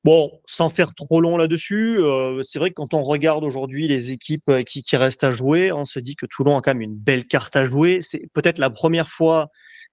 Bon, 0.05 0.33
sans 0.47 0.69
faire 0.69 0.95
trop 0.95 1.21
long 1.21 1.37
là-dessus, 1.37 1.99
euh, 2.01 2.43
c'est 2.43 2.59
vrai 2.59 2.71
que 2.71 2.75
quand 2.75 2.93
on 2.93 3.05
regarde 3.05 3.45
aujourd'hui 3.45 3.87
les 3.87 4.11
équipes 4.11 4.49
euh, 4.49 4.63
qui, 4.65 4.83
qui 4.83 4.97
restent 4.97 5.23
à 5.23 5.31
jouer, 5.31 5.71
on 5.71 5.85
se 5.85 6.01
dit 6.01 6.17
que 6.17 6.27
Toulon 6.27 6.57
a 6.57 6.61
quand 6.61 6.73
même 6.73 6.83
une 6.83 6.97
belle 6.97 7.27
carte 7.27 7.55
à 7.55 7.65
jouer. 7.65 8.01
C'est 8.03 8.29
peut-être 8.33 8.59
la 8.59 8.71
première 8.71 9.09
fois 9.09 9.49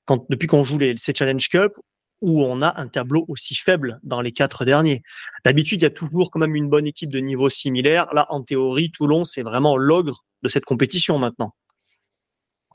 quand, 0.05 0.25
depuis 0.29 0.47
qu'on 0.47 0.63
joue 0.63 0.79
les, 0.79 0.95
ces 0.97 1.13
Challenge 1.13 1.47
Cup 1.47 1.73
où 2.21 2.43
on 2.43 2.61
a 2.61 2.79
un 2.81 2.87
tableau 2.87 3.25
aussi 3.27 3.55
faible 3.55 3.99
dans 4.03 4.21
les 4.21 4.31
quatre 4.31 4.65
derniers. 4.65 5.03
D'habitude, 5.45 5.81
il 5.81 5.83
y 5.83 5.87
a 5.87 5.91
toujours 5.91 6.31
quand 6.31 6.39
même 6.39 6.55
une 6.55 6.69
bonne 6.69 6.87
équipe 6.87 7.11
de 7.11 7.19
niveau 7.19 7.49
similaire. 7.49 8.07
Là, 8.13 8.25
en 8.29 8.41
théorie, 8.41 8.91
Toulon, 8.91 9.25
c'est 9.25 9.43
vraiment 9.43 9.77
l'ogre 9.77 10.25
de 10.43 10.49
cette 10.49 10.65
compétition 10.65 11.17
maintenant. 11.17 11.53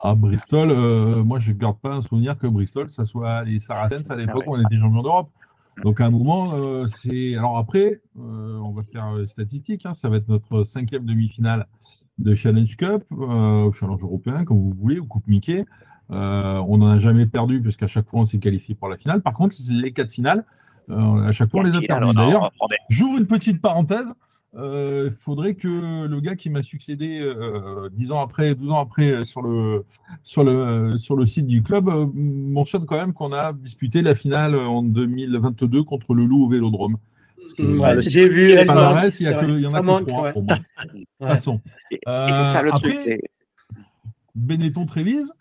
À 0.01 0.15
Bristol, 0.15 0.71
euh, 0.71 1.23
moi, 1.23 1.39
je 1.39 1.51
ne 1.51 1.57
garde 1.57 1.79
pas 1.79 1.93
un 1.93 2.01
souvenir 2.01 2.37
que 2.37 2.47
Bristol, 2.47 2.89
ça 2.89 3.05
soit 3.05 3.43
les 3.43 3.59
Saracens 3.59 4.09
à 4.09 4.15
l'époque 4.15 4.43
où 4.47 4.55
on 4.55 4.61
était 4.61 4.77
champion 4.77 5.01
d'Europe. 5.01 5.29
Donc, 5.83 6.01
à 6.01 6.05
un 6.05 6.09
moment, 6.09 6.53
euh, 6.53 6.87
c'est. 6.87 7.35
Alors, 7.35 7.57
après, 7.57 8.01
euh, 8.17 8.57
on 8.59 8.71
va 8.71 8.83
faire 8.83 9.15
les 9.15 9.27
statistiques. 9.27 9.85
hein, 9.85 9.93
ça 9.93 10.09
va 10.09 10.17
être 10.17 10.27
notre 10.29 10.63
cinquième 10.63 11.05
demi-finale 11.05 11.67
de 12.17 12.33
Challenge 12.33 12.77
Cup, 12.77 13.03
euh, 13.11 13.71
Challenge 13.73 14.01
européen, 14.01 14.45
comme 14.45 14.57
vous 14.57 14.73
voulez, 14.73 14.99
ou 14.99 15.05
Coupe 15.05 15.27
Mickey. 15.27 15.65
Euh, 16.11 16.63
on 16.67 16.77
n'en 16.77 16.91
a 16.91 16.97
jamais 16.97 17.25
perdu 17.25 17.61
puisqu'à 17.61 17.87
chaque 17.87 18.07
fois 18.07 18.21
on 18.21 18.25
s'est 18.25 18.37
qualifié 18.37 18.75
pour 18.75 18.89
la 18.89 18.97
finale. 18.97 19.21
Par 19.21 19.33
contre, 19.33 19.55
les 19.67 19.91
quatre 19.91 20.11
finales, 20.11 20.45
euh, 20.89 21.25
à 21.27 21.31
chaque 21.31 21.49
fois 21.49 21.61
on 21.61 21.63
les 21.63 21.75
a 21.75 21.81
perdues. 21.81 22.13
D'ailleurs, 22.13 22.51
j'ouvre 22.89 23.17
une 23.17 23.25
petite 23.27 23.61
parenthèse. 23.61 24.05
Il 24.57 24.61
euh, 24.61 25.11
faudrait 25.11 25.55
que 25.55 26.07
le 26.07 26.19
gars 26.21 26.35
qui 26.35 26.49
m'a 26.49 26.63
succédé 26.63 27.19
euh, 27.19 27.89
10 27.91 28.13
ans 28.13 28.21
après, 28.21 28.55
12 28.55 28.71
ans 28.71 28.79
après 28.79 29.25
sur 29.25 29.41
le, 29.41 29.83
sur 30.23 30.45
le, 30.45 30.97
sur 30.97 31.17
le 31.17 31.25
site 31.25 31.45
du 31.45 31.61
club 31.61 31.89
mentionne 32.15 32.85
quand 32.85 32.95
même 32.95 33.11
qu'on 33.11 33.33
a 33.33 33.51
disputé 33.51 34.01
la 34.01 34.15
finale 34.15 34.55
en 34.55 34.81
2022 34.81 35.83
contre 35.83 36.13
le 36.13 36.25
Loup 36.25 36.45
au 36.45 36.49
Vélodrome. 36.49 36.97
J'ai 37.57 38.29
vu. 38.29 38.53
Il 38.53 38.65
y, 38.65 38.69
en 38.69 38.77
a 38.77 39.09
que 39.09 40.05
trois 40.05 40.31
pour 40.31 40.43
moi. 40.43 40.57
Façon. 41.19 41.59
Et, 41.91 41.95
et 41.95 42.43
ça 42.45 42.61
le 42.61 42.71
truc. 42.71 43.19
Benetton 44.35 44.85
Trévise, 44.85 45.31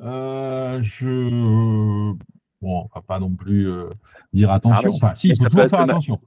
euh, 0.00 0.80
je. 0.82 2.14
Bon, 2.62 2.82
on 2.84 2.88
va 2.94 3.02
pas 3.02 3.18
non 3.18 3.30
plus 3.30 3.68
euh, 3.68 3.90
dire 4.32 4.50
attention. 4.50 4.90
Ah, 4.92 5.06
enfin, 5.06 5.14
si, 5.14 5.28
il 5.28 5.36
faut 5.36 5.44
toujours 5.44 5.68
faire 5.68 5.80
attention. 5.80 6.20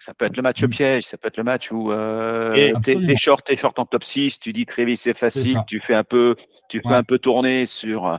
Ça 0.00 0.14
peut 0.14 0.24
être 0.24 0.36
le 0.36 0.42
match 0.42 0.64
piège, 0.66 1.04
ça 1.04 1.16
peut 1.16 1.28
être 1.28 1.36
le 1.36 1.44
match 1.44 1.70
où 1.70 1.92
euh, 1.92 2.72
tu 2.82 2.90
es, 2.90 3.16
short, 3.16 3.48
es 3.50 3.56
short 3.56 3.78
en 3.78 3.84
top 3.84 4.02
6, 4.02 4.40
tu 4.40 4.52
dis 4.52 4.66
Trévis 4.66 4.96
c'est 4.96 5.16
facile, 5.16 5.60
tu 5.66 5.78
fais 5.80 5.94
un 5.94 6.04
peu, 6.04 6.36
tu 6.68 6.80
peux 6.80 6.92
un 6.92 7.02
peu 7.02 7.18
tourner 7.18 7.66
sur. 7.66 8.06
Euh, 8.06 8.16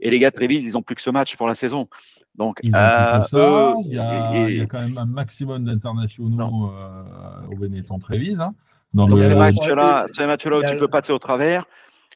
et 0.00 0.10
les 0.10 0.18
gars 0.18 0.30
de 0.30 0.36
Trévis, 0.36 0.56
ils 0.56 0.76
ont 0.76 0.82
plus 0.82 0.94
que 0.94 1.02
ce 1.02 1.10
match 1.10 1.36
pour 1.36 1.48
la 1.48 1.54
saison. 1.54 1.88
Donc, 2.34 2.60
ils 2.62 2.74
euh, 2.74 3.24
ça. 3.24 3.74
il, 3.84 3.94
y 3.94 3.98
a, 3.98 4.48
il, 4.48 4.56
y 4.56 4.60
a, 4.60 4.66
quand 4.66 4.80
même 4.80 4.96
un 4.96 5.04
maximum 5.04 5.64
d'internationaux 5.64 6.70
euh, 6.70 7.46
au 7.50 7.56
Benetton 7.56 7.98
Trévis. 7.98 8.40
Hein, 8.40 8.54
dans 8.94 9.06
Donc, 9.06 9.18
le... 9.18 9.22
ces 9.22 9.34
matchs-là, 9.34 10.06
ces 10.16 10.26
matchs-là 10.26 10.58
où 10.58 10.70
tu 10.70 10.76
peux 10.76 10.88
passer 10.88 11.12
au 11.12 11.18
travers, 11.18 11.66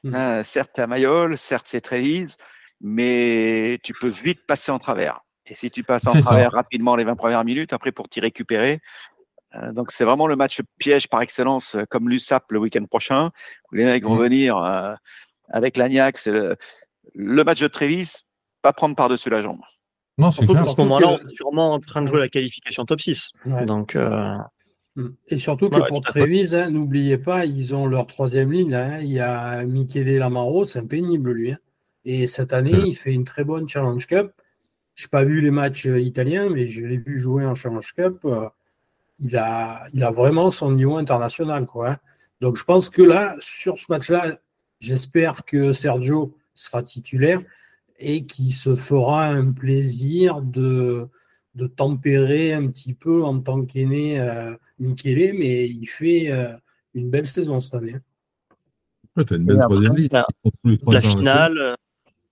Mmh. 0.03 0.15
Euh, 0.15 0.43
certes, 0.43 0.79
à 0.79 0.87
Mayol, 0.87 1.37
certes, 1.37 1.67
c'est 1.67 1.81
Trévise, 1.81 2.37
mais 2.81 3.79
tu 3.83 3.93
peux 3.93 4.09
vite 4.09 4.45
passer 4.45 4.71
en 4.71 4.79
travers. 4.79 5.21
Et 5.49 5.55
si 5.55 5.71
tu 5.71 5.83
passes 5.83 6.07
en 6.07 6.19
travers 6.19 6.51
rapidement 6.51 6.95
les 6.95 7.03
20 7.03 7.15
premières 7.15 7.43
minutes, 7.45 7.73
après 7.73 7.91
pour 7.91 8.09
t'y 8.09 8.19
récupérer, 8.19 8.79
euh, 9.55 9.71
donc 9.71 9.91
c'est 9.91 10.03
vraiment 10.03 10.27
le 10.27 10.35
match 10.35 10.61
piège 10.77 11.07
par 11.07 11.21
excellence, 11.21 11.75
euh, 11.75 11.85
comme 11.89 12.09
l'USAP 12.09 12.51
le 12.51 12.59
week-end 12.59 12.85
prochain, 12.85 13.31
où 13.71 13.75
les 13.75 13.85
mecs 13.85 14.03
vont 14.03 14.15
mmh. 14.15 14.21
venir 14.21 14.99
avec 15.49 15.77
l'Agnac. 15.77 16.17
C'est 16.17 16.31
le, 16.31 17.43
match 17.43 17.61
de 17.61 17.67
Trévise, 17.67 18.23
pas 18.61 18.73
prendre 18.73 18.95
par-dessus 18.95 19.29
la 19.29 19.41
jambe. 19.41 19.61
Non, 20.17 20.31
c'est 20.31 20.45
clair. 20.45 20.63
À 20.63 20.65
ce 20.65 20.75
moment-là, 20.77 21.07
on 21.09 21.27
est 21.27 21.35
sûrement 21.35 21.73
en 21.73 21.79
train 21.79 22.01
de 22.01 22.07
jouer 22.07 22.19
la 22.19 22.27
qualification 22.27 22.85
top 22.85 22.99
6. 22.99 23.31
Donc, 23.65 23.95
Mm. 24.97 25.09
Et 25.27 25.37
surtout 25.37 25.69
que 25.69 25.87
pour 25.87 26.01
Trévise, 26.01 26.55
hein, 26.55 26.69
n'oubliez 26.71 27.19
pas, 27.19 27.45
ils 27.45 27.73
ont 27.73 27.85
leur 27.85 28.07
troisième 28.07 28.51
ligne. 28.51 28.73
Hein. 28.73 28.99
Il 28.99 29.11
y 29.11 29.19
a 29.19 29.63
Michele 29.63 30.17
Lamaro, 30.17 30.65
c'est 30.65 30.79
un 30.79 30.85
pénible 30.85 31.31
lui. 31.31 31.51
Hein. 31.51 31.59
Et 32.03 32.25
cette 32.27 32.51
année, 32.51 32.79
il 32.85 32.95
fait 32.95 33.13
une 33.13 33.23
très 33.23 33.43
bonne 33.43 33.69
Challenge 33.69 34.05
Cup. 34.07 34.31
Je 34.97 35.05
n'ai 35.05 35.09
pas 35.09 35.23
vu 35.23 35.39
les 35.39 35.51
matchs 35.51 35.85
euh, 35.85 36.01
italiens, 36.01 36.49
mais 36.49 36.67
je 36.67 36.85
l'ai 36.85 36.97
vu 36.97 37.19
jouer 37.19 37.45
en 37.45 37.55
Challenge 37.55 37.93
Cup. 37.93 38.19
Euh, 38.25 38.49
il, 39.19 39.37
a, 39.37 39.87
il 39.93 40.03
a 40.03 40.11
vraiment 40.11 40.51
son 40.51 40.71
niveau 40.71 40.97
international. 40.97 41.65
Quoi, 41.65 41.97
Donc 42.41 42.57
je 42.57 42.63
pense 42.63 42.89
que 42.89 43.03
là, 43.03 43.37
sur 43.39 43.77
ce 43.77 43.85
match-là, 43.89 44.39
j'espère 44.79 45.45
que 45.45 45.71
Sergio 45.71 46.35
sera 46.55 46.81
titulaire 46.83 47.39
et 47.99 48.25
qu'il 48.25 48.51
se 48.51 48.75
fera 48.75 49.27
un 49.27 49.51
plaisir 49.51 50.41
de, 50.41 51.07
de 51.53 51.67
tempérer 51.67 52.53
un 52.53 52.67
petit 52.67 52.93
peu 52.93 53.23
en 53.23 53.39
tant 53.39 53.65
qu'aîné 53.65 54.19
euh, 54.19 54.55
Michele, 54.79 55.33
mais 55.37 55.67
il 55.67 55.85
fait 55.87 56.31
euh, 56.31 56.53
une 56.95 57.09
belle 57.09 57.27
saison 57.27 57.59
cette 57.59 57.75
année. 57.75 57.97
une 59.15 59.45
belle 59.45 59.59
troisième 59.59 59.93
La, 60.87 61.01
finale, 61.01 61.57
euh, 61.57 61.75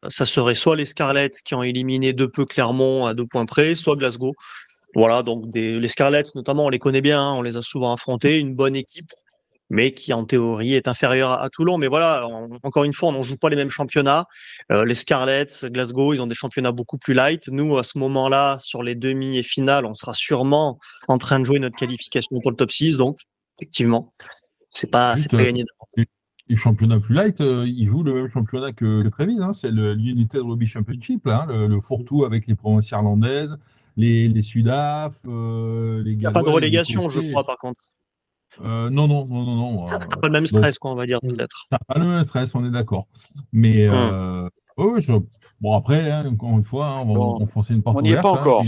ça 0.09 0.25
serait 0.25 0.55
soit 0.55 0.75
les 0.75 0.85
Scarlets 0.85 1.31
qui 1.43 1.55
ont 1.55 1.63
éliminé 1.63 2.13
de 2.13 2.25
peu 2.25 2.45
Clermont 2.45 3.05
à 3.05 3.13
deux 3.13 3.25
points 3.25 3.45
près, 3.45 3.75
soit 3.75 3.95
Glasgow. 3.95 4.33
Voilà, 4.95 5.23
donc 5.23 5.51
des, 5.51 5.79
les 5.79 5.87
Scarlets, 5.87 6.23
notamment, 6.35 6.65
on 6.65 6.69
les 6.69 6.79
connaît 6.79 7.01
bien, 7.01 7.21
hein, 7.21 7.33
on 7.33 7.41
les 7.41 7.57
a 7.57 7.61
souvent 7.61 7.93
affrontés, 7.93 8.39
une 8.39 8.55
bonne 8.55 8.75
équipe, 8.75 9.11
mais 9.69 9.93
qui 9.93 10.13
en 10.13 10.25
théorie 10.25 10.73
est 10.73 10.87
inférieure 10.87 11.31
à, 11.31 11.49
Toulon. 11.49 11.77
Mais 11.77 11.87
voilà, 11.87 12.25
encore 12.63 12.85
une 12.85 12.93
fois, 12.93 13.09
on 13.09 13.19
ne 13.19 13.23
joue 13.23 13.35
pas 13.35 13.49
les 13.49 13.55
mêmes 13.55 13.71
championnats. 13.71 14.25
Euh, 14.71 14.85
les 14.85 14.95
Scarlets, 14.95 15.47
Glasgow, 15.65 16.13
ils 16.13 16.21
ont 16.21 16.27
des 16.27 16.35
championnats 16.35 16.71
beaucoup 16.71 16.97
plus 16.97 17.13
light. 17.13 17.47
Nous, 17.49 17.77
à 17.77 17.83
ce 17.83 17.97
moment-là, 17.97 18.57
sur 18.61 18.83
les 18.83 18.95
demi 18.95 19.37
et 19.37 19.43
finales, 19.43 19.85
on 19.85 19.93
sera 19.93 20.13
sûrement 20.13 20.79
en 21.07 21.17
train 21.17 21.39
de 21.39 21.45
jouer 21.45 21.59
notre 21.59 21.75
qualification 21.75 22.39
pour 22.41 22.51
le 22.51 22.57
top 22.57 22.71
6. 22.71 22.97
Donc, 22.97 23.19
effectivement, 23.59 24.13
c'est 24.69 24.89
pas, 24.89 25.17
c'est 25.17 25.29
pas 25.29 25.43
gagné 25.43 25.63
d'avance. 25.63 26.07
Les 26.47 26.55
championnats 26.55 26.99
plus 26.99 27.15
light, 27.15 27.41
euh, 27.41 27.65
ils 27.67 27.87
jouent 27.87 28.03
le 28.03 28.13
même 28.13 28.29
championnat 28.29 28.71
que, 28.71 29.01
que 29.01 29.07
Trévis. 29.07 29.39
Hein. 29.41 29.53
C'est 29.53 29.71
l'United 29.71 30.41
Rugby 30.41 30.67
Championship, 30.67 31.25
hein, 31.27 31.45
le, 31.47 31.67
le 31.67 31.81
fourre-tout 31.81 32.23
avec 32.23 32.45
les 32.45 32.55
provinces 32.55 32.89
irlandaises, 32.91 33.57
les, 33.97 34.27
les 34.27 34.41
Sudaf, 34.43 35.13
euh, 35.27 36.03
les 36.03 36.11
Il 36.11 36.17
n'y 36.19 36.25
a 36.25 36.31
pas 36.31 36.43
de 36.43 36.49
relégation, 36.49 37.09
je 37.09 37.21
crois, 37.31 37.45
par 37.45 37.57
contre. 37.57 37.81
Euh, 38.61 38.89
non, 38.89 39.07
non, 39.07 39.25
non, 39.25 39.43
non, 39.43 39.55
non. 39.55 39.85
T'as 39.87 39.99
pas 40.21 40.27
le 40.27 40.33
même 40.33 40.45
stress, 40.45 40.77
quoi, 40.77 40.91
on 40.91 40.95
va 40.95 41.05
dire, 41.05 41.19
peut-être. 41.19 41.65
T'as 41.71 41.79
pas 41.87 41.99
le 41.99 42.05
même 42.05 42.23
stress, 42.23 42.53
on 42.53 42.63
est 42.65 42.71
d'accord. 42.71 43.07
Mais, 43.51 43.87
euh, 44.79 45.19
bon, 45.61 45.77
après, 45.77 46.11
hein, 46.11 46.25
encore 46.31 46.51
une 46.51 46.63
fois, 46.63 46.87
hein, 46.87 47.01
on 47.01 47.07
va 47.07 47.13
bon, 47.13 47.43
enfoncer 47.43 47.73
une 47.73 47.81
porte 47.81 47.97
On 47.97 48.01
n'y 48.01 48.11
est 48.11 48.21
pas 48.21 48.29
hein, 48.29 48.39
encore. 48.39 48.63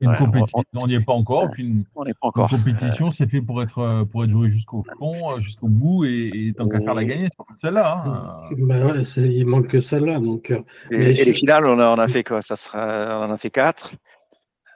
Une, 0.00 0.08
ouais, 0.08 0.16
compétition, 0.16 0.62
on 0.74 0.86
n'y 0.86 0.94
est 0.94 1.04
pas 1.04 1.12
encore. 1.12 1.48
Une, 1.58 1.84
on 1.94 2.04
n'est 2.04 2.14
pas 2.14 2.28
encore. 2.28 2.50
Une 2.50 2.58
compétition, 2.58 3.10
c'est 3.10 3.28
fait 3.28 3.42
pour 3.42 3.62
être, 3.62 4.04
pour 4.04 4.24
être 4.24 4.30
joué 4.30 4.50
jusqu'au 4.50 4.82
fond, 4.98 5.14
euh, 5.30 5.40
jusqu'au 5.40 5.68
bout, 5.68 6.04
et, 6.06 6.30
et 6.32 6.54
tant 6.54 6.68
qu'à 6.68 6.80
faire 6.80 6.94
la 6.94 7.04
gagner, 7.04 7.28
c'est 7.48 7.56
celle-là. 7.60 8.02
Hein. 8.06 8.54
Ben 8.56 8.86
ouais, 8.86 9.02
il 9.16 9.46
manque 9.46 9.68
que 9.68 9.80
celle-là. 9.80 10.18
Donc, 10.20 10.50
euh, 10.50 10.62
et, 10.90 11.20
et 11.20 11.24
les 11.24 11.34
finales, 11.34 11.66
on, 11.66 11.78
a, 11.78 11.88
on 11.88 11.98
a 11.98 12.08
fait 12.08 12.24
quoi? 12.24 12.40
Ça 12.40 12.56
sera, 12.56 13.20
on 13.20 13.30
en 13.30 13.30
a 13.30 13.36
fait 13.36 13.50
quatre. 13.50 13.92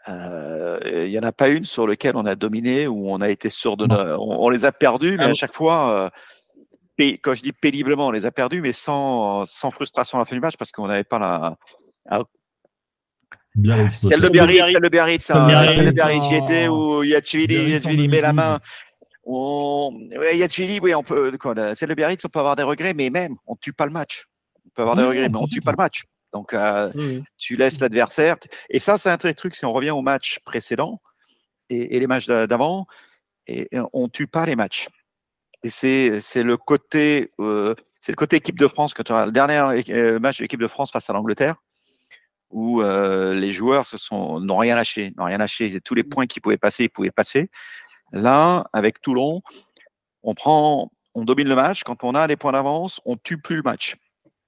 Euh, 0.06 0.78
il 1.06 1.10
n'y 1.10 1.18
en 1.18 1.22
a 1.22 1.32
pas 1.32 1.48
une 1.48 1.64
sur 1.64 1.86
laquelle 1.86 2.16
on 2.16 2.26
a 2.26 2.34
dominé, 2.34 2.86
où 2.86 3.10
on 3.10 3.22
a 3.22 3.30
été 3.30 3.48
sûr 3.48 3.78
de. 3.78 3.86
On, 3.86 4.44
on, 4.44 4.50
les 4.50 4.66
a 4.66 4.72
perdus, 4.72 5.16
mais 5.16 5.24
à 5.24 5.32
chaque 5.32 5.54
fois, 5.54 5.90
euh, 5.90 6.10
quand 6.98 7.34
je 7.34 7.42
dis 7.42 7.52
péniblement, 7.52 8.08
on 8.08 8.10
les 8.10 8.26
a 8.26 8.30
perdus, 8.30 8.60
mais 8.60 8.72
sans, 8.72 9.44
sans 9.44 9.70
frustration 9.70 10.18
à 10.18 10.20
la 10.20 10.24
fin 10.24 10.34
du 10.34 10.40
match, 10.40 10.56
parce 10.56 10.70
qu'on 10.72 10.86
n'avait 10.86 11.04
pas 11.04 11.18
la. 11.18 11.56
Celle 13.90 14.20
de 14.20 14.28
Biarritz, 14.28 14.72
celle 14.72 14.82
de 14.82 14.88
Biarritz, 14.88 15.24
celle 15.24 15.36
de 15.36 15.90
Biarritz, 15.90 16.24
j'y 16.24 16.34
étais, 16.34 16.68
où 16.68 17.04
Yachvili, 17.04 17.70
Yachvili 17.70 18.08
met 18.08 18.20
la 18.20 18.32
main. 18.32 18.60
On... 19.24 19.92
Ouais, 20.18 20.36
Yachvili, 20.36 20.80
oui, 20.80 20.94
on 20.94 21.02
peut. 21.02 21.32
Celle 21.74 21.88
de 21.88 21.94
Biarritz, 21.94 22.24
on 22.24 22.28
peut 22.28 22.40
avoir 22.40 22.56
des 22.56 22.64
regrets, 22.64 22.94
mais 22.94 23.10
même, 23.10 23.36
on 23.46 23.52
ne 23.52 23.58
tue 23.60 23.72
pas 23.72 23.86
le 23.86 23.92
match. 23.92 24.26
On 24.66 24.70
peut 24.70 24.82
avoir 24.82 24.96
des 24.96 25.04
regrets, 25.04 25.28
mais 25.28 25.38
on 25.38 25.42
ne 25.42 25.46
tue 25.46 25.60
pas 25.60 25.70
le 25.70 25.76
match. 25.76 26.04
Donc, 26.32 26.52
euh, 26.52 26.90
mmh. 26.94 27.22
tu 27.38 27.56
laisses 27.56 27.80
l'adversaire. 27.80 28.36
Et 28.68 28.80
ça, 28.80 28.96
c'est 28.96 29.08
un 29.08 29.16
très 29.16 29.34
truc. 29.34 29.54
Si 29.54 29.64
on 29.64 29.72
revient 29.72 29.92
au 29.92 30.02
match 30.02 30.40
précédent 30.44 31.00
et, 31.70 31.96
et 31.96 32.00
les 32.00 32.08
matchs 32.08 32.26
d'avant, 32.26 32.86
et, 33.46 33.68
et, 33.70 33.80
on 33.92 34.08
tue 34.08 34.26
pas 34.26 34.44
les 34.46 34.56
matchs. 34.56 34.88
Et 35.64 35.70
c'est 35.70 36.42
le 36.42 36.56
côté 36.56 37.32
euh, 37.40 37.74
c'est 38.00 38.12
le 38.12 38.16
côté 38.16 38.36
équipe 38.36 38.58
de 38.58 38.68
France 38.68 38.94
quand 38.94 39.02
tu 39.02 39.12
as 39.12 39.26
le 39.26 39.32
dernier 39.32 39.82
euh, 39.90 40.20
match 40.20 40.38
de 40.38 40.44
l'équipe 40.44 40.60
de 40.60 40.68
France 40.68 40.92
face 40.92 41.10
à 41.10 41.12
l'Angleterre 41.12 41.56
où 42.50 42.82
euh, 42.82 43.34
les 43.34 43.52
joueurs 43.52 43.86
se 43.86 43.98
sont 43.98 44.38
n'ont 44.38 44.58
rien 44.58 44.76
lâché, 44.76 45.12
n'ont 45.16 45.24
rien 45.24 45.38
lâché. 45.38 45.80
Tous 45.80 45.94
les 45.94 46.04
points 46.04 46.26
qui 46.26 46.38
pouvaient 46.38 46.58
passer, 46.58 46.84
ils 46.84 46.88
pouvaient 46.88 47.10
passer. 47.10 47.50
Là, 48.12 48.66
avec 48.72 49.00
Toulon, 49.00 49.42
on 50.22 50.34
prend, 50.34 50.92
on 51.14 51.24
domine 51.24 51.48
le 51.48 51.56
match. 51.56 51.82
Quand 51.82 52.04
on 52.04 52.14
a 52.14 52.28
des 52.28 52.36
points 52.36 52.52
d'avance, 52.52 53.00
on 53.06 53.16
tue 53.16 53.38
plus 53.40 53.56
le 53.56 53.62
match 53.62 53.96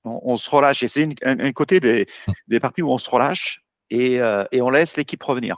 on, 0.07 0.37
se 0.37 0.49
relâche. 0.49 0.83
Et 0.83 0.89
c'est 0.89 1.09
un, 1.25 1.53
côté 1.53 1.81
des, 1.81 2.07
des, 2.49 2.61
parties 2.61 2.83
où 2.83 2.91
on 2.91 2.99
se 2.99 3.11
relâche 3.11 3.61
et, 3.91 4.21
euh, 4.21 4.45
et 4.53 4.63
on 4.63 4.71
laisse 4.71 4.97
l'équipe 4.97 5.23
revenir. 5.23 5.57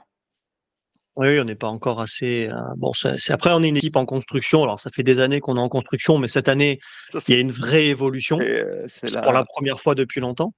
Oui, 1.19 1.41
on 1.41 1.45
n'est 1.45 1.57
pas 1.57 1.67
encore 1.67 2.01
assez. 2.01 2.47
Euh, 2.47 2.55
bon, 2.77 2.93
c'est 2.95 3.33
après 3.33 3.51
on 3.53 3.65
est 3.65 3.69
une 3.69 3.77
équipe 3.77 3.97
en 3.97 4.07
construction. 4.07 4.63
Alors 4.63 4.79
ça 4.79 4.89
fait 4.93 5.03
des 5.03 5.19
années 5.19 5.41
qu'on 5.41 5.57
est 5.57 5.61
en 5.61 5.69
construction, 5.69 6.17
mais 6.17 6.29
cette 6.29 6.49
année 6.49 6.79
il 7.13 7.35
y 7.35 7.37
a 7.37 7.41
une 7.41 7.51
vraie 7.51 7.87
évolution. 7.87 8.39
Euh, 8.41 8.85
c'est 8.87 9.21
pour 9.21 9.33
la 9.33 9.45
première 9.45 9.81
fois 9.81 9.97
depuis 9.97 10.21
longtemps. 10.21 10.55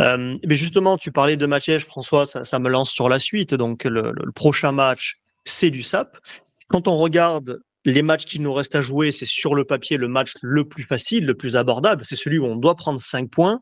Euh, 0.00 0.36
mais 0.44 0.56
justement, 0.56 0.98
tu 0.98 1.12
parlais 1.12 1.36
de 1.36 1.46
Mathieu, 1.46 1.78
François, 1.78 2.26
ça, 2.26 2.42
ça, 2.42 2.58
me 2.58 2.68
lance 2.68 2.90
sur 2.90 3.08
la 3.08 3.20
suite. 3.20 3.54
Donc 3.54 3.84
le, 3.84 4.12
le 4.12 4.32
prochain 4.32 4.72
match, 4.72 5.20
c'est 5.44 5.70
du 5.70 5.84
SAP. 5.84 6.18
Quand 6.66 6.88
on 6.88 6.96
regarde 6.96 7.60
les 7.84 8.02
matchs 8.02 8.24
qu'il 8.24 8.42
nous 8.42 8.52
reste 8.52 8.74
à 8.74 8.80
jouer, 8.80 9.12
c'est 9.12 9.26
sur 9.26 9.54
le 9.54 9.64
papier 9.64 9.98
le 9.98 10.08
match 10.08 10.32
le 10.42 10.64
plus 10.64 10.82
facile, 10.82 11.26
le 11.26 11.34
plus 11.34 11.54
abordable. 11.54 12.04
C'est 12.04 12.16
celui 12.16 12.38
où 12.38 12.46
on 12.46 12.56
doit 12.56 12.74
prendre 12.74 13.00
5 13.00 13.30
points. 13.30 13.60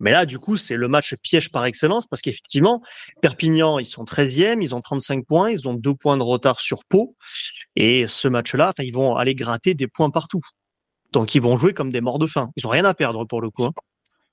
Mais 0.00 0.12
là, 0.12 0.26
du 0.26 0.38
coup, 0.38 0.56
c'est 0.56 0.76
le 0.76 0.88
match 0.88 1.14
piège 1.22 1.50
par 1.50 1.64
excellence 1.64 2.06
parce 2.06 2.22
qu'effectivement, 2.22 2.82
Perpignan, 3.20 3.78
ils 3.78 3.86
sont 3.86 4.04
13e, 4.04 4.62
ils 4.62 4.74
ont 4.74 4.80
35 4.80 5.26
points, 5.26 5.50
ils 5.50 5.68
ont 5.68 5.74
deux 5.74 5.94
points 5.94 6.16
de 6.16 6.22
retard 6.22 6.60
sur 6.60 6.84
Pau. 6.84 7.16
Et 7.76 8.06
ce 8.06 8.28
match-là, 8.28 8.72
ils 8.78 8.94
vont 8.94 9.16
aller 9.16 9.34
gratter 9.34 9.74
des 9.74 9.88
points 9.88 10.10
partout. 10.10 10.42
Donc, 11.12 11.34
ils 11.34 11.42
vont 11.42 11.56
jouer 11.56 11.74
comme 11.74 11.90
des 11.90 12.00
morts 12.00 12.18
de 12.18 12.26
faim. 12.26 12.50
Ils 12.56 12.64
n'ont 12.64 12.70
rien 12.70 12.84
à 12.84 12.94
perdre 12.94 13.24
pour 13.24 13.40
le 13.40 13.50
coup. 13.50 13.64
Hein. 13.64 13.72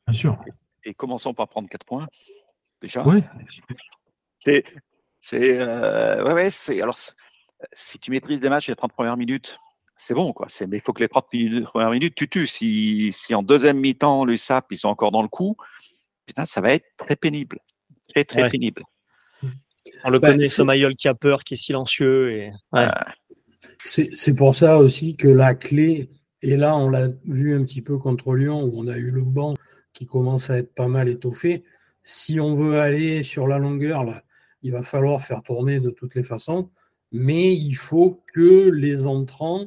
Bien 0.08 0.20
sûr. 0.20 0.38
Et, 0.84 0.94
commençons 0.94 1.34
par 1.34 1.48
prendre 1.48 1.68
4 1.68 1.86
points. 1.86 2.08
Déjà. 2.82 3.04
Oui. 3.06 3.24
C'est. 4.40 4.64
C'est. 5.20 5.60
Euh, 5.60 6.24
ouais, 6.24 6.34
ouais, 6.34 6.50
c'est. 6.50 6.82
Alors, 6.82 6.98
si 7.72 7.98
tu 7.98 8.12
maîtrises 8.12 8.42
les 8.42 8.50
matchs 8.50 8.68
les 8.68 8.76
30 8.76 8.94
premières 8.94 9.18
minutes, 9.18 9.58
c'est 9.98 10.14
bon, 10.14 10.34
quoi. 10.34 10.48
Mais 10.68 10.78
il 10.78 10.82
faut 10.82 10.94
que 10.94 11.02
les 11.02 11.08
30 11.10 11.28
premières 11.66 11.92
minutes, 11.92 12.16
tu 12.16 12.28
tues. 12.30 12.48
Si, 12.48 13.12
si 13.12 13.34
en 13.34 13.44
deuxième 13.44 13.80
mi-temps, 13.80 14.26
les 14.26 14.38
SAP, 14.38 14.72
ils 14.72 14.78
sont 14.78 14.90
encore 14.90 15.12
dans 15.12 15.22
le 15.22 15.28
coup, 15.28 15.56
putain, 16.26 16.46
ça 16.46 16.62
va 16.62 16.74
être 16.74 16.86
très 16.98 17.16
pénible. 17.16 17.60
Très, 18.10 18.24
très 18.24 18.44
Ouais. 18.44 18.50
pénible. 18.50 18.84
On 20.04 20.10
le 20.10 20.20
Bah, 20.20 20.32
connaît, 20.32 20.48
ce 20.48 20.62
Mayol 20.62 20.96
qui 20.96 21.08
a 21.08 21.16
peur, 21.16 21.44
qui 21.44 21.54
est 21.54 21.58
silencieux. 21.58 22.32
Et... 22.32 22.52
Ouais. 22.74 22.88
C'est 23.84 24.10
c'est 24.14 24.36
pour 24.36 24.56
ça 24.56 24.78
aussi 24.78 25.16
que 25.16 25.28
la 25.28 25.56
clé, 25.56 26.10
et 26.42 26.56
là 26.58 26.76
on 26.76 26.90
l'a 26.90 27.08
vu 27.26 27.56
un 27.56 27.64
petit 27.64 27.82
peu 27.82 27.98
contre 27.98 28.34
Lyon, 28.36 28.64
où 28.64 28.72
on 28.80 28.88
a 28.88 28.98
eu 28.98 29.10
le 29.12 29.22
banc 29.24 29.56
qui 29.94 30.06
commence 30.06 30.50
à 30.50 30.58
être 30.60 30.74
pas 30.76 30.88
mal 30.88 31.08
étoffé. 31.10 31.64
Si 32.04 32.40
on 32.40 32.54
veut 32.54 32.80
aller 32.80 33.24
sur 33.24 33.48
la 33.48 33.58
longueur, 33.58 34.04
là, 34.04 34.24
il 34.62 34.72
va 34.72 34.84
falloir 34.84 35.22
faire 35.22 35.42
tourner 35.42 35.80
de 35.80 35.90
toutes 35.90 36.14
les 36.16 36.24
façons, 36.24 36.70
mais 37.12 37.56
il 37.56 37.76
faut 37.76 38.24
que 38.34 38.70
les 38.70 39.04
entrants 39.04 39.66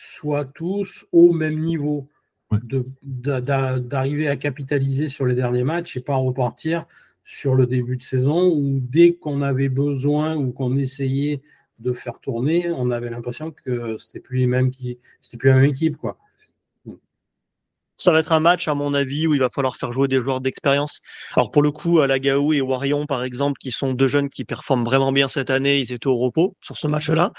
soient 0.00 0.46
tous 0.46 1.06
au 1.12 1.32
même 1.32 1.60
niveau. 1.60 2.08
Ouais. 2.50 2.58
D'arriver 3.02 4.28
à 4.28 4.36
capitaliser 4.36 5.08
sur 5.08 5.26
les 5.26 5.34
derniers 5.34 5.64
matchs 5.64 5.96
et 5.96 6.00
pas 6.00 6.16
repartir 6.16 6.86
sur 7.24 7.54
le 7.54 7.66
début 7.66 7.96
de 7.96 8.02
saison 8.02 8.48
où 8.48 8.80
dès 8.80 9.12
qu'on 9.12 9.42
avait 9.42 9.68
besoin 9.68 10.36
ou 10.36 10.50
qu'on 10.52 10.76
essayait 10.76 11.42
de 11.78 11.92
faire 11.92 12.18
tourner, 12.18 12.70
on 12.70 12.90
avait 12.90 13.10
l'impression 13.10 13.52
que 13.52 13.98
c'était 13.98 14.20
plus 14.20 14.38
les 14.38 14.46
mêmes 14.46 14.70
qui, 14.70 14.98
c'était 15.22 15.36
plus 15.36 15.48
la 15.50 15.56
même 15.56 15.64
équipe, 15.64 15.96
quoi. 15.96 16.18
Ça 17.96 18.12
va 18.12 18.20
être 18.20 18.32
un 18.32 18.40
match, 18.40 18.66
à 18.66 18.74
mon 18.74 18.94
avis, 18.94 19.26
où 19.26 19.34
il 19.34 19.40
va 19.40 19.50
falloir 19.50 19.76
faire 19.76 19.92
jouer 19.92 20.08
des 20.08 20.20
joueurs 20.20 20.40
d'expérience. 20.40 21.02
Alors, 21.36 21.50
pour 21.50 21.60
le 21.60 21.70
coup, 21.70 22.00
Lagaou 22.00 22.54
et 22.54 22.62
Warion, 22.62 23.04
par 23.04 23.22
exemple, 23.22 23.58
qui 23.60 23.72
sont 23.72 23.92
deux 23.92 24.08
jeunes 24.08 24.30
qui 24.30 24.46
performent 24.46 24.86
vraiment 24.86 25.12
bien 25.12 25.28
cette 25.28 25.50
année, 25.50 25.78
ils 25.80 25.92
étaient 25.92 26.06
au 26.06 26.16
repos 26.16 26.56
sur 26.62 26.78
ce 26.78 26.86
match-là. 26.86 27.34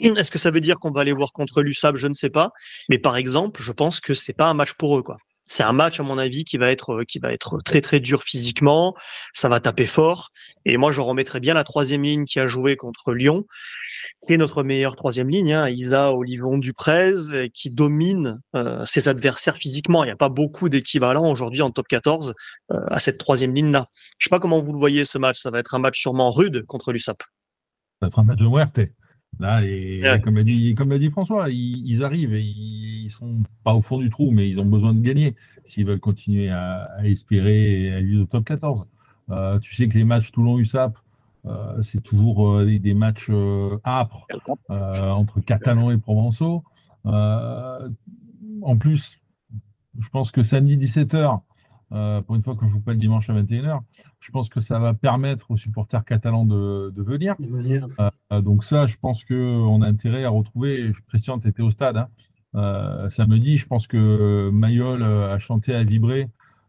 Est-ce 0.00 0.30
que 0.30 0.38
ça 0.38 0.50
veut 0.50 0.60
dire 0.60 0.78
qu'on 0.78 0.90
va 0.90 1.00
aller 1.00 1.12
voir 1.12 1.32
contre 1.32 1.62
l'USAP 1.62 1.96
Je 1.96 2.06
ne 2.06 2.14
sais 2.14 2.30
pas. 2.30 2.52
Mais 2.88 2.98
par 2.98 3.16
exemple, 3.16 3.62
je 3.62 3.72
pense 3.72 4.00
que 4.00 4.14
c'est 4.14 4.32
pas 4.32 4.46
un 4.46 4.54
match 4.54 4.74
pour 4.74 4.98
eux, 4.98 5.02
quoi. 5.02 5.16
C'est 5.48 5.62
un 5.62 5.72
match, 5.72 6.00
à 6.00 6.02
mon 6.02 6.18
avis, 6.18 6.44
qui 6.44 6.58
va 6.58 6.72
être, 6.72 7.04
être 7.22 7.60
très, 7.64 7.80
très 7.80 8.00
dur 8.00 8.24
physiquement. 8.24 8.96
Ça 9.32 9.48
va 9.48 9.60
taper 9.60 9.86
fort. 9.86 10.30
Et 10.64 10.76
moi, 10.76 10.90
je 10.90 11.00
remettrais 11.00 11.38
bien 11.38 11.54
la 11.54 11.62
troisième 11.62 12.02
ligne 12.02 12.24
qui 12.24 12.40
a 12.40 12.48
joué 12.48 12.76
contre 12.76 13.12
Lyon, 13.12 13.46
qui 14.26 14.34
est 14.34 14.38
notre 14.38 14.64
meilleure 14.64 14.96
troisième 14.96 15.28
ligne, 15.28 15.52
hein, 15.52 15.68
Isa 15.68 16.12
Olivon 16.12 16.58
Duprez, 16.58 17.12
euh, 17.30 17.48
qui 17.54 17.70
domine 17.70 18.40
euh, 18.56 18.84
ses 18.86 19.08
adversaires 19.08 19.56
physiquement. 19.56 20.02
Il 20.02 20.08
n'y 20.08 20.12
a 20.12 20.16
pas 20.16 20.28
beaucoup 20.28 20.68
d'équivalents 20.68 21.30
aujourd'hui 21.30 21.62
en 21.62 21.70
top 21.70 21.86
14 21.86 22.34
euh, 22.72 22.80
à 22.88 22.98
cette 22.98 23.18
troisième 23.18 23.54
ligne-là. 23.54 23.86
Je 24.18 24.24
sais 24.24 24.30
pas 24.30 24.40
comment 24.40 24.60
vous 24.60 24.72
le 24.72 24.78
voyez 24.78 25.04
ce 25.04 25.16
match. 25.16 25.40
Ça 25.40 25.50
va 25.50 25.60
être 25.60 25.74
un 25.76 25.78
match 25.78 26.00
sûrement 26.00 26.32
rude 26.32 26.66
contre 26.66 26.92
l'USAP. 26.92 27.22
Ça 27.22 27.28
va 28.02 28.08
être 28.08 28.18
un 28.18 28.24
match 28.24 28.40
de 28.40 28.48
muerte. 28.48 28.80
Là, 29.38 29.62
et, 29.64 30.00
Ouais. 30.02 30.20
comme 30.20 30.36
l'a 30.36 30.42
dit, 30.44 30.74
comme 30.74 30.90
l'a 30.90 30.98
dit 30.98 31.10
François, 31.10 31.50
ils, 31.50 31.86
ils 31.86 32.02
arrivent 32.04 32.34
et 32.34 32.42
ils, 32.42 33.04
ils 33.04 33.10
sont 33.10 33.42
pas 33.64 33.74
au 33.74 33.82
fond 33.82 33.98
du 33.98 34.08
trou, 34.10 34.30
mais 34.30 34.48
ils 34.48 34.58
ont 34.60 34.64
besoin 34.64 34.94
de 34.94 35.00
gagner 35.00 35.34
s'ils 35.66 35.84
veulent 35.86 36.00
continuer 36.00 36.48
à, 36.48 36.84
à 36.98 37.04
espérer 37.06 37.82
et 37.82 37.92
à 37.92 38.00
vivre 38.00 38.22
au 38.22 38.26
top 38.26 38.44
14. 38.44 38.86
Euh, 39.30 39.58
tu 39.58 39.74
sais 39.74 39.88
que 39.88 39.98
les 39.98 40.04
matchs 40.04 40.32
Toulon-USAP, 40.32 40.96
euh, 41.46 41.82
c'est 41.82 42.02
toujours 42.02 42.48
euh, 42.56 42.64
des, 42.64 42.78
des 42.78 42.94
matchs 42.94 43.30
âpres 43.84 44.26
entre 44.68 45.40
Catalans 45.40 45.90
et 45.90 45.98
Provençaux. 45.98 46.64
En 48.62 48.76
plus, 48.78 49.18
je 49.98 50.08
pense 50.10 50.30
que 50.30 50.42
samedi 50.42 50.76
17h, 50.76 51.40
euh, 51.92 52.20
pour 52.20 52.34
une 52.34 52.42
fois 52.42 52.56
que 52.56 52.66
je 52.66 52.72
joue 52.72 52.80
pas 52.80 52.92
le 52.92 52.98
dimanche 52.98 53.30
à 53.30 53.34
21h, 53.34 53.80
je 54.20 54.30
pense 54.30 54.48
que 54.48 54.60
ça 54.60 54.78
va 54.78 54.94
permettre 54.94 55.50
aux 55.50 55.56
supporters 55.56 56.04
catalans 56.04 56.44
de, 56.44 56.92
de 56.94 57.02
venir. 57.02 57.36
Euh, 58.32 58.40
donc 58.40 58.64
ça, 58.64 58.86
je 58.86 58.96
pense 58.96 59.24
qu'on 59.24 59.82
a 59.82 59.86
intérêt 59.86 60.24
à 60.24 60.30
retrouver, 60.30 60.90
Christian, 61.08 61.38
tu 61.38 61.48
étais 61.48 61.62
au 61.62 61.70
stade, 61.70 61.96
hein, 61.96 62.08
euh, 62.54 63.10
samedi, 63.10 63.56
je 63.56 63.66
pense 63.66 63.86
que 63.86 64.50
Mayol 64.50 65.02
a 65.02 65.38
chanté, 65.38 65.74
a 65.74 65.84
vibré, 65.84 66.28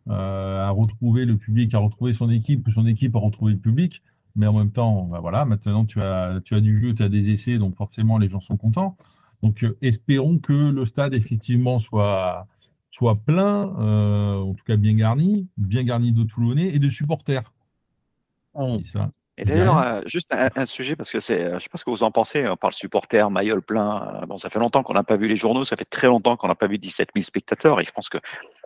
euh, 0.10 0.66
a 0.66 0.70
retrouvé 0.70 1.26
le 1.26 1.38
public, 1.38 1.74
a 1.74 1.80
retrouvé 1.80 2.14
son 2.14 2.30
équipe, 2.30 2.68
ou 2.68 2.72
son 2.72 2.86
équipe 2.86 3.16
a 3.16 3.20
retrouvé 3.20 3.54
le 3.54 3.60
public, 3.60 4.04
mais 4.36 4.48
en 4.48 4.54
même 4.54 4.72
temps, 4.72 5.04
bah 5.06 5.20
voilà, 5.20 5.46
maintenant 5.46 5.86
tu 5.86 6.02
as, 6.02 6.40
tu 6.44 6.56
as 6.56 6.62
du 6.62 6.80
jeu, 6.80 6.94
tu 6.94 7.04
as 7.04 7.10
des 7.10 7.32
essais, 7.32 7.58
donc 7.58 7.76
forcément 7.76 8.18
les 8.18 8.30
gens 8.30 8.40
sont 8.40 8.58
contents. 8.58 8.96
Donc 9.44 9.66
espérons 9.82 10.40
que 10.40 10.70
le 10.72 10.86
stade 10.86 11.14
effectivement 11.14 11.80
soit, 11.80 12.48
soit 12.90 13.16
plein, 13.16 13.76
euh, 13.80 14.38
en 14.38 14.54
tout 14.54 14.64
cas 14.66 14.76
bien 14.78 14.94
garni, 14.96 15.48
bien 15.58 15.84
garni 15.84 16.12
de 16.12 16.24
Toulonnais 16.24 16.70
et 16.70 16.80
de 16.80 16.90
supporters. 16.90 17.54
Et 18.60 18.84
ça, 18.92 19.12
Et 19.38 19.46
d'ailleurs, 19.46 19.78
euh, 19.78 20.02
juste 20.06 20.34
un, 20.34 20.50
un 20.56 20.66
sujet, 20.66 20.96
parce 20.96 21.12
que 21.12 21.20
c'est, 21.20 21.44
euh, 21.44 21.60
je 21.60 21.64
sais 21.64 21.70
pas 21.70 21.78
ce 21.78 21.86
que 21.86 21.92
vous 21.92 22.02
en 22.02 22.12
pensez, 22.12 22.48
on 22.48 22.56
parle 22.56 22.74
supporter, 22.74 23.30
maillot 23.30 23.62
plein. 23.62 24.22
euh, 24.24 24.26
bon, 24.26 24.38
ça 24.40 24.50
fait 24.50 24.58
longtemps 24.58 24.82
qu'on 24.82 24.96
n'a 24.96 25.04
pas 25.04 25.16
vu 25.16 25.28
les 25.28 25.36
journaux, 25.36 25.64
ça 25.64 25.76
fait 25.76 25.86
très 25.86 26.08
longtemps 26.08 26.38
qu'on 26.38 26.48
n'a 26.48 26.56
pas 26.56 26.68
vu 26.68 26.80
17 26.80 27.10
000 27.14 27.24
spectateurs, 27.24 27.80
et 27.80 27.86
je 27.86 27.92
pense 27.92 28.10
que 28.10 28.18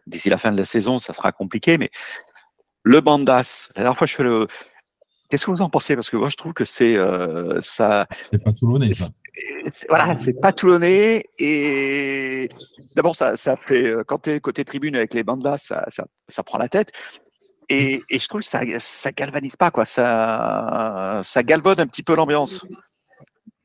d'ici 0.07 0.30
la 0.30 0.38
fin 0.38 0.51
de 0.51 0.57
la 0.57 0.65
saison, 0.65 0.99
ça 0.99 1.13
sera 1.13 1.32
compliqué. 1.34 1.78
Mais 1.78 1.91
le 2.84 3.01
Bandas, 3.01 3.69
la 3.76 3.84
dernière 3.84 3.97
fois, 3.97 4.07
je 4.07 4.15
fais 4.15 4.24
le. 4.24 4.47
Qu'est-ce 5.30 5.45
que 5.45 5.51
vous 5.51 5.61
en 5.61 5.69
pensez? 5.69 5.95
Parce 5.95 6.09
que 6.09 6.17
moi, 6.17 6.30
je 6.30 6.36
trouve 6.36 6.53
que 6.53 6.65
c'est 6.65 6.95
euh, 6.97 7.59
ça. 7.61 8.07
c'est 8.32 8.43
pas 8.43 8.53
Toulonnais, 8.53 8.93
ça. 8.93 9.07
Voilà, 9.88 10.20
c'est 10.20 10.40
pas 10.40 10.52
toulonnais 10.52 11.24
et 11.40 12.50
d'abord 12.96 13.16
ça, 13.16 13.38
ça 13.38 13.56
fait 13.56 13.86
euh, 13.86 14.04
quand 14.04 14.24
tu 14.24 14.32
es 14.32 14.40
côté 14.42 14.66
tribune 14.66 14.96
avec 14.96 15.14
les 15.14 15.24
bandas, 15.24 15.58
ça, 15.58 15.86
ça, 15.90 16.06
ça 16.28 16.44
prend 16.44 16.58
la 16.58 16.68
tête 16.68 16.92
et, 17.70 18.02
et 18.10 18.20
je 18.20 18.28
trouve 18.28 18.42
que 18.42 18.48
ça, 18.48 18.62
ça 18.80 19.12
galvanise 19.12 19.56
pas 19.56 19.72
quoi, 19.72 19.86
ça, 19.86 21.22
ça 21.24 21.44
galvaude 21.44 21.80
un 21.80 21.88
petit 21.88 22.04
peu 22.04 22.16
l'ambiance. 22.16 22.66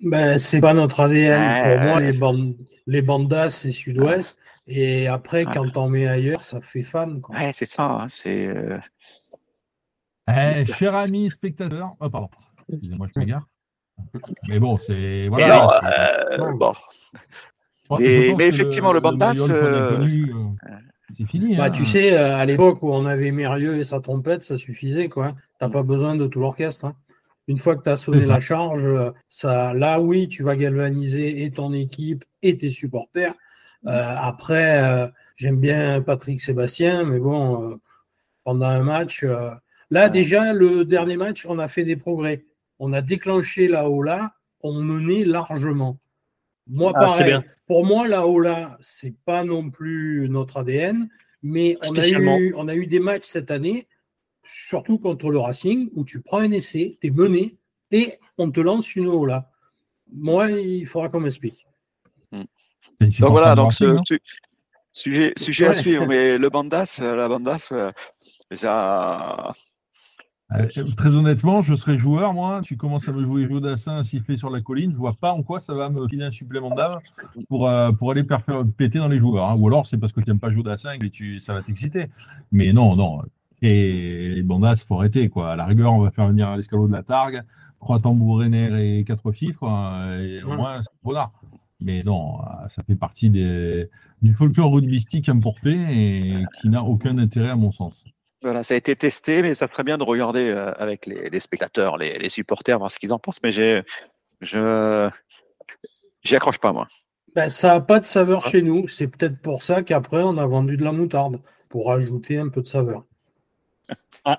Ben, 0.01 0.39
c'est 0.39 0.61
pas 0.61 0.75
notre 0.75 1.01
ADN. 1.01 1.79
Pour 1.79 1.89
moi, 1.89 2.01
les, 2.01 2.13
bandes, 2.13 2.55
les 2.87 3.03
bandas, 3.03 3.51
c'est 3.51 3.73
sud-ouest. 3.73 4.39
Et 4.69 5.09
après, 5.09 5.45
quand 5.45 5.77
on 5.77 5.89
met 5.89 6.07
ailleurs, 6.07 6.45
ça 6.45 6.61
fait 6.61 6.83
fan. 6.83 7.21
Quoi. 7.21 7.37
Ouais, 7.37 7.51
c'est 7.53 7.67
ça, 7.67 7.85
hein, 7.85 8.07
c'est 8.09 8.49
euh, 8.49 8.79
Eh, 10.29 10.67
cher 10.67 10.95
ami 10.95 11.31
spectateur, 11.31 11.95
oh, 12.01 12.11
pardon, 12.11 12.29
excusez-moi, 12.69 13.07
je 13.15 13.21
m'égare. 13.21 13.49
Mais 14.49 14.59
bon, 14.59 14.77
c'est 14.77 15.29
voilà. 15.29 15.47
alors, 15.55 15.81
euh, 15.85 16.53
bon, 17.89 17.99
et- 17.99 18.35
mais 18.37 18.49
effectivement, 18.49 18.93
le 18.93 19.01
Bandas, 19.01 19.35
euh, 19.51 19.97
connu, 19.97 20.33
euh, 20.35 20.71
c'est 21.17 21.27
fini. 21.27 21.57
Bah, 21.57 21.65
hein. 21.67 21.71
tu 21.71 21.85
sais, 21.87 22.17
à 22.17 22.45
l'époque 22.45 22.83
où 22.83 22.93
on 22.93 23.07
avait 23.07 23.31
Mérieux 23.31 23.79
et 23.79 23.85
sa 23.85 24.01
trompette, 24.01 24.43
ça 24.45 24.59
suffisait. 24.59 25.09
quoi. 25.09 25.35
T'as 25.59 25.69
pas 25.69 25.83
besoin 25.83 26.17
de 26.17 26.27
tout 26.27 26.41
l'orchestre. 26.41 26.87
hein. 26.87 26.97
Une 27.49 27.59
fois 27.59 27.77
que 27.77 27.85
tu 27.85 27.91
as 27.91 27.97
sonné 27.97 28.27
la 28.27 28.41
charge, 28.41 28.85
ça, 29.29 29.73
là, 29.73 30.01
oui, 30.01 30.29
tu 30.29 30.43
vas 30.43 30.57
galvaniser 30.57 31.45
et 31.45 31.51
ton 31.53 31.73
équipe 31.73 32.25
et 32.43 32.59
tes 32.59 32.71
supporters. 32.71 33.35
Euh, 33.87 34.15
après, 34.19 34.83
euh, 34.83 35.07
j'aime 35.37 35.61
bien 35.61 36.03
Patrick 36.03 36.41
Sébastien, 36.41 37.05
mais 37.05 37.21
bon, 37.21 37.71
euh, 37.71 37.77
pendant 38.43 38.67
un 38.67 38.83
match, 38.83 39.23
euh, 39.23 39.51
là, 39.93 40.09
déjà, 40.09 40.53
le 40.53 40.85
dernier 40.85 41.17
match, 41.17 41.47
on 41.49 41.61
a 41.61 41.69
fait 41.69 41.85
des 41.85 41.95
progrès. 41.95 42.45
On 42.79 42.93
a 42.93 43.03
déclenché 43.03 43.69
la 43.69 43.89
Ola, 43.89 44.35
on 44.63 44.81
menait 44.83 45.25
largement. 45.25 45.99
Moi, 46.67 46.93
Ah, 46.95 47.09
c'est 47.09 47.19
pareil. 47.25 47.31
bien. 47.33 47.45
Pour 47.67 47.85
moi, 47.87 48.07
la 48.09 48.27
Ola, 48.27 48.77
c'est 48.81 49.15
pas 49.25 49.45
non 49.45 49.71
plus 49.71 50.29
notre 50.29 50.59
ADN, 50.59 51.09
mais 51.43 51.77
on 51.83 51.97
a, 51.97 52.07
eu, 52.39 52.55
on 52.57 52.69
a 52.69 52.75
eu 52.75 52.87
des 52.87 53.01
matchs 53.01 53.25
cette 53.27 53.51
année, 53.51 53.87
surtout 54.45 54.99
contre 54.99 55.31
le 55.31 55.39
Racing, 55.39 55.91
où 55.95 56.05
tu 56.05 56.21
prends 56.21 56.39
un 56.39 56.51
essai, 56.51 56.99
tu 57.01 57.09
es 57.09 57.11
mené 57.11 57.57
et 57.91 58.15
on 58.39 58.51
te 58.51 58.61
lance 58.61 58.95
une 58.95 59.07
Ola. 59.09 59.51
Moi, 60.13 60.51
il 60.53 60.87
faudra 60.87 61.09
qu'on 61.09 61.21
m'explique. 61.21 61.67
Une 62.33 63.11
donc 63.19 63.31
voilà, 63.31 63.55
donc 63.55 63.73
ce, 63.73 63.97
su- 64.07 64.21
sujet, 64.93 65.33
sujet 65.37 65.67
à 65.67 65.73
suivre, 65.75 66.07
mais 66.07 66.39
le 66.39 66.49
Bandas, 66.51 66.99
euh, 67.03 67.15
la 67.15 67.29
Bandas, 67.29 67.69
euh, 67.73 67.91
ça, 68.53 69.55
Euh, 70.53 70.69
très 70.97 71.19
honnêtement, 71.19 71.63
je 71.63 71.75
serais 71.75 71.99
joueur, 71.99 72.33
moi. 72.33 72.61
Tu 72.63 72.77
commences 72.77 73.09
à 73.09 73.13
me 73.13 73.25
jouer 73.25 73.49
Jodassin 73.49 74.05
siffler 74.05 74.37
sur 74.37 74.49
la 74.49 74.61
colline. 74.61 74.93
Je 74.93 74.97
vois 74.97 75.15
pas 75.15 75.33
en 75.33 75.43
quoi 75.43 75.59
ça 75.59 75.75
va 75.75 75.91
me 75.91 76.07
filer 76.07 76.25
un 76.25 76.31
supplément 76.31 76.71
d'âme 76.71 76.99
pour, 77.49 77.69
euh, 77.69 77.91
pour 77.91 78.13
aller 78.13 78.25
péter 78.77 78.99
dans 79.01 79.09
les 79.09 79.19
joueurs. 79.19 79.51
hein. 79.51 79.57
Ou 79.57 79.67
alors 79.67 79.87
c'est 79.87 79.99
parce 79.99 80.13
que 80.13 80.21
tu 80.21 80.31
n'aimes 80.31 80.39
pas 80.39 80.51
Jodassin 80.51 80.93
et 80.93 80.99
que 80.99 81.07
tu, 81.07 81.41
ça 81.41 81.53
va 81.55 81.63
t'exciter. 81.63 82.07
Mais 82.53 82.73
non, 82.73 82.95
non. 82.95 83.23
Et 83.61 84.35
les 84.37 84.43
bandas, 84.43 84.77
faut 84.87 84.95
arrêter. 84.97 85.29
Quoi. 85.29 85.53
À 85.53 85.57
la 85.57 85.65
rigueur, 85.67 85.93
on 85.93 86.01
va 86.01 86.11
faire 86.13 86.29
venir 86.29 86.49
à 86.49 86.57
l'escalot 86.57 86.87
de 86.87 86.93
la 86.93 87.03
Targue, 87.03 87.43
trois 87.81 87.99
tambourins 87.99 88.53
et 88.53 89.03
quatre 89.05 89.33
fifres. 89.33 89.65
hein, 89.65 90.17
et 90.21 90.43
au 90.45 90.55
moins, 90.55 90.81
c'est 90.81 90.91
bon 91.03 91.11
là. 91.11 91.33
Mais 91.81 92.03
non, 92.05 92.41
euh, 92.41 92.69
ça 92.69 92.83
fait 92.85 92.97
partie 92.97 93.31
des, 93.31 93.91
du 94.23 94.33
folklore 94.33 94.73
rugbystique 94.73 95.29
importé 95.29 95.73
et 95.91 96.45
qui 96.61 96.69
n'a 96.69 96.83
aucun 96.85 97.19
intérêt 97.19 97.51
à 97.51 97.57
mon 97.57 97.71
sens. 97.73 98.05
Voilà, 98.47 98.63
ça 98.63 98.75
a 98.75 98.77
été 98.77 98.95
testé, 98.95 99.43
mais 99.43 99.55
ça 99.55 99.67
serait 99.67 99.83
bien 99.83 99.99
de 99.99 100.05
regarder 100.05 100.51
euh, 100.51 100.71
avec 100.79 101.07
les, 101.07 101.31
les 101.31 101.41
spectateurs, 101.41 101.97
les, 101.99 102.17
les 102.17 102.29
supporters, 102.29 102.79
voir 102.79 102.93
ce 102.93 102.99
qu'ils 103.01 103.13
en 103.13 103.19
pensent. 103.19 103.43
Mais 103.43 103.51
j'ai, 103.51 103.83
je, 104.41 105.11
j'y 106.23 106.37
accroche 106.37 106.59
pas 106.59 106.73
moi. 106.73 106.87
Ben, 107.35 107.51
ça 107.51 107.69
n'a 107.69 107.81
pas 107.81 107.99
de 107.99 108.07
saveur 108.07 108.47
chez 108.47 108.63
nous. 108.63 108.87
C'est 108.87 109.09
peut-être 109.09 109.41
pour 109.43 109.65
ça 109.65 109.83
qu'après, 109.83 110.23
on 110.23 110.39
a 110.39 110.47
vendu 110.47 110.77
de 110.77 110.85
la 110.85 110.93
moutarde, 110.93 111.41
pour 111.69 111.89
rajouter 111.89 112.39
un 112.39 112.49
peu 112.49 112.63
de 112.63 112.69
saveur. 112.69 113.05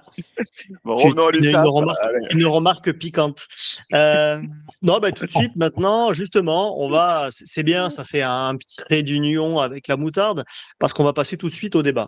Bon, 0.83 0.97
Tu- 0.97 1.07
revenons 1.07 1.27
à 1.27 1.31
une, 1.35 1.55
remarque, 1.69 1.99
une 2.31 2.45
remarque 2.45 2.91
piquante. 2.93 3.47
Euh, 3.93 4.41
non, 4.81 4.99
bah, 4.99 5.11
tout 5.11 5.25
de 5.25 5.31
suite, 5.31 5.55
maintenant, 5.55 6.13
justement, 6.13 6.81
on 6.81 6.89
va. 6.89 7.27
c'est- 7.31 7.45
C'est 7.47 7.63
bien, 7.63 7.89
ça 7.89 8.03
fait 8.03 8.21
un 8.21 8.55
petit 8.57 8.77
trait 8.77 9.03
d'union 9.03 9.59
avec 9.59 9.87
la 9.87 9.95
moutarde, 9.97 10.43
parce 10.79 10.91
qu'on 10.93 11.03
va 11.03 11.13
passer 11.13 11.37
tout 11.37 11.49
de 11.49 11.53
suite 11.53 11.75
au 11.75 11.83
débat. 11.83 12.07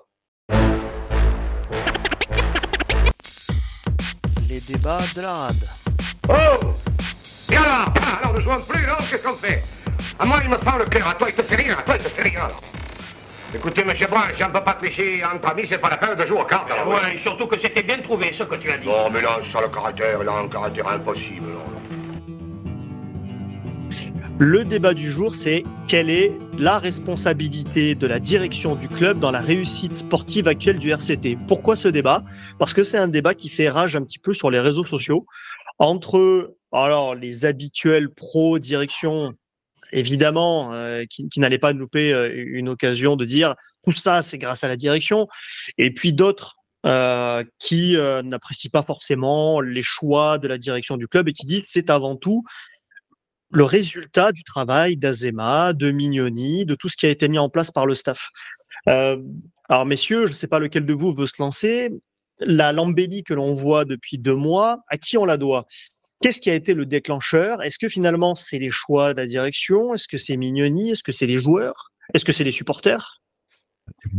Les 4.67 4.73
débats 4.75 4.99
de 5.15 5.21
la 5.21 5.33
rade. 5.33 5.67
Oh 6.27 6.33
Et 7.51 7.55
alors 7.55 7.93
Alors 8.21 8.33
ne 8.35 8.41
jouons 8.41 8.59
plus, 8.61 8.85
non 8.85 8.95
Qu'est-ce 9.09 9.23
qu'on 9.23 9.35
fait 9.35 9.63
À 10.19 10.25
moi, 10.25 10.39
il 10.43 10.49
me 10.49 10.57
prend 10.57 10.77
le 10.77 10.85
cœur. 10.85 11.07
À 11.07 11.13
toi, 11.13 11.27
il 11.29 11.35
te 11.35 11.41
fait 11.43 11.55
rire. 11.55 11.77
À 11.79 11.83
toi, 11.83 11.95
il 11.97 12.03
te 12.03 12.09
fait 12.09 12.23
rire. 12.23 12.43
alors. 12.45 12.61
Écoutez, 13.55 13.83
monsieur 13.83 14.07
Brun, 14.07 14.23
si 14.35 14.43
on 14.43 14.47
ne 14.47 14.53
peut 14.53 14.63
pas 14.63 14.73
tricher 14.73 15.23
entre 15.23 15.49
amis, 15.49 15.65
c'est 15.67 15.79
pas 15.79 15.89
la 15.89 15.97
peine 15.97 16.15
de 16.15 16.25
jouer 16.25 16.41
aux 16.41 16.45
cartes. 16.45 16.69
alors, 16.71 16.87
Ouais, 16.87 17.15
et 17.15 17.19
surtout 17.19 17.47
que 17.47 17.59
c'était 17.59 17.81
bien 17.83 17.97
trouvé 17.99 18.31
ce 18.37 18.43
que 18.43 18.55
tu 18.55 18.69
as 18.71 18.77
dit. 18.77 18.87
Non, 18.87 19.09
mais 19.09 19.21
là, 19.21 19.39
ça 19.51 19.61
le 19.61 19.69
caractère, 19.69 20.19
il 20.21 20.27
a 20.27 20.33
un 20.33 20.47
caractère 20.47 20.87
impossible. 20.87 21.47
non. 21.51 21.78
Le 24.41 24.63
débat 24.63 24.93
du 24.93 25.11
jour, 25.11 25.35
c'est 25.35 25.65
quelle 25.89 26.09
est 26.09 26.31
la 26.57 26.79
responsabilité 26.79 27.93
de 27.93 28.07
la 28.07 28.21
direction 28.21 28.77
du 28.77 28.87
club 28.87 29.19
dans 29.19 29.31
la 29.31 29.41
réussite 29.41 29.93
sportive 29.93 30.47
actuelle 30.47 30.79
du 30.79 30.91
RCT 30.91 31.37
Pourquoi 31.45 31.75
ce 31.75 31.89
débat? 31.89 32.23
Parce 32.57 32.73
que 32.73 32.81
c'est 32.81 32.97
un 32.97 33.09
débat 33.09 33.33
qui 33.33 33.49
fait 33.49 33.67
rage 33.67 33.97
un 33.97 34.01
petit 34.01 34.17
peu 34.17 34.33
sur 34.33 34.49
les 34.49 34.61
réseaux 34.61 34.85
sociaux. 34.85 35.25
Entre 35.77 36.55
alors 36.71 37.15
les 37.15 37.43
habituels 37.43 38.09
pro 38.11 38.59
direction 38.59 39.33
évidemment 39.91 40.73
euh, 40.73 41.03
qui, 41.09 41.27
qui 41.27 41.41
n'allaient 41.41 41.57
pas 41.57 41.73
louper 41.73 42.13
euh, 42.13 42.31
une 42.33 42.69
occasion 42.69 43.17
de 43.17 43.25
dire 43.25 43.55
tout 43.83 43.91
ça 43.91 44.21
c'est 44.21 44.37
grâce 44.37 44.63
à 44.63 44.69
la 44.69 44.77
direction. 44.77 45.27
Et 45.77 45.93
puis 45.93 46.13
d'autres 46.13 46.55
euh, 46.85 47.43
qui 47.59 47.97
n'apprécient 48.23 48.71
pas 48.71 48.83
forcément 48.83 49.59
les 49.59 49.81
choix 49.81 50.37
de 50.37 50.47
la 50.47 50.57
direction 50.57 50.95
du 50.95 51.09
club 51.09 51.27
et 51.27 51.33
qui 51.33 51.45
disent 51.45 51.67
c'est 51.67 51.89
avant 51.89 52.15
tout 52.15 52.45
le 53.51 53.63
résultat 53.63 54.31
du 54.31 54.43
travail 54.43 54.97
d'Azema, 54.97 55.73
de 55.73 55.91
Mignoni, 55.91 56.65
de 56.65 56.75
tout 56.75 56.89
ce 56.89 56.97
qui 56.97 57.05
a 57.05 57.09
été 57.09 57.27
mis 57.27 57.39
en 57.39 57.49
place 57.49 57.71
par 57.71 57.85
le 57.85 57.95
staff. 57.95 58.29
Euh, 58.87 59.17
alors, 59.67 59.85
messieurs, 59.85 60.27
je 60.27 60.31
ne 60.31 60.35
sais 60.35 60.47
pas 60.47 60.59
lequel 60.59 60.85
de 60.85 60.93
vous 60.93 61.13
veut 61.13 61.27
se 61.27 61.41
lancer. 61.41 61.91
La 62.39 62.71
lambélie 62.71 63.23
que 63.23 63.33
l'on 63.33 63.55
voit 63.55 63.85
depuis 63.85 64.17
deux 64.17 64.35
mois, 64.35 64.83
à 64.87 64.97
qui 64.97 65.17
on 65.17 65.25
la 65.25 65.37
doit? 65.37 65.65
Qu'est-ce 66.21 66.39
qui 66.39 66.49
a 66.49 66.55
été 66.55 66.73
le 66.73 66.85
déclencheur? 66.85 67.61
Est-ce 67.63 67.79
que 67.79 67.89
finalement 67.89 68.35
c'est 68.35 68.59
les 68.59 68.69
choix 68.69 69.13
de 69.13 69.21
la 69.21 69.27
direction? 69.27 69.93
Est-ce 69.93 70.07
que 70.07 70.17
c'est 70.17 70.37
Mignoni? 70.37 70.91
Est-ce 70.91 71.03
que 71.03 71.11
c'est 71.11 71.25
les 71.25 71.39
joueurs? 71.39 71.91
Est-ce 72.13 72.25
que 72.25 72.33
c'est 72.33 72.43
les 72.43 72.51
supporters? 72.51 73.21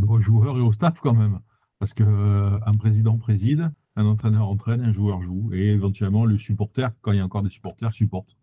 Aux 0.07 0.19
joueurs 0.19 0.57
et 0.57 0.61
au 0.61 0.73
staff 0.73 0.95
quand 1.01 1.13
même. 1.13 1.39
Parce 1.79 1.93
que 1.93 2.03
euh, 2.03 2.59
président 2.79 3.17
préside, 3.17 3.71
un 3.95 4.05
entraîneur 4.05 4.47
entraîne, 4.47 4.81
un 4.81 4.91
joueur 4.91 5.21
joue, 5.21 5.51
et 5.53 5.69
éventuellement 5.69 6.25
le 6.25 6.37
supporter, 6.37 6.89
quand 7.01 7.11
il 7.11 7.17
y 7.17 7.21
a 7.21 7.25
encore 7.25 7.43
des 7.43 7.49
supporters, 7.49 7.93
supporte. 7.93 8.35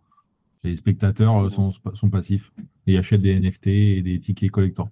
Les 0.65 0.77
spectateurs 0.77 1.45
euh, 1.45 1.51
sont, 1.51 1.71
sont 1.95 2.11
passifs 2.11 2.53
et 2.87 2.99
achètent 2.99 3.23
des 3.23 3.39
NFT 3.39 3.67
et 3.69 4.03
des 4.03 4.19
tickets 4.21 4.51
collectants. 4.51 4.91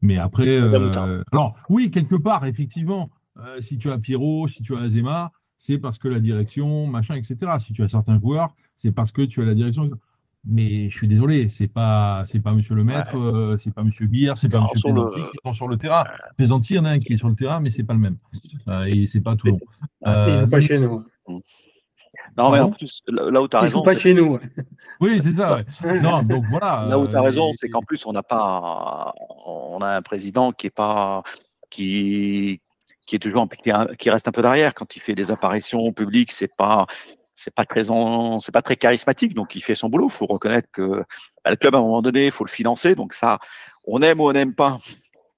Mais 0.00 0.16
après, 0.18 0.48
euh, 0.48 0.86
moutarde. 0.86 1.22
alors 1.32 1.54
oui, 1.68 1.90
quelque 1.90 2.16
part, 2.16 2.44
effectivement, 2.46 3.10
euh, 3.38 3.60
si 3.60 3.78
tu 3.78 3.90
as 3.90 3.98
Pierrot, 3.98 4.48
si 4.48 4.62
tu 4.62 4.74
as 4.76 4.80
Azema, 4.80 5.30
c'est 5.58 5.78
parce 5.78 5.98
que 5.98 6.08
la 6.08 6.18
direction, 6.18 6.86
machin, 6.86 7.14
etc. 7.14 7.52
Si 7.60 7.72
tu 7.72 7.82
as 7.82 7.88
certains 7.88 8.18
joueurs, 8.18 8.54
c'est 8.78 8.90
parce 8.92 9.12
que 9.12 9.22
tu 9.22 9.40
as 9.42 9.44
la 9.44 9.54
direction. 9.54 9.90
Mais 10.44 10.90
je 10.90 10.96
suis 10.96 11.06
désolé, 11.06 11.48
c'est 11.50 11.68
pas, 11.68 12.24
c'est 12.26 12.40
pas 12.40 12.52
Monsieur 12.52 12.74
le 12.74 12.82
Maître, 12.82 13.16
euh, 13.16 13.56
c'est 13.58 13.70
pas 13.72 13.84
Monsieur 13.84 14.06
Guire, 14.06 14.36
c'est 14.36 14.48
pas 14.48 14.60
Monsieur 14.60 14.88
le- 14.90 14.94
Pesanti 15.04 15.20
qui 15.20 15.38
sont 15.44 15.52
sur 15.52 15.68
le 15.68 15.76
terrain. 15.76 16.02
Pesanti, 16.36 16.72
il 16.72 16.76
y 16.78 16.80
en 16.80 16.84
a 16.84 16.90
un 16.90 16.98
qui 16.98 17.12
est 17.12 17.16
sur 17.16 17.28
le 17.28 17.36
terrain, 17.36 17.60
mais 17.60 17.70
c'est 17.70 17.84
pas 17.84 17.92
le 17.94 18.00
même. 18.00 18.16
Euh, 18.68 18.84
et 18.86 19.06
c'est 19.06 19.20
pas 19.20 19.36
Toulon. 19.36 19.60
Il 20.04 20.08
Euh, 20.08 20.40
joue 20.40 20.48
pas 20.50 20.60
chez 20.60 20.80
nous. 20.80 21.04
Non, 22.36 22.50
mais 22.50 22.58
en 22.60 22.62
Pardon 22.62 22.70
plus, 22.76 23.02
là 23.08 23.42
où 23.42 23.48
tu 23.48 23.56
as 23.56 23.60
raison, 23.60 23.78
joue 23.80 23.84
pas 23.84 23.92
c'est- 23.94 24.00
chez 24.00 24.14
nous. 24.14 24.38
oui, 25.00 25.20
c'est 25.22 25.34
ça. 25.36 25.56
ouais. 25.56 25.64
Non, 26.02 26.22
donc 26.22 26.44
voilà. 26.48 26.84
Là 26.88 26.98
où 26.98 27.06
tu 27.06 27.14
as 27.14 27.18
euh, 27.18 27.22
raison, 27.22 27.50
c'est 27.60 27.68
qu'en 27.68 27.82
plus, 27.82 28.06
on 28.06 28.12
n'a 28.12 28.22
pas, 28.22 29.12
on 29.46 29.78
a 29.82 29.96
un 29.96 30.02
président 30.02 30.52
qui 30.52 30.68
est 30.68 30.70
pas, 30.70 31.22
qui, 31.70 32.60
qui 33.06 33.16
est 33.16 33.18
toujours, 33.18 33.48
qui, 33.62 33.70
est- 33.70 33.96
qui 33.96 34.10
reste 34.10 34.28
un 34.28 34.32
peu 34.32 34.42
derrière 34.42 34.72
quand 34.74 34.96
il 34.96 35.00
fait 35.00 35.14
des 35.14 35.30
apparitions 35.30 35.92
publiques. 35.92 36.32
C'est 36.32 36.54
pas, 36.56 36.86
c'est 37.34 37.54
pas 37.54 37.64
très, 37.64 37.82
c'est 37.84 38.52
pas 38.52 38.62
très 38.62 38.76
charismatique. 38.76 39.34
Donc, 39.34 39.54
il 39.54 39.60
fait 39.62 39.74
son 39.74 39.88
boulot. 39.88 40.08
Il 40.08 40.12
faut 40.12 40.26
reconnaître 40.26 40.68
que 40.72 41.04
bah, 41.44 41.50
le 41.50 41.56
club, 41.56 41.74
à 41.74 41.78
un 41.78 41.82
moment 41.82 42.02
donné, 42.02 42.26
il 42.26 42.32
faut 42.32 42.44
le 42.44 42.50
financer. 42.50 42.94
Donc 42.94 43.12
ça, 43.12 43.38
on 43.86 44.00
aime 44.00 44.20
ou 44.20 44.28
on 44.28 44.32
n'aime 44.32 44.54
pas. 44.54 44.78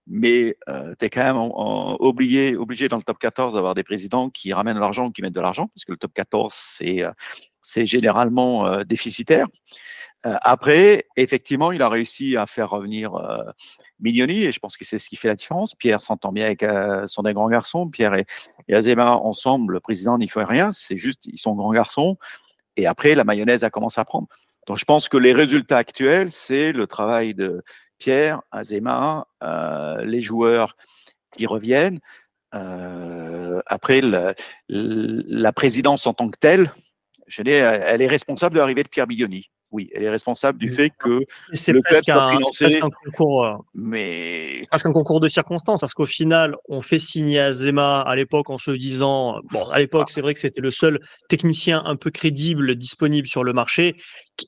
Mais 0.07 0.57
tu 0.99 1.05
es 1.07 1.11
quand 1.11 1.25
même 1.25 1.51
obligé, 2.01 2.57
obligé 2.57 2.89
dans 2.89 2.99
le 2.99 3.03
top 3.03 3.19
14 3.19 3.55
d'avoir 3.55 3.75
des 3.75 3.85
présidents 3.85 4.29
qui 4.31 4.53
ramènent 4.53 4.79
l'argent, 4.79 5.11
qui 5.11 5.23
mettent 5.23 5.33
de 5.33 5.41
l'argent, 5.41 5.69
parce 5.69 5.85
que 5.85 5.93
le 5.93 5.99
top 5.99 6.13
14, 6.13 6.53
c'est 6.53 7.03
euh, 7.03 7.85
généralement 7.85 8.67
euh, 8.67 8.85
déficitaire. 8.85 9.47
Euh, 10.27 10.37
après, 10.41 11.05
effectivement, 11.17 11.71
il 11.73 11.83
a 11.83 11.89
réussi 11.89 12.37
à 12.37 12.47
faire 12.47 12.71
revenir 12.71 13.15
euh, 13.15 13.43
Mignoni, 14.01 14.45
et 14.45 14.53
je 14.53 14.59
pense 14.59 14.77
que 14.77 14.85
c'est 14.85 14.99
ce 14.99 15.09
qui 15.11 15.17
fait 15.17 15.29
la 15.29 15.35
différence. 15.35 15.75
Pierre 15.75 16.01
s'entend 16.01 16.33
bien 16.33 16.47
avec 16.47 16.63
euh, 16.63 17.07
son 17.07 17.23
des 17.23 17.35
grands 17.35 17.49
garçons. 17.49 17.91
Pierre 17.91 18.15
et, 18.15 18.25
et 18.69 18.75
Azema, 18.75 19.17
ensemble, 19.17 19.75
le 19.75 19.81
président 19.81 20.17
n'y 20.17 20.29
fait 20.29 20.45
rien, 20.45 20.73
c'est 20.73 20.97
juste, 20.97 21.27
ils 21.27 21.39
sont 21.39 21.55
grands 21.55 21.73
garçons. 21.73 22.17
Et 22.77 22.87
après, 22.87 23.15
la 23.15 23.25
mayonnaise 23.25 23.65
a 23.65 23.71
commencé 23.71 24.01
à 24.01 24.05
prendre. 24.05 24.29
Donc, 24.67 24.79
je 24.79 24.85
pense 24.87 25.11
que 25.11 25.19
les 25.19 25.35
résultats 25.35 25.77
actuels, 25.77 26.31
c'est 26.31 26.73
le 26.73 26.87
travail 26.87 27.35
de 27.35 27.63
Pierre, 27.99 28.43
Azema, 28.51 29.27
euh, 29.43 30.05
les 30.05 30.21
joueurs 30.21 30.77
qui 31.33 31.47
reviennent. 31.47 32.01
Euh, 32.55 33.61
après, 33.67 34.01
la 34.69 35.53
présidence 35.53 36.07
en 36.07 36.15
tant 36.15 36.29
que 36.29 36.39
telle, 36.39 36.73
elle 37.39 38.03
est 38.03 38.07
responsable 38.07 38.55
de 38.55 38.61
l'arrivée 38.61 38.83
de 38.83 38.89
Pierre 38.89 39.07
Mignoni. 39.07 39.51
Oui, 39.75 39.91
elle 39.93 40.05
est 40.05 40.11
responsable 40.11 40.57
du 40.61 40.71
fait 40.71 40.91
que, 40.91 41.25
C'est 41.53 41.73
presque, 41.83 42.07
presque 42.07 42.81
un 42.81 42.91
concours. 42.91 43.45
euh, 43.45 43.55
mais 43.75 44.65
presque 44.71 44.87
un 44.87 44.93
concours 44.93 45.19
de 45.19 45.27
circonstances, 45.27 45.81
parce 45.81 45.95
qu'au 45.95 46.07
final, 46.07 46.55
on 46.69 46.81
fait 46.81 47.01
signer 47.01 47.41
Azema 47.41 48.01
à 48.03 48.15
l'époque 48.15 48.51
en 48.51 48.59
se 48.59 48.71
disant, 48.71 49.41
bon, 49.51 49.65
à 49.71 49.81
l'époque, 49.81 50.11
c'est 50.11 50.21
vrai 50.21 50.33
que 50.33 50.39
c'était 50.39 50.61
le 50.61 50.71
seul 50.71 51.01
technicien 51.29 51.83
un 51.87 51.97
peu 51.97 52.11
crédible 52.13 52.77
disponible 52.77 53.27
sur 53.27 53.43
le 53.43 53.53
marché. 53.53 53.97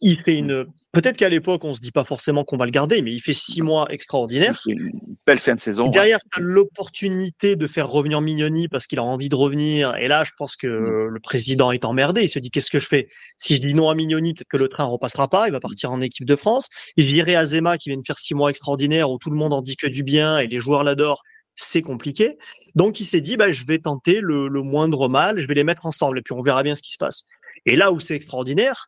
Il 0.01 0.19
fait 0.21 0.37
une, 0.37 0.65
peut-être 0.93 1.17
qu'à 1.17 1.29
l'époque, 1.29 1.65
on 1.65 1.75
se 1.75 1.81
dit 1.81 1.91
pas 1.91 2.05
forcément 2.05 2.45
qu'on 2.45 2.57
va 2.57 2.65
le 2.65 2.71
garder, 2.71 3.03
mais 3.03 3.13
il 3.13 3.21
fait 3.21 3.33
six 3.33 3.63
mois 3.63 3.89
extraordinaires. 3.91 4.63
une 4.67 4.93
belle 5.27 5.41
fin 5.41 5.57
de 5.57 5.61
saison. 5.61 5.89
Derrière, 5.91 6.21
tu 6.21 6.39
as 6.39 6.43
l'opportunité 6.43 7.57
de 7.57 7.67
faire 7.67 7.89
revenir 7.89 8.21
Mignoni 8.21 8.69
parce 8.69 8.87
qu'il 8.87 9.01
a 9.01 9.03
envie 9.05 9.29
de 9.29 9.35
revenir. 9.35 9.97
Et 9.97 10.07
là, 10.07 10.23
je 10.23 10.31
pense 10.39 10.55
que 10.55 10.67
le 10.67 11.21
président 11.21 11.73
est 11.73 11.85
emmerdé. 11.85 12.23
Il 12.23 12.29
se 12.29 12.39
dit 12.39 12.51
qu'est-ce 12.51 12.71
que 12.71 12.79
je 12.79 12.87
fais? 12.87 13.09
Si 13.39 13.57
je 13.57 13.61
dis 13.61 13.75
non 13.75 13.91
à 13.91 13.95
Mignoni, 13.97 14.35
peut-être 14.35 14.49
que 14.49 14.57
le 14.57 14.69
train 14.69 14.85
pas. 15.29 15.49
Il 15.49 15.53
va 15.53 15.61
partir 15.61 15.91
en 15.91 16.01
équipe 16.01 16.27
de 16.27 16.37
France. 16.37 16.69
Et 16.97 17.03
je 17.03 17.09
dirais 17.09 17.35
à 17.35 17.45
Zema 17.45 17.79
qui 17.79 17.89
vient 17.89 17.99
de 17.99 18.07
faire 18.07 18.19
six 18.19 18.35
mois 18.35 18.51
extraordinaires 18.51 19.11
où 19.11 19.19
tout 19.19 19.31
le 19.31 19.37
monde 19.37 19.53
en 19.53 19.63
dit 19.63 19.77
que 19.77 19.87
du 19.87 20.03
bien 20.03 20.39
et 20.39 20.47
les 20.47 20.61
joueurs 20.61 20.85
l'adorent. 20.85 21.23
C'est 21.55 21.83
compliqué. 21.83 22.37
Donc, 22.75 23.01
il 23.01 23.07
s'est 23.07 23.23
dit 23.23 23.37
bah, 23.39 23.51
je 23.51 23.65
vais 23.65 23.79
tenter 23.79 24.21
le, 24.21 24.49
le 24.49 24.63
moindre 24.63 25.09
mal. 25.09 25.39
Je 25.41 25.47
vais 25.47 25.55
les 25.55 25.65
mettre 25.65 25.87
ensemble 25.87 26.19
et 26.19 26.23
puis 26.23 26.35
on 26.35 26.43
verra 26.43 26.63
bien 26.63 26.75
ce 26.75 26.83
qui 26.83 26.93
se 26.93 26.99
passe. 26.99 27.25
Et 27.65 27.77
là 27.77 27.91
où 27.93 27.99
c'est 28.01 28.15
extraordinaire, 28.15 28.87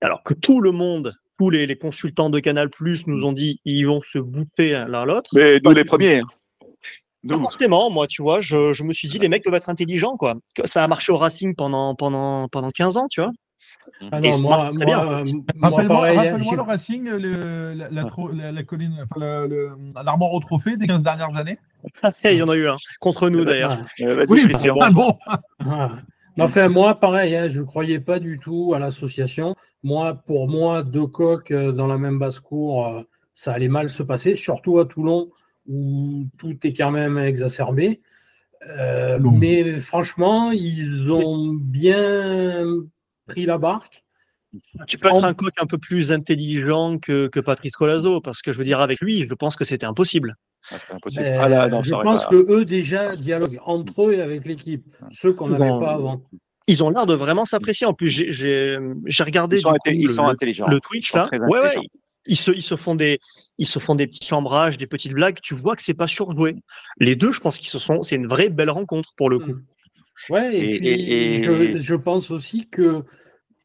alors 0.00 0.22
que 0.22 0.32
tout 0.34 0.60
le 0.60 0.70
monde, 0.70 1.14
tous 1.38 1.50
les, 1.50 1.66
les 1.66 1.76
consultants 1.76 2.30
de 2.30 2.38
Canal 2.38 2.70
Plus 2.70 3.06
nous 3.08 3.24
ont 3.24 3.32
dit 3.32 3.58
ils 3.64 3.84
vont 3.84 4.00
se 4.06 4.18
bouffer 4.20 4.84
l'un 4.88 5.04
l'autre. 5.04 5.30
Mais 5.34 5.58
nous, 5.64 5.72
les 5.72 5.84
premiers. 5.84 6.18
hein. 6.20 6.24
Pas 7.26 7.38
forcément, 7.38 7.88
moi, 7.90 8.06
tu 8.06 8.20
vois, 8.22 8.42
je, 8.42 8.74
je 8.74 8.84
me 8.84 8.92
suis 8.92 9.08
dit, 9.08 9.18
les 9.18 9.28
mecs 9.30 9.42
doivent 9.44 9.54
être 9.56 9.70
intelligents, 9.70 10.16
quoi. 10.18 10.34
Ça 10.66 10.84
a 10.84 10.88
marché 10.88 11.10
au 11.10 11.16
Racing 11.16 11.54
pendant, 11.56 11.94
pendant, 11.94 12.48
pendant 12.48 12.70
15 12.70 12.98
ans, 12.98 13.08
tu 13.10 13.22
vois. 13.22 13.30
Ah 14.12 14.18
Et 14.22 14.30
non, 14.30 14.38
moi, 14.42 14.70
bien, 14.74 15.04
moi, 15.04 15.22
Rappelle-moi 15.62 15.86
pareil, 15.88 16.18
hein, 16.28 16.38
le 16.38 16.60
Racing, 16.62 17.04
le- 17.08 17.72
la, 17.74 17.88
la, 17.90 18.04
tro- 18.04 18.30
la- 18.32 18.52
la 18.52 18.62
colline, 18.62 18.94
enfin, 19.10 19.20
le- 19.20 19.46
le- 19.48 19.70
l'armoire 20.04 20.32
au 20.32 20.40
trophée 20.40 20.76
des 20.76 20.86
15 20.86 21.02
dernières 21.02 21.36
années. 21.36 21.58
Il 22.24 22.32
y 22.36 22.42
en 22.42 22.48
a 22.48 22.56
eu 22.56 22.66
un. 22.68 22.76
Contre 23.00 23.28
nous, 23.30 23.44
d'ailleurs. 23.44 23.78
Euh, 24.00 24.14
vas-y, 24.16 24.26
Oui, 24.30 24.40
mais 24.44 24.48
Christian. 24.50 24.76
ah 24.80 24.90
bon. 24.90 25.16
Ah. 25.60 25.90
Enfin, 26.38 26.68
moi, 26.68 26.98
pareil, 26.98 27.36
hein, 27.36 27.48
je 27.48 27.60
ne 27.60 27.64
croyais 27.64 28.00
pas 28.00 28.18
du 28.18 28.38
tout 28.38 28.72
à 28.74 28.78
l'association. 28.78 29.54
Moi, 29.82 30.14
pour 30.14 30.48
moi, 30.48 30.82
deux 30.82 31.06
coques 31.06 31.50
euh, 31.52 31.70
dans 31.72 31.86
la 31.86 31.98
même 31.98 32.18
basse-cour, 32.18 32.86
euh, 32.88 33.02
ça 33.34 33.52
allait 33.52 33.68
mal 33.68 33.88
se 33.90 34.02
passer, 34.02 34.34
surtout 34.34 34.78
à 34.80 34.84
Toulon, 34.86 35.28
où 35.68 36.24
tout 36.38 36.56
est 36.66 36.72
quand 36.72 36.90
même 36.90 37.18
exacerbé. 37.18 38.00
Euh, 38.78 39.18
mais 39.20 39.78
franchement, 39.78 40.50
ils 40.50 41.10
ont 41.10 41.52
bien 41.52 42.64
pris 43.26 43.46
la 43.46 43.58
barque. 43.58 44.02
Tu 44.86 44.98
peux 44.98 45.08
être 45.08 45.24
un 45.24 45.34
coq 45.34 45.52
un 45.60 45.66
peu 45.66 45.78
plus 45.78 46.12
intelligent 46.12 46.98
que, 46.98 47.26
que 47.26 47.40
Patrice 47.40 47.74
Colazo, 47.74 48.20
parce 48.20 48.40
que 48.40 48.52
je 48.52 48.58
veux 48.58 48.64
dire, 48.64 48.80
avec 48.80 49.00
lui, 49.00 49.26
je 49.26 49.34
pense 49.34 49.56
que 49.56 49.64
c'était 49.64 49.86
impossible. 49.86 50.36
Ah, 50.70 50.76
impossible. 50.90 51.24
Euh, 51.24 51.38
Ah, 51.40 51.48
là, 51.48 51.68
non, 51.68 51.82
je 51.82 51.90
pense 51.90 52.24
pas- 52.24 52.30
que 52.30 52.36
eux 52.52 52.64
déjà 52.64 53.16
dialoguent 53.16 53.58
entre 53.64 54.08
eux 54.08 54.14
et 54.14 54.20
avec 54.20 54.44
l'équipe, 54.44 54.84
ceux 55.10 55.32
qu'on 55.32 55.48
n'avait 55.48 55.68
Bon, 55.68 55.80
pas 55.80 55.94
avant. 55.94 56.22
Ils 56.68 56.82
ont 56.84 56.90
l'air 56.90 57.04
de 57.04 57.14
vraiment 57.14 57.44
s'apprécier. 57.44 57.86
En 57.86 57.94
plus, 57.94 58.08
j'ai- 58.08 58.78
regardé 59.20 59.56
Ils 59.58 59.62
sont, 59.62 59.70
coup, 59.72 59.76
ils 59.86 60.06
le- 60.06 60.12
sont 60.12 60.26
intelligents. 60.26 60.66
le 60.68 60.78
Twitch 60.80 61.12
Ils 61.12 61.16
là. 61.16 61.28
Ouais, 61.48 61.76
ils 62.26 62.36
se, 62.36 62.52
ils 62.52 62.62
se 62.62 62.76
font 62.76 62.94
des, 62.94 63.18
ils 63.58 63.66
se 63.66 63.78
font 63.80 63.94
des 63.96 64.06
petits 64.06 64.26
chambrages, 64.26 64.78
des 64.78 64.86
petites 64.86 65.12
blagues. 65.12 65.40
Tu 65.42 65.54
vois 65.54 65.74
que 65.76 65.82
c'est 65.82 65.92
pas 65.94 66.06
surjoué. 66.06 66.54
Les 66.98 67.16
deux, 67.16 67.32
je 67.32 67.40
pense 67.40 67.58
qu'ils 67.58 67.68
se 67.68 67.78
sont, 67.80 68.00
c'est 68.02 68.14
une 68.16 68.28
vraie 68.28 68.48
belle 68.48 68.70
rencontre 68.70 69.10
pour 69.16 69.28
le 69.30 69.40
coup. 69.40 69.56
Ouais, 70.30 70.56
et, 70.56 70.74
Et- 70.74 70.78
puis 70.78 70.88
et- 70.88 71.34
et- 71.36 71.44
Je, 71.44 71.76
je 71.76 71.94
pense 71.94 72.30
aussi 72.30 72.68
que 72.68 73.02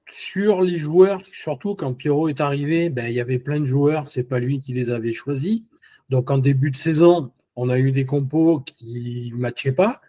sur 0.09 0.61
les 0.61 0.77
joueurs, 0.77 1.21
surtout 1.31 1.75
quand 1.75 1.93
Pierrot 1.93 2.29
est 2.29 2.41
arrivé, 2.41 2.89
ben, 2.89 3.07
il 3.07 3.13
y 3.13 3.19
avait 3.21 3.39
plein 3.39 3.59
de 3.59 3.65
joueurs, 3.65 4.07
c'est 4.09 4.23
pas 4.23 4.39
lui 4.39 4.59
qui 4.59 4.73
les 4.73 4.89
avait 4.89 5.13
choisis. 5.13 5.63
Donc 6.09 6.31
en 6.31 6.39
début 6.39 6.71
de 6.71 6.77
saison, 6.77 7.31
on 7.55 7.69
a 7.69 7.77
eu 7.77 7.91
des 7.91 8.05
compos 8.05 8.61
qui 8.61 9.31
ne 9.33 9.37
matchaient 9.39 9.71
pas. 9.71 10.01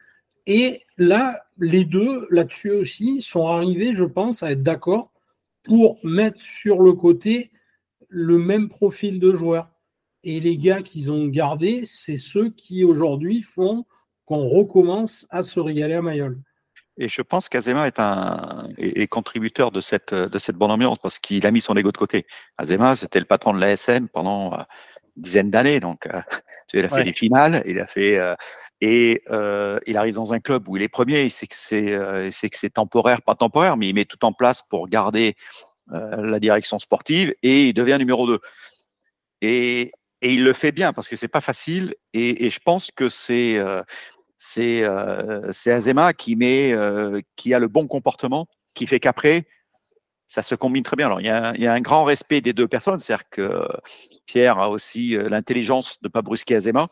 Et 0.47 0.81
là, 0.97 1.45
les 1.59 1.85
deux, 1.85 2.27
là-dessus 2.31 2.71
aussi, 2.71 3.21
sont 3.21 3.47
arrivés, 3.47 3.95
je 3.95 4.05
pense, 4.05 4.43
à 4.43 4.53
être 4.53 4.63
d'accord 4.63 5.13
pour 5.63 5.99
mettre 6.03 6.41
sur 6.43 6.81
le 6.81 6.95
côté 6.95 7.51
le 8.09 8.39
même 8.39 8.69
profil 8.71 9.21
de 9.21 9.35
joueur. 9.35 9.71
Et 10.25 10.41
les 10.41 10.57
gars 10.57 10.83
qu'ils 10.83 11.11
ont 11.11 11.27
gardés, 11.29 11.83
c'est 11.87 12.17
ceux 12.17 12.51
qui 12.51 12.85
aujourd'hui 12.85 13.43
font 13.43 13.85
qu'on 14.31 14.47
recommence 14.49 15.27
à 15.31 15.43
se 15.43 15.59
régaler 15.59 15.95
à 15.95 16.03
Mayol. 16.03 16.39
Et 16.99 17.09
je 17.09 17.21
pense 17.21 17.49
qu'Azema 17.49 17.89
est 17.89 17.99
un 17.99 18.69
est, 18.79 19.09
contributeur 19.09 19.73
de 19.73 19.81
cette 19.81 20.15
de 20.15 20.39
cette 20.39 20.55
bonne 20.55 20.71
ambiance 20.71 20.99
parce 21.03 21.19
qu'il 21.19 21.45
a 21.47 21.51
mis 21.51 21.61
son 21.61 21.75
ego 21.77 21.91
de 21.91 21.97
côté. 21.97 22.27
Azema, 22.57 22.95
c'était 22.95 23.19
le 23.19 23.25
patron 23.25 23.55
de 23.55 23.59
l'ASM 23.59 24.07
pendant 24.09 24.55
euh, 24.55 24.59
une 25.17 25.23
dizaine 25.23 25.51
d'années, 25.51 25.81
donc 25.81 26.07
euh, 26.07 26.21
il 26.75 26.85
a 26.85 26.89
fait 26.89 27.03
des 27.03 27.13
finales, 27.13 27.65
il 27.67 27.81
a 27.81 27.89
fait 27.89 28.19
euh, 28.19 28.37
et 28.81 29.21
il 29.87 29.97
arrive 29.97 30.15
dans 30.15 30.33
un 30.33 30.39
club 30.39 30.69
où 30.69 30.77
il 30.77 30.83
est 30.83 30.89
premier, 30.89 31.25
il 31.25 31.31
sait 31.31 31.49
que 31.49 31.57
c'est 31.57 32.31
c'est 32.31 32.49
que 32.49 32.57
c'est 32.57 32.71
temporaire, 32.71 33.23
pas 33.23 33.35
temporaire, 33.35 33.77
mais 33.77 33.89
il 33.89 33.95
met 33.95 34.05
tout 34.05 34.25
en 34.25 34.33
place 34.33 34.63
pour 34.63 34.89
garder 34.89 35.35
la 35.89 36.39
direction 36.39 36.79
sportive 36.79 37.35
et 37.43 37.69
il 37.69 37.75
devient 37.75 37.97
numéro 37.99 38.29
2. 38.29 38.39
Et, 39.43 39.93
et 40.23 40.33
il 40.33 40.45
le 40.45 40.53
fait 40.53 40.73
bien 40.73 40.93
parce 40.93 41.09
que 41.09 41.17
c'est 41.17 41.29
pas 41.29 41.43
facile 41.43 41.95
et, 42.15 42.47
et, 42.47 42.51
je 42.51 42.61
pense 42.65 42.91
que 42.91 43.11
c'est 43.11 43.59
c'est 44.43 44.83
euh, 44.85 45.53
Azema 45.67 46.15
qui 46.15 46.35
met, 46.35 46.73
euh, 46.73 47.21
qui 47.37 47.53
a 47.53 47.59
le 47.59 47.69
bon 47.69 47.87
comportement, 47.87 48.47
qui 48.75 48.87
fait 48.87 48.99
qu'après, 48.99 49.47
ça 50.27 50.41
se 50.41 50.55
combine 50.55 50.83
très 50.83 50.97
bien. 50.97 51.07
Alors, 51.07 51.21
il 51.21 51.27
y, 51.27 51.31
a, 51.31 51.53
il 51.57 51.61
y 51.61 51.67
a 51.67 51.75
un 51.75 51.83
grand 51.83 52.05
respect 52.05 52.41
des 52.41 52.55
deux 52.55 52.67
personnes, 52.67 53.01
c'est-à-dire 53.01 53.29
que 53.29 53.69
Pierre 54.25 54.59
a 54.59 54.71
aussi 54.71 55.15
euh, 55.15 55.29
l'intelligence 55.29 56.01
de 56.01 56.09
ne 56.09 56.11
pas 56.11 56.23
brusquer 56.23 56.57
Azema, 56.57 56.89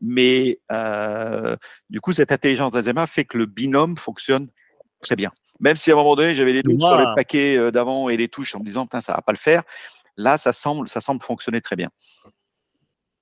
mais 0.00 0.60
euh, 0.72 1.56
du 1.90 2.00
coup, 2.00 2.14
cette 2.14 2.32
intelligence 2.32 2.72
d'Azema 2.72 3.06
fait 3.06 3.26
que 3.26 3.36
le 3.36 3.44
binôme 3.44 3.98
fonctionne 3.98 4.48
très 5.02 5.14
bien. 5.14 5.30
Même 5.60 5.76
si 5.76 5.90
à 5.90 5.94
un 5.94 5.96
moment 5.96 6.16
donné, 6.16 6.34
j'avais 6.34 6.54
des 6.54 6.62
doutes 6.62 6.80
sur 6.80 6.96
le 6.96 7.14
paquet 7.14 7.70
d'avant 7.70 8.08
et 8.08 8.16
les 8.16 8.28
touches 8.28 8.54
en 8.54 8.60
me 8.60 8.64
disant, 8.64 8.88
ça 9.00 9.12
va 9.12 9.20
pas 9.20 9.32
le 9.32 9.38
faire. 9.38 9.62
Là, 10.16 10.38
ça 10.38 10.52
semble, 10.52 10.88
ça 10.88 11.02
semble 11.02 11.20
fonctionner 11.20 11.60
très 11.60 11.76
bien. 11.76 11.90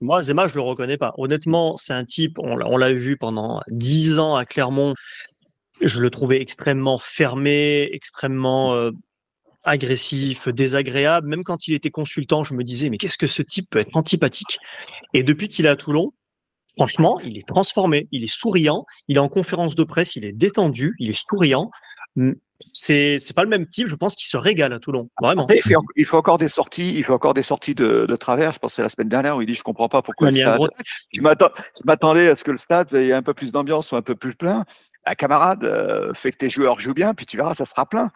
Moi, 0.01 0.23
Zema, 0.23 0.47
je 0.47 0.55
le 0.55 0.61
reconnais 0.61 0.99
pas. 0.99 1.15
Honnêtement, 1.17 1.77
c'est 1.77 1.95
un 1.95 2.05
type, 2.05 2.39
on 2.39 2.77
l'a 2.77 2.93
vu 2.93 3.17
pendant 3.17 3.63
dix 3.69 4.19
ans 4.19 4.37
à 4.37 4.45
Clermont. 4.45 4.95
Je 5.81 6.01
le 6.01 6.11
trouvais 6.11 6.41
extrêmement 6.41 6.99
fermé, 6.99 7.89
extrêmement 7.93 8.75
euh, 8.75 8.91
agressif, 9.65 10.49
désagréable. 10.49 11.29
Même 11.29 11.45
quand 11.45 11.67
il 11.67 11.75
était 11.75 11.91
consultant, 11.91 12.45
je 12.45 12.55
me 12.55 12.63
disais, 12.63 12.91
mais 12.91 12.99
qu'est-ce 12.99 13.19
que 13.19 13.27
ce 13.27 13.43
type 13.43 13.69
peut 13.71 13.79
être 13.79 13.97
antipathique? 13.97 14.59
Et 15.15 15.23
depuis 15.23 15.49
qu'il 15.49 15.67
est 15.67 15.71
à 15.71 15.77
Toulon, 15.77 16.13
franchement, 16.77 17.19
il 17.21 17.39
est 17.39 17.47
transformé, 17.47 18.07
il 18.13 18.23
est 18.23 18.33
souriant, 18.33 18.85
il 19.09 19.17
est 19.17 19.21
en 19.21 19.29
conférence 19.29 19.75
de 19.75 19.85
presse, 19.85 20.17
il 20.17 20.25
est 20.25 20.33
détendu, 20.33 20.95
il 20.99 21.11
est 21.11 21.19
souriant 21.19 21.71
c'est 22.73 23.19
c'est 23.19 23.35
pas 23.35 23.43
le 23.43 23.49
même 23.49 23.67
type. 23.67 23.89
Je 23.89 23.97
pense 23.97 24.15
qu'il 24.15 24.27
se 24.27 24.37
régale 24.37 24.73
à 24.73 24.79
Toulon. 24.79 25.09
Vraiment. 25.21 25.47
Il, 25.49 25.63
faut, 25.63 25.83
il 25.97 26.05
faut 26.05 26.17
encore 26.17 26.39
des 26.39 26.49
sorties. 26.49 26.95
Il 26.97 27.05
faut 27.05 27.15
encore 27.15 27.35
des 27.35 27.43
sorties 27.43 27.75
de, 27.75 28.07
de 28.07 28.17
travers. 28.17 28.53
Je 28.53 28.59
pensais 28.59 28.83
la 28.83 28.89
semaine 28.89 29.09
dernière 29.09 29.37
où 29.37 29.43
il 29.43 29.47
dit 29.47 29.55
je 29.55 29.63
comprends 29.63 29.89
pas 29.89 30.03
pourquoi 30.03 30.31
le 30.31 30.37
stade. 30.37 30.61
Je 31.13 31.21
m'attendais 31.85 32.29
à 32.29 32.37
ce 32.37 32.45
que 32.45 32.51
le 32.51 32.59
stade 32.59 32.93
ait 32.95 33.13
un 33.13 33.23
peu 33.23 33.35
plus 33.35 33.53
d'ambiance, 33.53 33.89
soit 33.89 33.99
un 33.99 34.03
peu 34.03 34.15
plus 34.17 34.35
plein. 34.35 34.65
Un 35.05 35.15
camarade 35.15 35.65
euh, 35.65 36.13
fait 36.15 36.33
que 36.33 36.39
tes 36.39 36.49
joueurs 36.49 36.81
jouent 36.81 36.95
bien, 36.95 37.15
puis 37.15 37.27
tu 37.27 37.37
verras, 37.37 37.55
ça 37.55 37.65
sera 37.65 37.87
plein. 37.87 38.11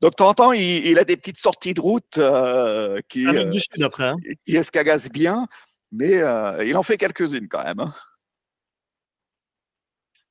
Donc, 0.00 0.12
de 0.12 0.16
temps 0.16 0.28
en 0.30 0.34
temps, 0.34 0.52
il, 0.52 0.84
il 0.84 0.98
a 0.98 1.04
des 1.04 1.16
petites 1.16 1.38
sorties 1.38 1.74
de 1.74 1.80
route 1.80 2.18
euh, 2.18 3.00
qui, 3.08 3.24
euh, 3.24 3.44
du 3.44 3.60
Sud 3.60 3.80
après, 3.84 4.08
hein. 4.08 4.16
qui 4.44 4.56
escagassent 4.56 5.10
bien, 5.10 5.46
mais 5.92 6.16
euh, 6.16 6.64
il 6.64 6.76
en 6.76 6.82
fait 6.82 6.98
quelques-unes 6.98 7.46
quand 7.48 7.62
même. 7.62 7.78
Hein. 7.78 7.94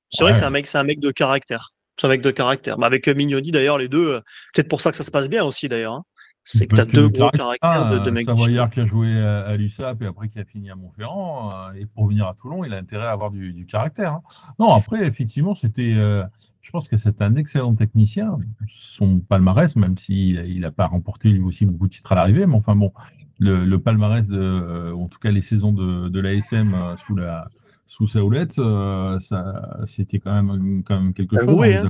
C'est 0.09 0.23
vrai 0.23 0.33
que 0.33 0.39
c'est 0.39 0.43
un 0.43 0.49
mec, 0.49 0.67
c'est 0.67 0.77
un 0.77 0.83
mec 0.83 0.99
de 0.99 1.11
caractère 1.11 1.71
avec 2.03 2.21
de 2.21 2.31
caractère. 2.31 2.77
Mais 2.77 2.85
avec 2.85 3.07
Mignoni, 3.07 3.51
d'ailleurs, 3.51 3.77
les 3.77 3.87
deux, 3.87 4.13
euh, 4.13 4.19
peut-être 4.53 4.69
pour 4.69 4.81
ça 4.81 4.91
que 4.91 4.97
ça 4.97 5.03
se 5.03 5.11
passe 5.11 5.29
bien 5.29 5.43
aussi, 5.43 5.69
d'ailleurs. 5.69 5.93
Hein. 5.93 6.03
C'est 6.43 6.65
que 6.65 6.73
tu 6.73 6.81
as 6.81 6.85
deux 6.85 7.07
gros 7.07 7.29
caractères 7.29 7.89
de, 7.91 7.99
de 7.99 8.09
mecs. 8.09 8.25
Savoyard 8.25 8.71
qui 8.71 8.79
a 8.79 8.85
joué 8.87 9.15
à, 9.15 9.55
l'USAP 9.55 10.01
et 10.01 10.07
après 10.07 10.27
qui 10.27 10.39
a 10.39 10.43
fini 10.43 10.71
à 10.71 10.75
Montferrand. 10.75 11.51
Euh, 11.51 11.73
et 11.73 11.85
pour 11.85 12.07
venir 12.07 12.27
à 12.27 12.33
Toulon, 12.33 12.63
il 12.63 12.73
a 12.73 12.77
intérêt 12.77 13.05
à 13.05 13.11
avoir 13.11 13.29
du, 13.29 13.67
caractère. 13.67 14.13
Hein. 14.13 14.21
Non, 14.57 14.73
après, 14.73 15.05
effectivement, 15.05 15.53
c'était. 15.53 15.93
Euh, 15.95 16.23
je 16.61 16.71
pense 16.71 16.87
que 16.87 16.95
c'est 16.95 17.21
un 17.21 17.35
excellent 17.35 17.75
technicien. 17.75 18.37
Son 18.69 19.19
palmarès, 19.19 19.75
même 19.75 19.97
s'il 19.97 20.59
n'a 20.59 20.71
pas 20.71 20.87
remporté 20.87 21.29
lui 21.29 21.41
aussi 21.41 21.65
beaucoup 21.65 21.87
de 21.87 21.93
titres 21.93 22.11
à 22.11 22.15
l'arrivée, 22.15 22.45
mais 22.47 22.55
enfin 22.55 22.75
bon, 22.75 22.91
le, 23.39 23.77
palmarès 23.77 24.27
de, 24.27 24.93
en 24.93 25.07
tout 25.07 25.17
cas 25.17 25.31
les 25.31 25.41
saisons 25.41 25.73
de, 25.73 26.09
de 26.09 26.19
l'ASM 26.19 26.95
sous 26.97 27.15
la, 27.15 27.49
sous 27.91 28.07
sa 28.07 28.23
houlette, 28.23 28.57
euh, 28.57 29.19
ça, 29.19 29.81
c'était 29.85 30.19
quand 30.19 30.31
même, 30.31 30.81
quand 30.81 30.97
même 30.97 31.13
quelque 31.13 31.37
chose. 31.37 31.53
Oui, 31.57 31.73
hein, 31.75 31.89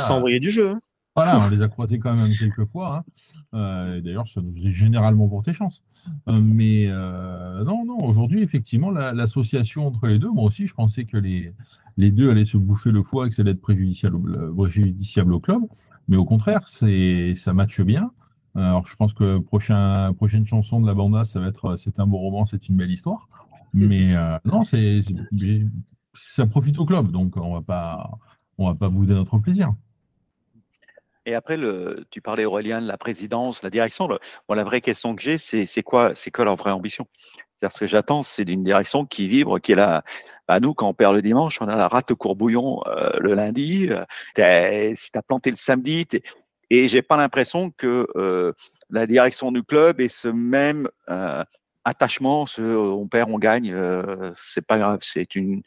sans, 0.00 0.16
envoyer 0.16 0.40
du 0.40 0.50
jeu. 0.50 0.70
Hein. 0.70 0.80
Voilà, 1.14 1.38
on 1.38 1.48
les 1.48 1.62
a 1.62 1.68
croisés 1.68 2.00
quand 2.00 2.14
même 2.14 2.32
quelques 2.32 2.64
fois. 2.64 2.96
Hein. 2.96 3.04
Euh, 3.54 4.00
D'ailleurs, 4.00 4.26
ça 4.26 4.40
nous 4.40 4.66
est 4.66 4.72
généralement 4.72 5.28
pour 5.28 5.44
tes 5.44 5.52
chances. 5.52 5.84
Euh, 6.28 6.40
mais 6.42 6.86
euh, 6.88 7.62
non, 7.62 7.84
non, 7.84 8.00
aujourd'hui, 8.00 8.42
effectivement, 8.42 8.90
l'association 8.90 9.86
entre 9.86 10.08
les 10.08 10.18
deux, 10.18 10.30
moi 10.30 10.42
aussi, 10.42 10.66
je 10.66 10.74
pensais 10.74 11.04
que 11.04 11.16
les, 11.16 11.52
les 11.96 12.10
deux 12.10 12.28
allaient 12.28 12.44
se 12.44 12.56
bouffer 12.56 12.90
le 12.90 13.04
foie 13.04 13.26
et 13.26 13.28
que 13.28 13.36
ça 13.36 13.42
allait 13.42 13.52
être 13.52 13.62
préjudiciable, 13.62 14.52
préjudiciable 14.52 15.32
au 15.32 15.38
club. 15.38 15.62
Mais 16.08 16.16
au 16.16 16.24
contraire, 16.24 16.66
ça 16.66 17.52
matche 17.52 17.82
bien. 17.82 18.10
Alors, 18.56 18.84
je 18.88 18.96
pense 18.96 19.12
que 19.12 19.38
prochain, 19.38 20.12
prochaine 20.14 20.44
chanson 20.44 20.80
de 20.80 20.88
la 20.88 20.94
banda, 20.94 21.24
ça 21.24 21.38
va 21.38 21.46
être 21.46 21.76
C'est 21.76 22.00
un 22.00 22.06
beau 22.08 22.18
roman, 22.18 22.46
c'est 22.46 22.68
une 22.68 22.74
belle 22.74 22.90
histoire. 22.90 23.28
Mais 23.76 24.16
euh, 24.16 24.38
non, 24.46 24.64
c'est, 24.64 25.00
ça 26.14 26.46
profite 26.46 26.78
au 26.78 26.86
club, 26.86 27.12
donc 27.12 27.36
on 27.36 27.52
va 27.52 27.60
pas, 27.60 28.10
on 28.56 28.68
va 28.68 28.74
pas 28.74 28.88
bouder 28.88 29.12
notre 29.12 29.38
plaisir. 29.38 29.74
Et 31.26 31.34
après, 31.34 31.58
le, 31.58 32.06
tu 32.10 32.22
parlais 32.22 32.46
Aurélien 32.46 32.80
de 32.80 32.86
la 32.86 32.96
présidence, 32.96 33.62
la 33.62 33.68
direction. 33.68 34.08
la 34.48 34.64
vraie 34.64 34.80
question 34.80 35.14
que 35.14 35.20
j'ai, 35.20 35.36
c'est, 35.36 35.66
c'est 35.66 35.82
quoi, 35.82 36.12
c'est 36.14 36.30
quoi 36.30 36.46
leur 36.46 36.56
vraie 36.56 36.70
ambition? 36.70 37.06
C'est-à-dire 37.58 37.74
ce 37.74 37.80
que 37.80 37.86
j'attends, 37.86 38.22
c'est 38.22 38.46
d'une 38.46 38.64
direction 38.64 39.04
qui 39.04 39.28
vibre, 39.28 39.60
qui 39.60 39.72
est 39.72 39.76
là. 39.76 40.04
Bah, 40.48 40.58
nous, 40.60 40.72
quand 40.72 40.88
on 40.88 40.94
perd 40.94 41.14
le 41.14 41.22
dimanche, 41.22 41.60
on 41.60 41.68
a 41.68 41.76
la 41.76 41.88
rate 41.88 42.14
courbouillon 42.14 42.80
euh, 42.86 43.10
le 43.18 43.34
lundi. 43.34 43.88
Euh, 43.90 44.94
si 44.94 45.10
tu 45.10 45.18
as 45.18 45.22
planté 45.22 45.50
le 45.50 45.56
samedi, 45.56 46.06
et 46.70 46.88
j'ai 46.88 47.02
pas 47.02 47.16
l'impression 47.16 47.70
que 47.70 48.54
la 48.88 49.06
direction 49.06 49.52
du 49.52 49.62
club 49.62 50.00
est 50.00 50.08
ce 50.08 50.28
même 50.28 50.88
attachement, 51.86 52.46
on 52.58 53.06
perd, 53.06 53.30
on 53.30 53.38
gagne, 53.38 53.72
euh, 53.72 54.32
c'est 54.36 54.66
pas 54.66 54.76
grave. 54.76 54.98
C'est 55.02 55.36
une, 55.36 55.62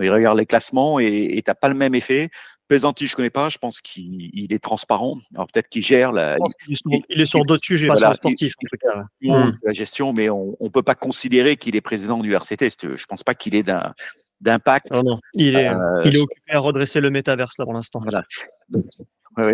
il 0.00 0.10
regarde 0.10 0.36
les 0.36 0.46
classements 0.46 0.98
et 0.98 1.40
t'as 1.44 1.54
pas 1.54 1.68
le 1.68 1.74
même 1.74 1.94
effet. 1.94 2.28
Pesanti, 2.68 3.06
je 3.06 3.16
connais 3.16 3.30
pas. 3.30 3.48
Je 3.48 3.58
pense 3.58 3.80
qu'il 3.80 4.52
est 4.52 4.62
transparent. 4.62 5.18
Alors 5.34 5.46
peut-être 5.52 5.68
qu'il 5.68 5.82
gère 5.82 6.12
la. 6.12 6.36
il, 6.68 7.20
est 7.20 7.26
sur 7.26 7.44
d'autres 7.44 7.64
sujets, 7.64 7.88
pas 7.88 7.96
sur 7.96 8.14
sportif 8.14 8.52
en 8.56 8.66
tout 8.68 8.76
cas. 8.88 9.02
Hmm. 9.22 9.52
La 9.64 9.72
gestion, 9.72 10.12
mais 10.12 10.28
on, 10.28 10.56
ne 10.60 10.68
peut 10.68 10.82
pas 10.82 10.94
considérer 10.94 11.56
qu'il 11.56 11.74
est 11.76 11.80
président 11.80 12.18
du 12.18 12.34
RCT. 12.34 12.68
Je 12.82 13.06
pense 13.06 13.22
pas 13.22 13.34
qu'il 13.34 13.54
est 13.54 13.62
d'un 13.62 13.92
d'impact. 14.40 14.92
Non, 14.92 15.02
non. 15.02 15.20
Il 15.34 15.56
est, 15.56 15.68
euh, 15.68 16.02
il 16.04 16.16
est 16.16 16.20
occupé 16.20 16.52
à 16.52 16.60
redresser 16.60 17.00
le 17.00 17.10
métaverse 17.10 17.58
là 17.58 17.64
pour 17.64 17.74
l'instant. 17.74 18.00
Voilà. 18.02 18.24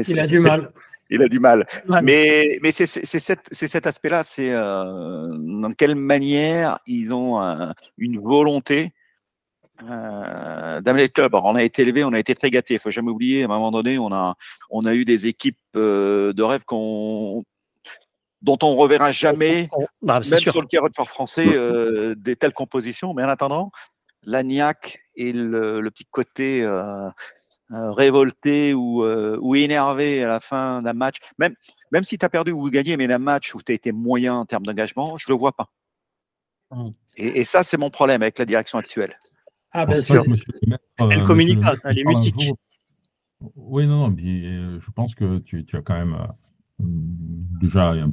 il 0.07 0.21
a 0.21 0.27
du 0.27 0.41
mal 0.41 0.71
il 1.11 1.23
a 1.23 1.29
du 1.29 1.39
mal. 1.39 1.67
Mais, 2.03 2.59
mais 2.63 2.71
c'est 2.73 2.87
cet 2.87 3.87
aspect-là, 3.87 4.25
c'est 4.25 4.51
euh, 4.51 5.29
dans 5.33 5.73
quelle 5.73 5.95
manière 5.95 6.79
ils 6.87 7.13
ont 7.13 7.41
une 7.99 8.21
volonté 8.21 8.93
euh, 9.83 10.81
d'amener 10.81 11.03
le 11.03 11.09
club. 11.09 11.35
on 11.35 11.55
a 11.55 11.63
été 11.63 11.83
élevé, 11.83 12.03
on 12.05 12.13
a 12.13 12.19
été 12.19 12.35
très 12.35 12.51
gâté. 12.51 12.75
Il 12.75 12.81
faut 12.81 12.91
jamais 12.91 13.11
oublier, 13.11 13.43
à 13.43 13.45
un 13.47 13.49
moment 13.49 13.71
donné, 13.71 13.99
on 13.99 14.13
a, 14.13 14.35
on 14.71 14.85
a 14.87 14.95
eu 14.95 15.05
des 15.05 15.27
équipes 15.27 15.59
euh, 15.77 16.33
de 16.33 16.43
rêve 16.43 16.65
qu'on 16.65 17.45
dont 18.43 18.59
on 18.63 18.77
reverra 18.77 19.13
jamais, 19.13 19.69
bah, 20.03 20.21
même 20.21 20.41
sur 20.41 20.61
le 20.61 20.67
carreau 20.67 20.89
de 20.89 20.95
français, 20.95 21.47
euh, 21.49 22.15
des 22.17 22.37
telles 22.37 22.53
compositions. 22.53 23.13
Mais 23.13 23.25
en 23.25 23.29
attendant, 23.29 23.71
l'agnac 24.23 25.01
et 25.17 25.33
le, 25.33 25.81
le, 25.81 25.91
petit 25.91 26.05
côté 26.05 26.63
euh, 26.63 27.09
euh, 27.73 27.91
révolté 27.91 28.75
ou, 28.75 29.03
euh, 29.03 29.37
ou, 29.41 29.57
énervé 29.57 30.23
à 30.23 30.29
la 30.29 30.39
fin 30.39 30.83
d'un 30.83 30.93
match, 30.93 31.17
même, 31.37 31.53
même 31.91 32.05
si 32.05 32.17
tu 32.17 32.25
as 32.25 32.29
perdu 32.29 32.53
ou 32.53 32.71
gagné, 32.71 32.97
mais 32.97 33.09
d'un 33.09 33.19
match 33.19 33.57
où 33.57 33.63
tu 33.63 33.73
as 33.73 33.75
été 33.75 33.91
moyen 33.91 34.35
en 34.35 34.45
termes 34.45 34.65
d'engagement, 34.65 35.17
je 35.17 35.29
ne 35.29 35.35
le 35.35 35.39
vois 35.41 35.51
pas. 35.51 35.69
Mmh. 36.71 36.91
Et, 37.17 37.41
et, 37.41 37.45
ça, 37.45 37.65
c'est 37.65 37.77
mon 37.77 37.91
problème 37.91 38.23
avec 38.23 38.39
la 38.39 38.45
direction 38.45 38.79
actuelle. 38.79 39.19
Ah, 39.73 39.85
bien 39.85 40.01
sûr. 40.01 40.23
Elle 40.99 41.21
euh, 41.21 41.27
communique 41.27 41.61
pas, 41.61 41.75
elle 41.83 41.99
est 41.99 42.05
mutique. 42.05 42.37
Oui, 43.57 43.85
non, 43.89 44.11
non, 44.11 44.17
je 44.17 44.91
pense 44.93 45.17
que 45.17 45.39
tu, 45.39 45.65
tu 45.65 45.77
as 45.77 45.83
quand 45.83 45.99
même 45.99 46.17
déjà 47.61 47.95
une 47.95 48.13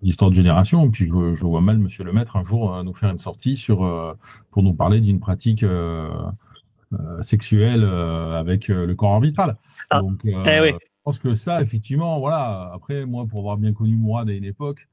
histoire 0.00 0.30
de 0.30 0.36
génération, 0.36 0.90
puis 0.90 1.06
je, 1.06 1.34
je, 1.34 1.44
vois 1.44 1.60
mal 1.60 1.78
Monsieur 1.78 2.02
le 2.02 2.12
Maître 2.12 2.36
un 2.36 2.44
jour 2.44 2.82
nous 2.82 2.94
faire 2.94 3.10
une 3.10 3.18
sortie 3.18 3.56
sur, 3.56 4.16
pour 4.50 4.62
nous 4.62 4.74
parler 4.74 5.00
d'une 5.00 5.20
pratique 5.20 5.62
euh, 5.62 6.08
sexuelle 7.22 7.84
euh, 7.84 8.38
avec 8.38 8.70
euh, 8.70 8.86
le 8.86 8.94
corps 8.94 9.14
arbitral. 9.14 9.56
Ah. 9.90 10.00
Donc, 10.00 10.20
eh 10.24 10.30
je 10.30 10.72
pense 11.04 11.18
que 11.18 11.34
ça, 11.34 11.62
effectivement, 11.62 12.18
voilà. 12.18 12.70
Après, 12.74 13.06
moi, 13.06 13.26
pour 13.26 13.40
avoir 13.40 13.56
bien 13.56 13.72
connu 13.72 13.94
Mourad 13.94 14.28
à 14.28 14.32
une 14.32 14.44
époque, 14.44 14.88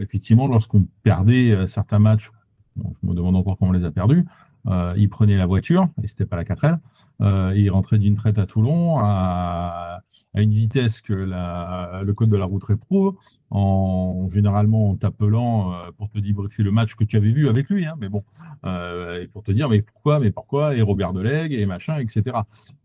effectivement, 0.00 0.48
lorsqu'on 0.48 0.86
perdait 1.02 1.66
certains 1.68 2.00
matchs, 2.00 2.30
je 2.76 3.06
me 3.06 3.14
demande 3.14 3.36
encore 3.36 3.58
comment 3.58 3.70
on 3.70 3.74
les 3.74 3.84
a 3.84 3.92
perdus, 3.92 4.24
euh, 4.68 4.94
il 4.96 5.08
prenait 5.08 5.36
la 5.36 5.46
voiture, 5.46 5.88
et 6.02 6.08
c'était 6.08 6.26
pas 6.26 6.36
la 6.36 6.44
4L, 6.44 6.78
euh, 7.20 7.52
il 7.56 7.70
rentrait 7.70 7.98
d'une 7.98 8.16
traite 8.16 8.38
à 8.38 8.46
Toulon 8.46 8.98
à, 8.98 10.00
une 10.34 10.52
vitesse 10.52 11.02
que 11.02 11.12
le 11.12 12.12
code 12.12 12.30
de 12.30 12.36
la 12.36 12.46
route 12.46 12.64
réprouve, 12.64 13.16
en 13.50 14.28
généralement 14.32 14.90
en 14.90 14.96
t'appelant 14.96 15.72
euh, 15.72 15.90
pour 15.98 16.08
te 16.08 16.18
débriefer 16.18 16.62
le 16.62 16.70
match 16.70 16.94
que 16.94 17.04
tu 17.04 17.16
avais 17.16 17.32
vu 17.32 17.48
avec 17.48 17.68
lui, 17.68 17.84
hein, 17.84 17.96
mais 18.00 18.08
bon, 18.08 18.24
et 18.64 19.26
pour 19.32 19.42
te 19.42 19.52
dire 19.52 19.68
mais 19.68 19.82
pourquoi, 19.82 20.20
mais 20.20 20.30
pourquoi, 20.30 20.74
et 20.74 20.82
Robert 20.82 21.12
Delegue, 21.12 21.52
et 21.52 21.66
machin, 21.66 21.98
etc. 21.98 22.36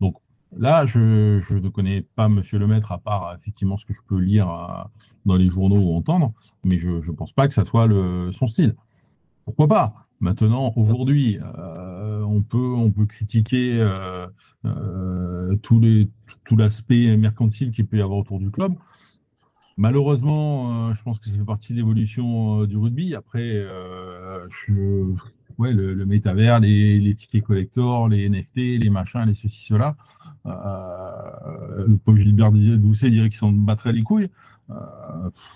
Donc 0.02 0.18
Là, 0.56 0.86
je, 0.86 1.54
ne 1.54 1.70
connais 1.70 2.04
pas 2.16 2.30
Monsieur 2.30 2.58
le 2.58 2.68
Maître 2.68 2.94
à 2.94 3.00
part 3.00 3.36
effectivement 3.38 3.76
ce 3.76 3.86
que 3.86 3.94
je 3.94 4.00
peux 4.08 4.18
lire 4.18 4.88
dans 5.26 5.36
les 5.36 5.50
journaux 5.50 5.78
ou 5.78 5.94
entendre, 5.94 6.32
mais 6.64 6.78
je 6.78 6.90
ne 6.90 7.12
pense 7.12 7.34
pas 7.34 7.50
que 7.50 7.54
ça 7.54 7.66
soit 7.66 7.90
son 8.32 8.48
style. 8.48 8.74
Pourquoi 9.44 9.68
pas? 9.68 10.07
Maintenant, 10.20 10.74
aujourd'hui, 10.76 11.40
euh, 11.40 12.24
on, 12.24 12.42
peut, 12.42 12.58
on 12.58 12.90
peut 12.90 13.06
critiquer 13.06 13.80
euh, 13.80 14.26
euh, 14.66 15.56
tout, 15.58 15.80
les, 15.80 16.10
tout 16.46 16.58
l'aspect 16.58 17.16
mercantile 17.18 17.72
qu'il 17.72 17.86
peut 17.86 17.98
y 17.98 18.02
avoir 18.02 18.20
autour 18.20 18.40
du 18.40 18.50
club. 18.50 18.74
Malheureusement, 19.78 20.92
je 20.96 21.04
pense 21.04 21.20
que 21.20 21.30
ça 21.30 21.38
fait 21.38 21.46
partie 21.46 21.72
de 21.74 21.78
l'évolution 21.78 22.64
du 22.66 22.78
rugby. 22.78 23.14
Après, 23.14 23.64
ouais, 25.60 25.72
le, 25.72 26.06
métavers, 26.08 26.60
les, 26.60 27.00
les, 27.00 27.14
tickets 27.14 27.44
collector, 27.44 28.10
les 28.10 28.28
NFT, 28.28 28.56
les 28.56 28.90
machins, 28.90 29.26
les 29.28 29.36
ceci, 29.36 29.66
cela. 29.66 29.96
le 30.46 31.96
pauvre 31.98 32.18
Gilbert 32.18 32.52
Doucet 32.52 33.12
dirait 33.12 33.30
qu'ils 33.30 33.38
s'en 33.38 33.52
battraient 33.52 33.94
les 33.94 34.02
couilles. 34.02 34.32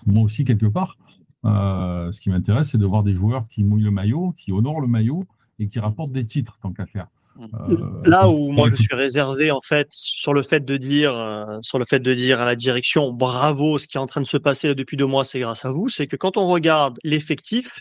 moi 0.05 0.21
aussi, 0.21 0.43
quelque 0.45 0.67
part. 0.67 0.97
Euh, 1.45 2.11
ce 2.11 2.21
qui 2.21 2.29
m'intéresse, 2.29 2.69
c'est 2.71 2.77
de 2.77 2.85
voir 2.85 3.03
des 3.03 3.15
joueurs 3.15 3.47
qui 3.49 3.63
mouillent 3.63 3.83
le 3.83 3.91
maillot, 3.91 4.33
qui 4.37 4.51
honorent 4.51 4.81
le 4.81 4.87
maillot 4.87 5.25
et 5.59 5.67
qui 5.67 5.79
rapportent 5.79 6.11
des 6.11 6.25
titres, 6.25 6.57
tant 6.61 6.71
qu'à 6.71 6.85
faire. 6.85 7.07
Euh, 7.39 7.77
Là 8.05 8.29
où 8.29 8.51
moi 8.51 8.69
je 8.69 8.75
suis 8.75 8.93
réservé 8.93 9.51
en 9.51 9.61
fait 9.61 9.87
sur 9.91 10.33
le 10.33 10.43
fait 10.43 10.63
de 10.65 10.77
dire 10.77 11.15
euh, 11.15 11.57
sur 11.61 11.79
le 11.79 11.85
fait 11.85 11.99
de 11.99 12.13
dire 12.13 12.41
à 12.41 12.45
la 12.45 12.55
direction 12.55 13.13
bravo 13.13 13.79
ce 13.79 13.87
qui 13.87 13.97
est 13.97 14.01
en 14.01 14.05
train 14.05 14.19
de 14.19 14.27
se 14.27 14.35
passer 14.37 14.75
depuis 14.75 14.97
deux 14.97 15.05
mois 15.05 15.23
c'est 15.23 15.39
grâce 15.39 15.63
à 15.63 15.71
vous 15.71 15.87
c'est 15.87 16.07
que 16.07 16.17
quand 16.17 16.35
on 16.35 16.47
regarde 16.47 16.99
l'effectif 17.05 17.79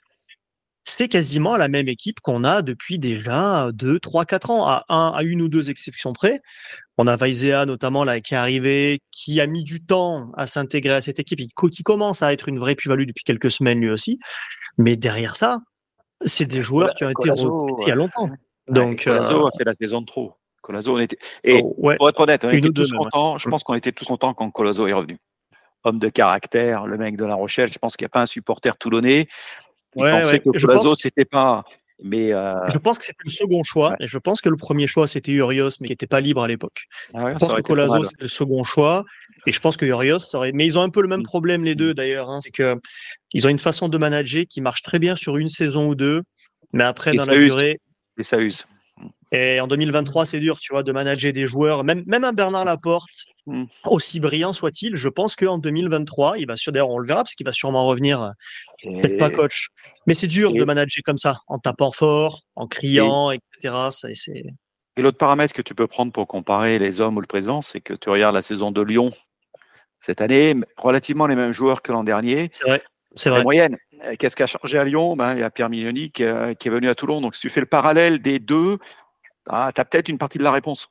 c'est 0.85 1.09
quasiment 1.09 1.57
la 1.57 1.69
même 1.69 1.89
équipe 1.89 2.21
qu'on 2.21 2.45
a 2.45 2.63
depuis 2.63 2.99
déjà 2.99 3.71
2, 3.73 4.01
3, 4.01 4.25
4 4.25 4.51
ans, 4.51 4.67
à, 4.67 4.85
un, 4.89 5.13
à 5.15 5.23
une 5.23 5.43
ou 5.43 5.49
deux 5.49 5.71
exceptions 5.71 6.13
près. 6.13 6.41
On 6.99 7.07
a 7.07 7.17
Vaizea 7.17 7.67
notamment 7.67 8.05
là, 8.05 8.21
qui 8.21 8.35
est 8.35 8.39
arrivé, 8.39 9.01
qui 9.11 9.41
a 9.41 9.47
mis 9.47 9.63
du 9.63 9.85
temps 9.85 10.33
à 10.37 10.47
s'intégrer 10.47 10.95
à 10.95 11.03
cette 11.03 11.19
équipe, 11.19 11.41
qui 11.41 11.83
commence 11.83 12.23
à 12.23 12.33
être 12.33 12.49
une 12.49 12.59
vraie 12.59 12.75
plus-value 12.75 13.07
depuis 13.07 13.25
quelques 13.25 13.51
semaines 13.51 13.81
lui 13.81 13.91
aussi. 13.91 14.19
Mais 14.79 14.97
derrière 14.97 15.37
ça, 15.37 15.61
c'est 16.25 16.47
des 16.47 16.63
joueurs 16.63 16.95
qui 16.95 17.05
ont 17.05 17.11
été 17.11 17.31
recrutés 17.31 17.83
il 17.83 17.89
y 17.89 17.93
a 17.93 17.95
longtemps. 17.95 18.31
Donc, 18.69 19.05
Colazo 19.05 19.45
euh, 19.45 19.49
a 19.49 19.51
fait 19.57 19.65
la 19.65 19.75
saison 19.75 20.01
de 20.01 20.07
trop. 20.07 20.35
Colazo, 20.63 20.95
on 20.95 21.01
était... 21.01 21.19
Et 21.43 21.61
oh, 21.63 21.75
pour 21.99 22.09
être 22.09 22.21
honnête, 22.21 22.45
on 22.45 22.51
était 22.51 22.71
tous 22.71 22.93
contents. 22.93 23.39
Je 23.39 23.49
pense 23.49 23.65
qu'on 23.65 23.75
était 23.75 23.93
tous 23.93 24.05
contents 24.05 24.35
quand 24.35 24.51
Colazo 24.51 24.87
est 24.87 24.93
revenu. 24.93 25.17
Homme 25.83 25.99
de 25.99 26.09
caractère, 26.09 26.87
le 26.87 26.99
mec 26.99 27.17
de 27.17 27.25
La 27.25 27.35
Rochelle. 27.35 27.71
Je 27.73 27.79
pense 27.79 27.97
qu'il 27.97 28.05
n'y 28.05 28.11
a 28.11 28.11
pas 28.11 28.23
un 28.23 28.27
supporter 28.27 28.77
toulonnais 28.77 29.29
il 29.97 30.03
ouais, 30.03 30.23
pensait 30.23 30.39
que 30.41 30.95
c'était 30.97 31.25
pas. 31.25 31.65
Mais 32.03 32.33
euh... 32.33 32.55
Je 32.69 32.79
pense 32.79 32.99
que 32.99 33.05
c'était 33.05 33.23
le 33.25 33.31
second 33.31 33.63
choix. 33.63 33.95
Et 34.01 34.07
je 34.07 34.19
pense 34.19 34.41
que 34.41 34.49
le 34.49 34.57
premier 34.57 34.87
choix, 34.87 35.07
c'était 35.07 35.33
Urios, 35.33 35.71
mais 35.81 35.89
qui 35.89 35.93
n'était 35.93 36.07
pas 36.07 36.21
libre 36.21 36.43
à 36.43 36.49
l'époque. 36.49 36.85
Ah 37.15 37.33
je 37.35 37.39
pense 37.39 37.53
que 37.53 37.61
Colazo, 37.61 38.05
c'était 38.05 38.23
le 38.23 38.29
second 38.29 38.65
choix. 38.65 39.05
Et 39.47 39.53
je 39.53 39.61
pense 39.61 39.77
que 39.77 39.85
Urios. 39.85 40.19
Mais 40.55 40.67
ils 40.67 40.79
ont 40.79 40.83
un 40.83 40.89
peu 40.89 41.03
le 41.03 41.09
même 41.09 41.21
mm. 41.21 41.25
problème, 41.25 41.65
les 41.65 41.75
deux, 41.75 41.95
d'ailleurs. 41.95 42.31
Hein, 42.31 42.41
c'est 42.41 42.51
que 42.51 42.77
ils 43.33 43.47
ont 43.47 43.51
une 43.51 43.59
façon 43.59 43.89
de 43.89 43.99
manager 43.99 44.45
qui 44.49 44.61
marche 44.61 44.83
très 44.83 44.99
bien 44.99 45.17
sur 45.17 45.37
une 45.37 45.49
saison 45.49 45.89
ou 45.89 45.95
deux. 45.95 46.23
Mais 46.73 46.85
après, 46.85 47.13
dans 47.15 47.25
la 47.27 47.39
durée. 47.39 47.81
Et 48.19 48.23
ça 48.23 48.39
use. 48.39 48.67
Et 49.33 49.61
en 49.61 49.69
2023, 49.69 50.27
c'est 50.27 50.41
dur, 50.41 50.59
tu 50.59 50.73
vois, 50.73 50.83
de 50.83 50.91
manager 50.91 51.33
des 51.33 51.47
joueurs. 51.47 51.85
Même, 51.85 52.03
même 52.07 52.25
un 52.25 52.33
Bernard 52.33 52.65
Laporte, 52.65 53.27
hmm. 53.47 53.65
aussi 53.87 54.19
brillant 54.19 54.53
soit-il, 54.53 54.97
je 54.97 55.09
pense 55.09 55.37
qu'en 55.37 55.59
2023, 55.59 56.39
il 56.39 56.47
va 56.47 56.57
sur, 56.57 56.73
d'ailleurs, 56.73 56.91
on 56.91 56.99
le 56.99 57.07
verra 57.07 57.23
parce 57.23 57.35
qu'il 57.35 57.47
va 57.47 57.53
sûrement 57.53 57.87
revenir, 57.87 58.33
peut-être 58.83 59.19
pas 59.19 59.31
coach. 59.31 59.69
Mais 60.07 60.15
c'est 60.15 60.27
dur 60.27 60.53
de 60.53 60.65
manager 60.65 61.03
comme 61.05 61.19
ça, 61.19 61.41
en 61.47 61.59
tapant 61.59 61.93
fort, 61.93 62.43
en 62.57 62.67
criant, 62.67 63.31
etc. 63.31 63.75
Ça, 63.91 64.09
c'est... 64.15 64.45
Et 64.97 65.03
l'autre 65.03 65.19
paramètre 65.19 65.55
que 65.55 65.63
tu 65.63 65.75
peux 65.75 65.87
prendre 65.87 66.13
pour 66.13 66.27
comparer 66.27 66.79
les 66.81 67.01
hommes 67.01 67.17
ou 67.17 67.21
le 67.21 67.27
présent, 67.27 67.63
c'est 67.63 67.81
que 67.81 67.95
tu 67.95 68.11
regardes 68.11 68.35
la 68.35 68.43
saison 68.43 68.73
de 68.73 68.83
Lyon 68.83 69.13
cette 70.01 70.21
année, 70.21 70.57
relativement 70.77 71.27
les 71.27 71.37
mêmes 71.37 71.53
joueurs 71.53 71.83
que 71.83 71.93
l'an 71.93 72.03
dernier. 72.03 72.49
C'est 72.53 72.65
vrai. 72.65 72.83
C'est 73.15 73.31
vrai. 73.31 73.43
moyenne. 73.43 73.77
Euh, 74.05 74.15
qu'est-ce 74.19 74.37
qui 74.37 74.43
a 74.43 74.47
changé 74.47 74.79
à 74.79 74.85
Lyon? 74.85 75.17
Ben, 75.17 75.35
Il 75.35 75.41
y 75.41 75.43
a 75.43 75.51
Pierre 75.51 75.69
Mignoni 75.69 76.11
qui, 76.11 76.25
euh, 76.25 76.55
qui, 76.55 76.69
est 76.69 76.71
venu 76.71 76.89
à 76.89 76.95
Toulon. 76.95 77.21
Donc, 77.21 77.35
si 77.35 77.41
tu 77.41 77.51
fais 77.51 77.61
le 77.61 77.67
parallèle 77.67 78.21
des 78.23 78.39
deux, 78.39 78.79
ah, 79.49 79.73
tu 79.75 79.81
as 79.81 79.85
peut-être 79.85 80.09
une 80.09 80.19
partie 80.19 80.39
de 80.39 80.43
la 80.43 80.53
réponse. 80.53 80.89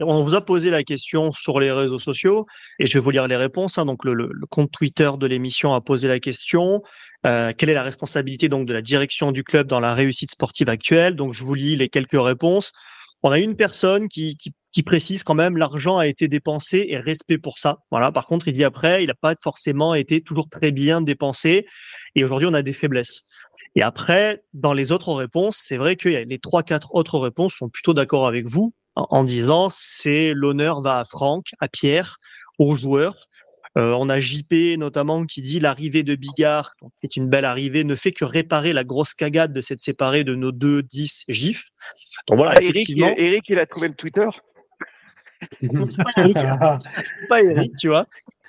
On 0.00 0.22
vous 0.22 0.36
a 0.36 0.40
posé 0.40 0.70
la 0.70 0.84
question 0.84 1.32
sur 1.32 1.58
les 1.58 1.72
réseaux 1.72 1.98
sociaux 1.98 2.46
et 2.78 2.86
je 2.86 2.94
vais 2.94 3.00
vous 3.00 3.10
lire 3.10 3.26
les 3.26 3.36
réponses. 3.36 3.78
Hein. 3.78 3.86
Donc 3.86 4.04
le, 4.04 4.30
compte 4.48 4.70
Twitter 4.70 5.10
de 5.18 5.26
l'émission 5.26 5.74
a 5.74 5.80
posé 5.80 6.06
la 6.06 6.20
question 6.20 6.82
euh, 7.26 7.52
quelle 7.56 7.68
est 7.68 7.74
la 7.74 7.82
responsabilité 7.82 8.48
donc 8.48 8.68
de 8.68 8.72
la 8.72 8.82
direction 8.82 9.32
du 9.32 9.42
club 9.42 9.66
dans 9.66 9.80
la 9.80 9.94
réussite 9.94 10.30
sportive 10.30 10.68
actuelle? 10.68 11.16
Donc 11.16 11.34
je 11.34 11.42
vous 11.42 11.54
lis 11.54 11.74
les 11.74 11.88
quelques 11.88 12.12
réponses. 12.12 12.70
On 13.24 13.32
a 13.32 13.40
une 13.40 13.56
personne 13.56 14.08
qui, 14.08 14.36
qui, 14.36 14.52
précise 14.84 15.24
quand 15.24 15.34
même 15.34 15.56
l'argent 15.56 15.98
a 15.98 16.06
été 16.06 16.28
dépensé 16.28 16.86
et 16.88 16.98
respect 16.98 17.38
pour 17.38 17.58
ça. 17.58 17.78
Voilà. 17.90 18.12
Par 18.12 18.26
contre, 18.26 18.46
il 18.46 18.52
dit 18.52 18.62
après, 18.62 19.02
il 19.02 19.08
n'a 19.08 19.14
pas 19.14 19.34
forcément 19.42 19.96
été 19.96 20.20
toujours 20.20 20.48
très 20.48 20.70
bien 20.70 21.00
dépensé 21.00 21.66
et 22.14 22.22
aujourd'hui 22.22 22.48
on 22.48 22.54
a 22.54 22.62
des 22.62 22.72
faiblesses. 22.72 23.22
Et 23.74 23.82
après, 23.82 24.42
dans 24.54 24.72
les 24.72 24.92
autres 24.92 25.12
réponses, 25.12 25.56
c'est 25.56 25.76
vrai 25.76 25.96
que 25.96 26.08
les 26.08 26.38
trois, 26.38 26.62
quatre 26.62 26.94
autres 26.94 27.18
réponses 27.18 27.54
sont 27.54 27.68
plutôt 27.68 27.94
d'accord 27.94 28.26
avec 28.26 28.46
vous 28.46 28.74
en, 28.96 29.24
disant 29.24 29.68
c'est 29.70 30.32
l'honneur 30.34 30.82
va 30.82 30.98
à 30.98 31.04
Franck, 31.04 31.46
à 31.60 31.68
Pierre, 31.68 32.18
aux 32.58 32.76
joueurs. 32.76 33.28
Euh, 33.76 33.92
on 33.96 34.08
a 34.08 34.18
JP 34.18 34.76
notamment 34.78 35.24
qui 35.24 35.42
dit 35.42 35.60
l'arrivée 35.60 36.02
de 36.02 36.16
Bigard, 36.16 36.74
c'est 36.96 37.16
une 37.16 37.28
belle 37.28 37.44
arrivée, 37.44 37.84
ne 37.84 37.94
fait 37.94 38.12
que 38.12 38.24
réparer 38.24 38.72
la 38.72 38.82
grosse 38.82 39.14
cagade 39.14 39.52
de 39.52 39.60
cette 39.60 39.80
séparée 39.80 40.24
de 40.24 40.34
nos 40.34 40.50
deux 40.50 40.82
10 40.82 41.24
gifs. 41.28 41.68
Donc 42.26 42.38
voilà, 42.38 42.54
ah, 42.56 42.62
Eric, 42.62 42.90
Eric, 42.98 43.48
il 43.48 43.58
a 43.58 43.66
trouvé 43.66 43.88
le 43.88 43.94
Twitter. 43.94 44.28
c'est 45.60 47.28
pas 47.28 47.42
Eric, 47.42 47.72
tu 47.78 47.88
vois. 47.88 48.06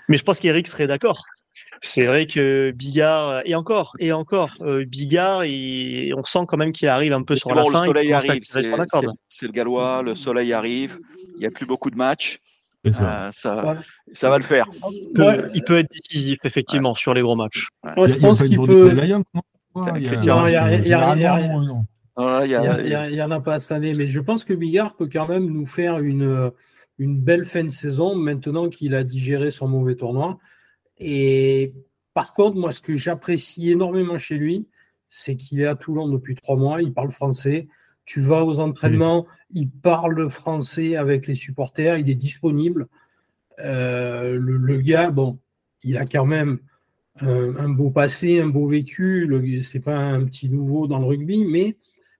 Mais 0.07 0.17
je 0.17 0.23
pense 0.23 0.39
qu'Eric 0.39 0.67
serait 0.67 0.87
d'accord. 0.87 1.23
C'est 1.81 2.05
vrai 2.05 2.25
que 2.25 2.71
Bigard, 2.71 3.41
et 3.45 3.55
encore, 3.55 3.93
et 3.99 4.11
encore, 4.11 4.51
euh, 4.61 4.83
Bigard, 4.85 5.41
on 5.41 6.23
sent 6.23 6.39
quand 6.47 6.57
même 6.57 6.71
qu'il 6.73 6.87
arrive 6.89 7.13
un 7.13 7.23
peu 7.23 7.35
sur 7.35 7.55
la 7.55 7.63
fin. 7.63 7.81
Le 7.81 7.87
soleil 7.87 8.13
arrive, 8.13 8.41
c'est 8.43 8.65
le 8.65 9.51
gallois, 9.51 10.01
le 10.01 10.15
soleil 10.15 10.51
arrive, 10.53 10.99
il 11.35 11.39
n'y 11.39 11.45
a 11.45 11.51
plus 11.51 11.65
beaucoup 11.65 11.89
de 11.89 11.95
matchs. 11.95 12.39
ça. 12.91 13.27
Euh, 13.27 13.75
ça, 14.13 14.29
va 14.29 14.37
le 14.37 14.43
faire. 14.43 14.65
Il 14.91 15.63
peut, 15.63 15.77
être 15.77 15.89
décisif, 15.91 16.39
effectivement, 16.43 16.95
sur 16.95 17.13
les 17.13 17.21
gros 17.21 17.35
matchs. 17.35 17.69
je 17.83 18.15
pense 18.15 18.43
qu'il 18.43 18.57
peut. 18.57 18.91
Il 18.95 19.05
n'y 23.15 23.21
en 23.21 23.31
a 23.31 23.39
pas 23.39 23.59
cette 23.59 23.71
année, 23.71 23.93
mais 23.93 24.09
je 24.09 24.19
pense 24.19 24.43
que 24.43 24.53
Bigard 24.53 24.95
peut 24.95 25.09
quand 25.11 25.27
même 25.27 25.45
nous 25.45 25.65
faire 25.65 25.99
une, 25.99 26.51
une 26.97 27.17
belle 27.17 27.45
fin 27.45 27.63
de 27.63 27.69
saison 27.69 28.15
maintenant 28.15 28.69
qu'il 28.69 28.93
a 28.95 29.03
digéré 29.03 29.51
son 29.51 29.69
mauvais 29.69 29.95
tournoi. 29.95 30.39
Et 30.99 31.73
par 32.13 32.33
contre, 32.33 32.57
moi, 32.57 32.71
ce 32.71 32.81
que 32.81 32.95
j'apprécie 32.95 33.69
énormément 33.69 34.17
chez 34.17 34.37
lui, 34.37 34.67
c'est 35.09 35.35
qu'il 35.35 35.61
est 35.61 35.67
à 35.67 35.75
Toulon 35.75 36.07
depuis 36.07 36.35
trois 36.35 36.55
mois, 36.55 36.81
il 36.81 36.93
parle 36.93 37.11
français. 37.11 37.67
Tu 38.05 38.21
vas 38.21 38.43
aux 38.43 38.59
entraînements, 38.59 39.27
il 39.51 39.69
parle 39.69 40.29
français 40.29 40.95
avec 40.95 41.27
les 41.27 41.35
supporters, 41.35 41.97
il 41.97 42.09
est 42.09 42.15
disponible. 42.15 42.87
Euh, 43.59 44.37
le, 44.39 44.81
gars, 44.81 45.11
bon, 45.11 45.39
il 45.83 45.97
a 45.97 46.05
quand 46.05 46.25
même 46.25 46.59
un, 47.21 47.69
beau 47.69 47.89
passé, 47.89 48.39
un 48.39 48.47
beau 48.47 48.67
vécu. 48.67 49.29
C'est 49.63 49.79
pas 49.79 49.97
un 49.97 50.25
petit 50.25 50.49
nouveau 50.49 50.87
dans 50.87 50.99
le 50.99 51.05
rugby, 51.05 51.45
mais 51.45 51.77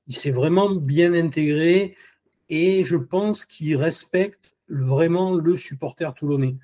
il 0.07 0.15
s'est 0.15 0.31
vraiment 0.31 0.75
bien 0.75 1.13
intégré 1.13 1.95
et 2.49 2.83
je 2.83 2.95
pense 2.95 3.45
qu'il 3.45 3.75
respecte 3.75 4.55
vraiment 4.69 5.35
le 5.35 5.57
supporter 5.57 6.13
toulonnais 6.13 6.55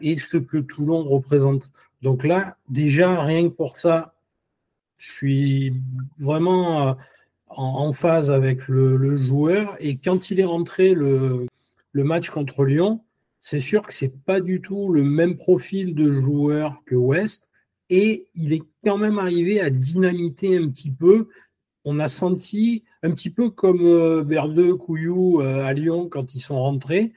et 0.00 0.18
ce 0.18 0.36
que 0.36 0.58
Toulon 0.58 1.04
représente. 1.04 1.70
Donc 2.02 2.24
là, 2.24 2.56
déjà, 2.68 3.22
rien 3.22 3.44
que 3.44 3.54
pour 3.54 3.78
ça, 3.78 4.14
je 4.96 5.10
suis 5.12 5.74
vraiment 6.18 6.88
euh, 6.88 6.94
en, 7.48 7.92
phase 7.92 8.30
avec 8.30 8.68
le, 8.68 9.16
joueur. 9.16 9.76
Et 9.80 9.96
quand 9.96 10.30
il 10.30 10.40
est 10.40 10.44
rentré 10.44 10.94
le, 10.94 11.46
match 11.94 12.30
contre 12.30 12.64
Lyon, 12.64 13.02
c'est 13.40 13.60
sûr 13.60 13.82
que 13.82 13.94
c'est 13.94 14.22
pas 14.24 14.40
du 14.40 14.60
tout 14.60 14.92
le 14.92 15.02
même 15.02 15.36
profil 15.36 15.94
de 15.94 16.12
joueur 16.12 16.82
que 16.84 16.94
West. 16.94 17.48
Et 17.88 18.26
il 18.34 18.52
est 18.52 18.62
quand 18.84 18.98
même 18.98 19.18
arrivé 19.18 19.60
à 19.60 19.70
dynamiter 19.70 20.56
un 20.56 20.68
petit 20.68 20.90
peu. 20.90 21.28
On 21.84 22.00
a 22.00 22.08
senti 22.08 22.84
un 23.02 23.12
petit 23.12 23.30
peu 23.30 23.50
comme 23.50 23.86
euh, 23.86 24.24
Berdeux, 24.24 24.74
Couillou 24.74 25.40
euh, 25.40 25.64
à 25.64 25.72
Lyon 25.72 26.08
quand 26.08 26.34
ils 26.34 26.40
sont 26.40 26.60
rentrés. 26.60 27.12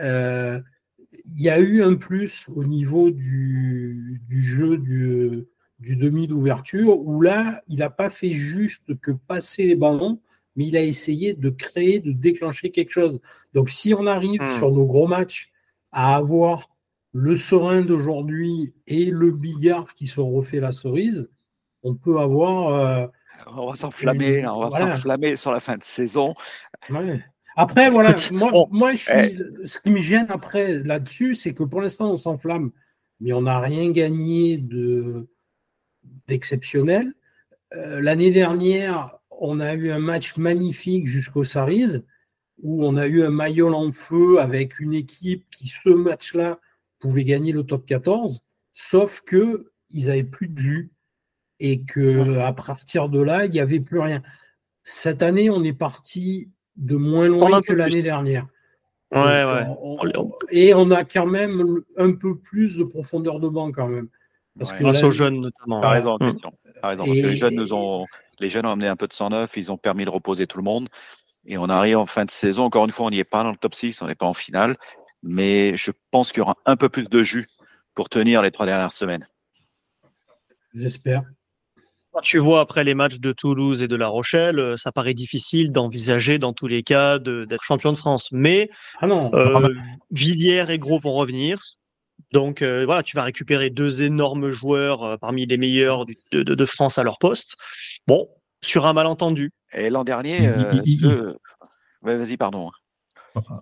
Euh, 0.00 0.60
il 1.24 1.42
y 1.42 1.48
a 1.50 1.58
eu 1.58 1.82
un 1.82 1.94
plus 1.94 2.46
au 2.54 2.64
niveau 2.64 3.10
du, 3.10 4.20
jeu 4.28 4.78
du, 4.78 5.44
du 5.78 5.96
demi 5.96 6.26
d'ouverture, 6.26 6.98
où 6.98 7.20
là, 7.20 7.62
il 7.68 7.78
n'a 7.78 7.90
pas 7.90 8.10
fait 8.10 8.32
juste 8.32 8.98
que 9.00 9.10
passer 9.10 9.66
les 9.66 9.76
ballons, 9.76 10.20
mais 10.56 10.66
il 10.68 10.76
a 10.76 10.82
essayé 10.82 11.34
de 11.34 11.50
créer, 11.50 11.98
de 12.00 12.12
déclencher 12.12 12.70
quelque 12.70 12.90
chose. 12.92 13.20
Donc 13.54 13.70
si 13.70 13.92
on 13.94 14.06
arrive 14.06 14.40
Hmm. 14.42 14.58
sur 14.58 14.70
nos 14.72 14.86
gros 14.86 15.06
matchs 15.08 15.50
à 15.92 16.16
avoir 16.16 16.68
le 17.12 17.36
serein 17.36 17.82
d'aujourd'hui 17.82 18.74
et 18.86 19.06
le 19.06 19.30
bigard 19.30 19.94
qui 19.94 20.06
se 20.06 20.20
refait 20.20 20.60
la 20.60 20.72
cerise, 20.72 21.28
on 21.82 21.94
peut 21.94 22.18
avoir... 22.18 22.68
euh, 22.74 23.06
On 23.56 23.66
va 23.68 23.74
s'enflammer, 23.74 24.46
on 24.46 24.60
va 24.60 24.68
Voilà. 24.68 24.96
s'enflammer 24.96 25.36
sur 25.36 25.52
la 25.52 25.60
fin 25.60 25.76
de 25.76 25.84
saison. 25.84 26.34
Ouais. 26.90 27.22
Après, 27.56 27.90
voilà, 27.90 28.14
moi, 28.32 28.50
bon, 28.50 28.68
moi 28.70 28.92
je 28.92 28.96
suis, 28.98 29.12
eh. 29.12 29.66
ce 29.66 29.78
qui 29.78 29.90
me 29.90 30.00
gêne 30.00 30.26
après 30.28 30.82
là-dessus, 30.82 31.34
c'est 31.34 31.54
que 31.54 31.62
pour 31.62 31.80
l'instant, 31.80 32.10
on 32.10 32.16
s'enflamme, 32.16 32.72
mais 33.20 33.32
on 33.32 33.42
n'a 33.42 33.60
rien 33.60 33.90
gagné 33.90 34.58
de 34.58 35.28
d'exceptionnel. 36.26 37.14
Euh, 37.74 38.00
L'année 38.00 38.30
dernière, 38.30 39.18
on 39.30 39.60
a 39.60 39.74
eu 39.74 39.90
un 39.90 39.98
match 39.98 40.36
magnifique 40.36 41.06
jusqu'au 41.06 41.44
Saris, 41.44 42.02
où 42.62 42.84
on 42.84 42.96
a 42.96 43.06
eu 43.06 43.22
un 43.22 43.30
maillot 43.30 43.72
en 43.72 43.90
feu 43.92 44.40
avec 44.40 44.80
une 44.80 44.94
équipe 44.94 45.44
qui, 45.50 45.68
ce 45.68 45.90
match-là, 45.90 46.58
pouvait 46.98 47.24
gagner 47.24 47.52
le 47.52 47.64
top 47.64 47.86
14, 47.86 48.44
sauf 48.72 49.20
que 49.20 49.72
ils 49.90 50.06
n'avaient 50.06 50.24
plus 50.24 50.48
de 50.48 50.58
jus 50.58 50.92
et 51.60 51.82
que 51.82 52.38
à 52.38 52.52
partir 52.52 53.08
de 53.08 53.20
là, 53.20 53.46
il 53.46 53.52
n'y 53.52 53.60
avait 53.60 53.80
plus 53.80 54.00
rien. 54.00 54.22
Cette 54.82 55.22
année, 55.22 55.50
on 55.50 55.62
est 55.62 55.72
parti 55.72 56.50
de 56.76 56.96
moins 56.96 57.28
loin 57.28 57.60
que 57.62 57.72
l'année 57.72 58.02
dernière. 58.02 58.46
Ouais, 59.12 59.20
Donc, 59.44 59.54
ouais. 59.54 59.76
on- 59.80 59.96
On- 60.00 60.22
on- 60.24 60.32
et 60.50 60.74
on 60.74 60.90
a 60.90 61.04
quand 61.04 61.26
même 61.26 61.82
un 61.96 62.12
peu 62.12 62.36
plus 62.38 62.78
de 62.78 62.84
profondeur 62.84 63.38
de 63.40 63.48
banc 63.48 63.70
quand 63.70 63.86
même. 63.88 64.08
Parce 64.58 64.70
Ouais. 64.72 64.78
que 64.78 64.82
Grâce 64.82 65.02
là- 65.02 65.08
aux 65.08 65.10
jeunes 65.12 65.40
notamment. 65.40 65.80
T'as 65.80 65.90
raison, 65.90 66.16
Mm. 66.20 66.24
Raison. 66.82 67.04
Parce 67.04 67.16
Et- 67.18 67.22
que 67.22 67.26
les 67.28 67.36
jeunes 67.36 67.54
nous 67.54 67.72
ont, 67.74 68.06
les 68.40 68.50
jeunes 68.50 68.66
ont 68.66 68.70
amené 68.70 68.88
un 68.88 68.96
peu 68.96 69.06
de 69.06 69.12
sang 69.12 69.30
neuf, 69.30 69.56
ils 69.56 69.70
ont 69.72 69.76
permis 69.78 70.04
de 70.04 70.10
reposer 70.10 70.46
tout 70.46 70.58
le 70.58 70.64
monde. 70.64 70.88
Et 71.46 71.58
on 71.58 71.68
arrive 71.68 71.98
en 71.98 72.06
fin 72.06 72.24
de 72.24 72.30
saison. 72.30 72.64
Encore 72.64 72.84
une 72.84 72.90
fois, 72.90 73.06
on 73.06 73.10
n'y 73.10 73.18
est 73.18 73.24
pas 73.24 73.42
dans 73.42 73.50
le 73.50 73.56
top 73.56 73.74
6, 73.74 74.00
on 74.02 74.06
n'est 74.06 74.14
pas 74.14 74.26
en 74.26 74.34
finale. 74.34 74.76
Mais 75.22 75.76
je 75.76 75.90
pense 76.10 76.30
qu'il 76.32 76.38
y 76.38 76.42
aura 76.42 76.56
un 76.66 76.76
peu 76.76 76.88
plus 76.88 77.04
de 77.08 77.22
jus 77.22 77.46
pour 77.94 78.08
tenir 78.08 78.42
les 78.42 78.50
trois 78.50 78.66
dernières 78.66 78.92
semaines. 78.92 79.26
J'espère. 80.74 81.22
Quand 82.14 82.20
tu 82.20 82.38
vois 82.38 82.60
après 82.60 82.84
les 82.84 82.94
matchs 82.94 83.18
de 83.18 83.32
Toulouse 83.32 83.82
et 83.82 83.88
de 83.88 83.96
La 83.96 84.06
Rochelle, 84.06 84.60
euh, 84.60 84.76
ça 84.76 84.92
paraît 84.92 85.14
difficile 85.14 85.72
d'envisager 85.72 86.38
dans 86.38 86.52
tous 86.52 86.68
les 86.68 86.84
cas 86.84 87.18
d'être 87.18 87.64
champion 87.64 87.92
de 87.92 87.98
France. 87.98 88.28
Mais 88.30 88.70
Ah 89.00 89.08
non, 89.08 89.32
euh, 89.34 89.68
Villiers 90.12 90.66
et 90.68 90.78
Gros 90.78 91.00
vont 91.00 91.12
revenir. 91.14 91.60
Donc 92.32 92.62
euh, 92.62 92.84
voilà, 92.84 93.02
tu 93.02 93.16
vas 93.16 93.24
récupérer 93.24 93.68
deux 93.70 94.02
énormes 94.02 94.52
joueurs 94.52 95.02
euh, 95.02 95.16
parmi 95.16 95.44
les 95.44 95.56
meilleurs 95.56 96.06
du- 96.06 96.16
de, 96.30 96.44
de- 96.44 96.54
de 96.54 96.64
France 96.64 96.98
à 96.98 97.02
leur 97.02 97.18
poste. 97.18 97.56
Bon, 98.06 98.28
sur 98.64 98.86
un 98.86 98.92
malentendu. 98.92 99.50
Et 99.72 99.90
l'an 99.90 100.04
dernier, 100.04 100.46
euh, 100.46 101.34
Ouais, 102.02 102.16
vas-y, 102.16 102.36
pardon. 102.36 102.70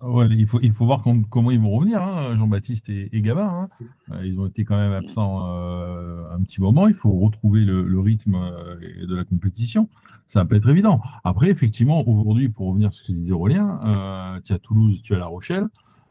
Ouais, 0.03 0.27
il, 0.31 0.47
faut, 0.47 0.61
il 0.63 0.73
faut 0.73 0.85
voir 0.87 1.03
com- 1.03 1.25
comment 1.29 1.51
ils 1.51 1.61
vont 1.61 1.71
revenir, 1.71 2.03
hein, 2.03 2.37
Jean-Baptiste 2.37 2.89
et, 2.89 3.09
et 3.17 3.21
Gabin. 3.23 3.47
hein. 3.47 3.69
Euh, 4.13 4.27
Ils 4.27 4.39
ont 4.39 4.47
été 4.47 4.65
quand 4.65 4.77
même 4.77 4.93
absents 4.93 5.47
euh, 5.49 6.25
un 6.35 6.43
petit 6.43 6.61
moment. 6.61 6.89
Il 6.89 6.95
faut 6.95 7.13
retrouver 7.13 7.61
le, 7.65 7.83
le 7.87 8.01
rythme 8.01 8.35
euh, 8.35 9.07
de 9.07 9.15
la 9.15 9.25
compétition. 9.25 9.89
Ça 10.27 10.41
va 10.41 10.47
pas 10.47 10.57
être 10.57 10.69
évident. 10.69 11.01
Après, 11.25 11.49
effectivement, 11.51 12.07
aujourd'hui, 12.09 12.49
pour 12.49 12.69
revenir 12.69 12.93
sur 12.95 13.05
ce 13.07 13.13
que 13.13 13.17
disait 13.19 13.33
Aurélien, 13.33 13.81
euh, 13.87 14.41
tu 14.45 14.53
as 14.53 14.59
Toulouse, 14.59 15.01
tu 15.03 15.15
as 15.15 15.19
La 15.19 15.27
Rochelle. 15.27 15.67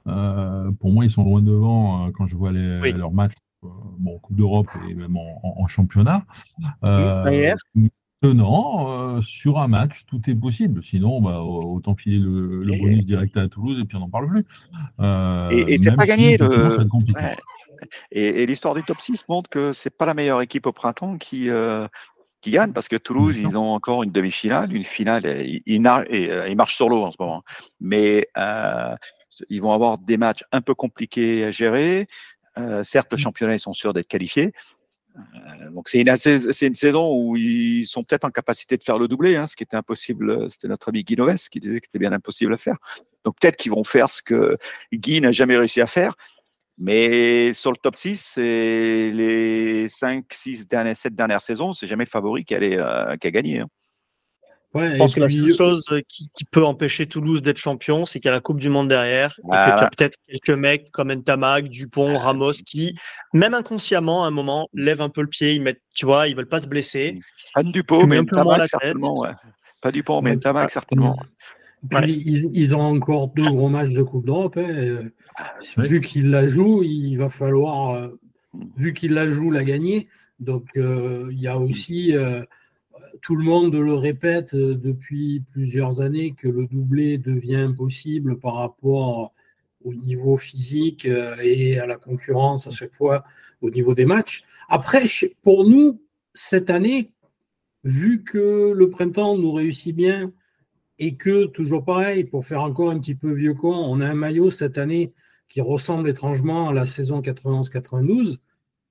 Pour 0.05 0.91
moi, 0.91 1.05
ils 1.05 1.11
sont 1.11 1.23
loin 1.23 1.41
devant 1.41 2.11
quand 2.11 2.25
je 2.27 2.35
vois 2.35 2.51
les, 2.51 2.79
Oui. 2.81 2.91
leurs 2.93 3.11
matchs 3.11 3.35
bon, 3.61 4.15
en 4.15 4.19
Coupe 4.19 4.35
d'Europe 4.35 4.67
et 4.89 4.93
même 4.95 5.15
en, 5.17 5.39
en- 5.43 5.63
en 5.63 5.67
championnat. 5.67 6.25
Ça 6.81 7.31
y 7.33 7.37
est. 7.37 7.53
Maintenant, 8.21 9.15
euh, 9.17 9.21
sur 9.21 9.57
un 9.59 9.67
match, 9.67 10.05
tout 10.05 10.21
est 10.29 10.35
possible. 10.35 10.83
Sinon, 10.83 11.21
bah, 11.21 11.39
autant 11.41 11.95
filer 11.95 12.19
le, 12.19 12.61
le 12.63 12.73
Et- 12.73 12.79
bonus 12.79 13.05
direct 13.05 13.35
à 13.37 13.47
Toulouse 13.49 13.79
et 13.81 13.85
puis 13.85 13.97
on 13.97 14.01
n'en 14.01 14.09
parle 14.09 14.27
plus. 14.27 14.45
Euh, 14.99 15.49
Et, 15.49 15.73
et 15.73 15.77
c'est 15.77 15.91
pas 15.95 16.03
si, 16.03 16.09
gagné. 16.09 16.37
Le... 16.37 16.47
ouais. 17.15 17.35
Et, 18.11 18.43
et 18.43 18.45
l'histoire 18.45 18.75
du 18.75 18.83
top 18.83 19.01
6 19.01 19.25
montre 19.27 19.49
que 19.49 19.73
c'est 19.73 19.89
pas 19.89 20.05
la 20.05 20.13
meilleure 20.13 20.41
équipe 20.41 20.67
au 20.67 20.71
printemps 20.71 21.17
qui, 21.17 21.49
euh, 21.49 21.87
qui 22.41 22.51
gagne 22.51 22.73
parce 22.73 22.87
que 22.87 22.95
Toulouse, 22.95 23.39
ils 23.39 23.57
ont 23.57 23.71
encore 23.71 24.03
une 24.03 24.11
demi-finale, 24.11 24.71
une 24.75 24.83
finale. 24.83 25.25
Ils, 25.43 25.63
ils 25.65 25.87
euh, 25.87 26.53
marchent 26.55 26.75
sur 26.75 26.89
l'eau 26.89 27.03
en 27.03 27.11
ce 27.11 27.17
moment. 27.19 27.41
Mais 27.79 28.27
euh, 28.37 28.95
ils 29.49 29.61
vont 29.63 29.73
avoir 29.73 29.97
des 29.97 30.17
matchs 30.17 30.43
un 30.51 30.61
peu 30.61 30.75
compliqués 30.75 31.43
à 31.45 31.51
gérer. 31.51 32.07
Euh, 32.59 32.83
certes, 32.83 33.07
le 33.11 33.17
championnat, 33.17 33.55
ils 33.55 33.59
sont 33.59 33.73
sûrs 33.73 33.93
d'être 33.93 34.07
qualifiés. 34.07 34.51
Euh, 35.17 35.71
donc 35.71 35.89
c'est 35.89 36.01
une, 36.01 36.73
saison 36.75 37.13
où 37.15 37.35
ils 37.35 37.85
sont 37.85 38.03
peut-être 38.03 38.25
en 38.25 38.29
capacité 38.29 38.77
de 38.77 38.83
faire 38.83 38.97
le 38.97 39.07
doublé, 39.07 39.35
hein, 39.35 39.47
ce 39.47 39.55
qui 39.55 39.63
était 39.63 39.77
impossible. 39.77 40.49
C'était 40.49 40.67
notre 40.67 40.89
ami 40.89 41.03
Guy 41.03 41.15
Noves 41.15 41.49
qui 41.49 41.59
disait 41.59 41.79
que 41.79 41.87
c'était 41.87 41.99
bien 41.99 42.13
impossible 42.13 42.53
à 42.53 42.57
faire. 42.57 42.77
Donc 43.23 43.35
peut-être 43.39 43.57
qu'ils 43.57 43.71
vont 43.71 43.83
faire 43.83 44.09
ce 44.09 44.21
que 44.21 44.57
Guy 44.93 45.21
n'a 45.21 45.31
jamais 45.31 45.57
réussi 45.57 45.81
à 45.81 45.87
faire. 45.87 46.15
Mais 46.77 47.53
sur 47.53 47.71
le 47.71 47.77
top 47.77 47.95
6, 47.95 48.31
c'est 48.35 49.11
les 49.11 49.87
5, 49.87 50.25
6 50.31 50.67
dernières, 50.67 50.97
7 50.97 51.13
dernières 51.13 51.41
saisons, 51.41 51.73
c'est 51.73 51.87
jamais 51.87 52.05
le 52.05 52.09
favori 52.09 52.43
qui, 52.43 52.55
allait, 52.55 52.77
euh, 52.79 53.17
qui 53.17 53.27
a 53.27 53.31
gagné. 53.31 53.59
hein. 53.59 53.67
Ouais, 54.73 54.89
Je 54.91 54.95
et 54.95 54.97
pense 54.99 55.15
que 55.15 55.19
la 55.19 55.27
seule 55.29 55.53
chose 55.53 55.85
qui, 56.07 56.29
qui 56.33 56.45
peut 56.45 56.63
empêcher 56.63 57.05
Toulouse 57.05 57.41
d'être 57.41 57.57
champion, 57.57 58.05
c'est 58.05 58.19
qu'il 58.19 58.27
y 58.27 58.29
a 58.29 58.33
la 58.33 58.39
Coupe 58.39 58.59
du 58.59 58.69
Monde 58.69 58.87
derrière 58.87 59.31
et 59.31 59.41
qu'il 59.41 59.43
y 59.43 59.47
Voilà. 59.47 59.83
a 59.83 59.89
peut-être 59.89 60.17
quelques 60.29 60.49
mecs 60.57 60.91
comme 60.91 61.11
Ntamak, 61.13 61.67
Dupont, 61.67 62.17
Ramos 62.17 62.53
qui, 62.65 62.95
même 63.33 63.53
inconsciemment, 63.53 64.23
à 64.23 64.27
un 64.27 64.31
moment, 64.31 64.69
lèvent 64.73 65.01
un 65.01 65.09
peu 65.09 65.21
le 65.21 65.27
pied. 65.27 65.55
Ils 65.55 65.61
mettent, 65.61 65.81
tu 65.93 66.05
vois, 66.05 66.27
ils 66.29 66.35
veulent 66.37 66.47
pas 66.47 66.59
se 66.61 66.67
blesser. 66.67 67.19
Pas 67.53 67.63
de 67.63 67.71
Dupont, 67.71 68.01
Tu 68.01 68.07
mais 68.07 68.21
Ntamak, 68.21 68.67
certainement. 68.67 69.19
Ouais. 69.19 69.31
Pas 69.81 69.91
Dupont, 69.91 70.21
mais. 70.21 70.35
Ntamak, 70.37 70.69
certainement. 70.71 71.17
puis 71.89 71.97
Ouais. 71.99 72.09
ils, 72.09 72.49
ils 72.53 72.73
ont 72.73 72.81
encore 72.95 73.27
deux 73.29 73.49
gros 73.49 73.67
matchs 73.67 73.91
de 73.91 74.03
Coupe 74.03 74.25
d'Europe. 74.25 74.55
hein, 74.57 74.61
et, 74.69 74.87
euh, 74.87 75.03
Ouais. 75.77 75.87
Vu 75.87 76.01
qu'ils 76.01 76.29
la 76.29 76.47
jouent, 76.47 76.83
il 76.83 77.15
va 77.17 77.29
falloir, 77.29 77.91
euh, 77.91 78.07
Mm. 78.53 78.59
vu 78.77 78.93
qu'ils 78.93 79.13
la 79.13 79.29
jouent, 79.29 79.49
la 79.51 79.63
gagner. 79.63 80.07
Donc 80.39 80.65
euh, 80.75 81.29
il 81.31 81.39
y 81.39 81.47
a 81.47 81.57
aussi, 81.57 82.15
euh, 82.15 82.43
tout 83.21 83.35
le 83.35 83.43
monde 83.43 83.75
le 83.75 83.93
répète 83.93 84.53
euh, 84.53 84.75
depuis 84.75 85.41
plusieurs 85.51 86.01
années 86.01 86.33
que 86.33 86.47
le 86.47 86.65
doublé 86.65 87.17
devient 87.17 87.57
impossible 87.57 88.39
par 88.39 88.55
rapport 88.55 89.33
au 89.83 89.93
niveau 89.93 90.37
physique 90.37 91.05
euh, 91.05 91.35
et 91.41 91.79
à 91.79 91.85
la 91.85 91.97
concurrence 91.97 92.67
à 92.67 92.71
chaque 92.71 92.93
fois 92.93 93.23
au 93.61 93.69
niveau 93.69 93.93
des 93.93 94.05
matchs. 94.05 94.43
Après, 94.69 95.03
pour 95.43 95.67
nous, 95.67 96.01
cette 96.33 96.69
année, 96.69 97.11
vu 97.83 98.23
que 98.23 98.71
le 98.71 98.89
printemps 98.89 99.37
nous 99.37 99.51
réussit 99.51 99.95
bien 99.95 100.31
et 100.99 101.15
que, 101.15 101.47
toujours 101.47 101.83
pareil, 101.83 102.23
pour 102.23 102.45
faire 102.45 102.61
encore 102.61 102.91
un 102.91 102.99
petit 102.99 103.15
peu 103.15 103.31
vieux 103.33 103.53
con, 103.53 103.73
on 103.73 104.01
a 104.01 104.07
un 104.07 104.13
maillot 104.13 104.51
cette 104.51 104.77
année 104.77 105.13
qui 105.49 105.59
ressemble 105.59 106.07
étrangement 106.09 106.69
à 106.69 106.73
la 106.73 106.85
saison 106.85 107.21
91-92, 107.21 108.37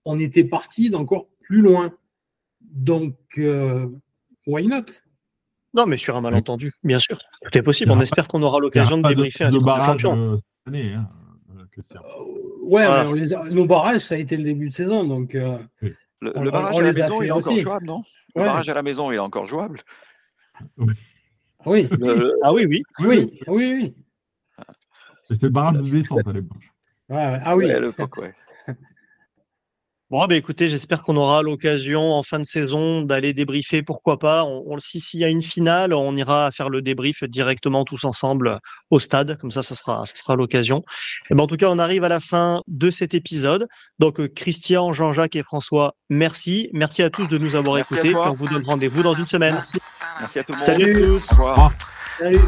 on 0.05 0.19
était 0.19 0.45
parti 0.45 0.91
d'encore 0.91 1.29
plus 1.41 1.63
loin. 1.63 1.95
Donc, 2.61 3.17
euh, 3.39 3.89
why 4.47 4.67
not? 4.67 4.85
Non, 5.75 5.87
mais 5.87 5.97
sur 5.97 6.17
un 6.17 6.21
malentendu, 6.21 6.73
bien 6.85 6.99
sûr. 6.99 7.19
Tout 7.43 7.57
est 7.57 7.63
possible. 7.63 7.93
On 7.93 8.01
espère 8.01 8.27
qu'on 8.29 8.43
aura 8.43 8.59
l'occasion 8.59 8.99
de 8.99 9.07
débriefer 9.09 9.45
un 9.45 9.51
de 9.51 9.59
titre 9.59 9.77
de 9.79 9.83
champion. 9.85 10.19
euh, 10.35 10.37
année. 10.67 10.95
Hein, 10.95 11.09
euh, 11.57 11.63
que 11.71 11.81
c'est- 11.83 11.95
Ouais, 12.63 12.85
Voilà. 12.87 13.05
mais 13.05 13.11
on 13.11 13.13
les 13.15 13.35
a- 13.35 13.45
nos 13.45 13.67
barrages, 13.67 14.01
ça 14.03 14.15
a 14.17 14.19
été 14.19 14.37
le 14.37 14.43
début 14.45 14.69
de 14.69 14.73
saison. 14.73 15.05
Donc, 15.05 15.35
euh, 15.35 15.59
Le, 16.23 16.37
On- 16.37 16.43
le 16.43 16.51
barrage 16.51 16.75
on 16.75 16.79
à 16.81 16.83
la 16.83 16.93
maison, 16.93 17.23
il 17.23 17.29
est 17.29 17.31
encore 17.31 17.57
jouable, 17.59 17.87
non? 17.87 18.03
Le 18.37 18.43
barrage 18.43 18.69
à 18.69 18.75
la 18.75 18.83
maison, 18.83 19.11
il 19.11 19.15
est 19.15 19.19
encore 19.19 19.47
jouable. 19.47 19.81
oui, 21.67 21.89
Le- 21.91 22.35
Ah 22.43 22.53
oui, 22.53 22.67
oui. 22.69 22.83
oui, 23.01 23.41
oui, 23.47 23.73
oui. 23.75 23.95
C'était 25.25 25.47
le 25.47 25.53
barrage 25.53 25.79
de 25.81 25.89
descente 25.89 26.27
à 26.27 26.33
l'époque. 26.33 26.63
Ah 27.09 27.57
oui. 27.57 27.65
ouais, 27.67 27.73
à 27.73 27.81
l'époque, 27.81 28.17
ouais. 28.19 28.35
Bon, 30.11 30.27
bah, 30.27 30.35
écoutez, 30.35 30.69
j'espère 30.69 31.05
qu'on 31.05 31.17
aura 31.17 31.41
l'occasion 31.43 32.13
en 32.15 32.25
fin 32.25 32.41
de 32.41 32.45
saison 32.45 33.03
d'aller 33.03 33.33
débriefer, 33.33 33.83
pourquoi 33.85 34.19
pas. 34.19 34.43
On, 34.45 34.65
on- 34.67 34.79
si 34.81 34.99
s'il 35.01 35.21
y 35.21 35.25
a 35.25 35.29
une 35.29 35.41
finale, 35.41 35.95
on 35.95 36.17
ira 36.17 36.51
faire 36.51 36.69
le 36.69 36.83
débrief 36.83 37.23
directement 37.23 37.85
tous 37.85 38.05
ensemble 38.05 38.59
au 38.91 38.99
stade, 38.99 39.39
comme 39.39 39.53
ça, 39.53 39.63
ça 39.63 39.77
sera, 39.77 40.05
ça 40.07 40.17
sera 40.17 40.35
l'occasion. 40.35 40.83
Et 41.31 41.35
ben, 41.37 41.45
en 41.45 41.47
tout 41.47 41.57
cas, 41.57 41.69
on 41.71 41.79
arrive 41.79 42.03
à 42.03 42.09
la 42.09 42.19
fin 42.19 42.61
de 42.67 42.91
cet 42.91 43.15
épisode. 43.15 43.69
Donc, 44.01 44.19
euh, 44.19 44.27
Christian, 44.27 44.93
Jean-Jacques 44.93 45.37
et 45.37 45.45
François, 45.45 45.95
merci. 46.09 46.71
Merci 46.73 47.03
à 47.05 47.11
tous 47.11 47.29
de 47.29 47.39
nous 47.39 47.55
avoir 47.55 47.77
Merci 47.77 47.95
écoutés. 47.95 48.15
on 48.17 48.33
vous 48.35 48.49
donne 48.49 48.65
rendez-vous 48.65 49.05
dans 49.05 49.15
une 49.15 49.29
semaine. 49.29 49.55
Merci. 49.55 49.79
Merci 50.19 50.39
à 50.41 50.43
tout 50.43 50.53
le 50.53 50.57
monde. 50.59 50.65
Salut 50.67 51.05
à 51.05 51.07
tous. 51.07 51.33
Au 51.39 51.45
revoir. 51.45 51.73
Salut. 52.19 52.41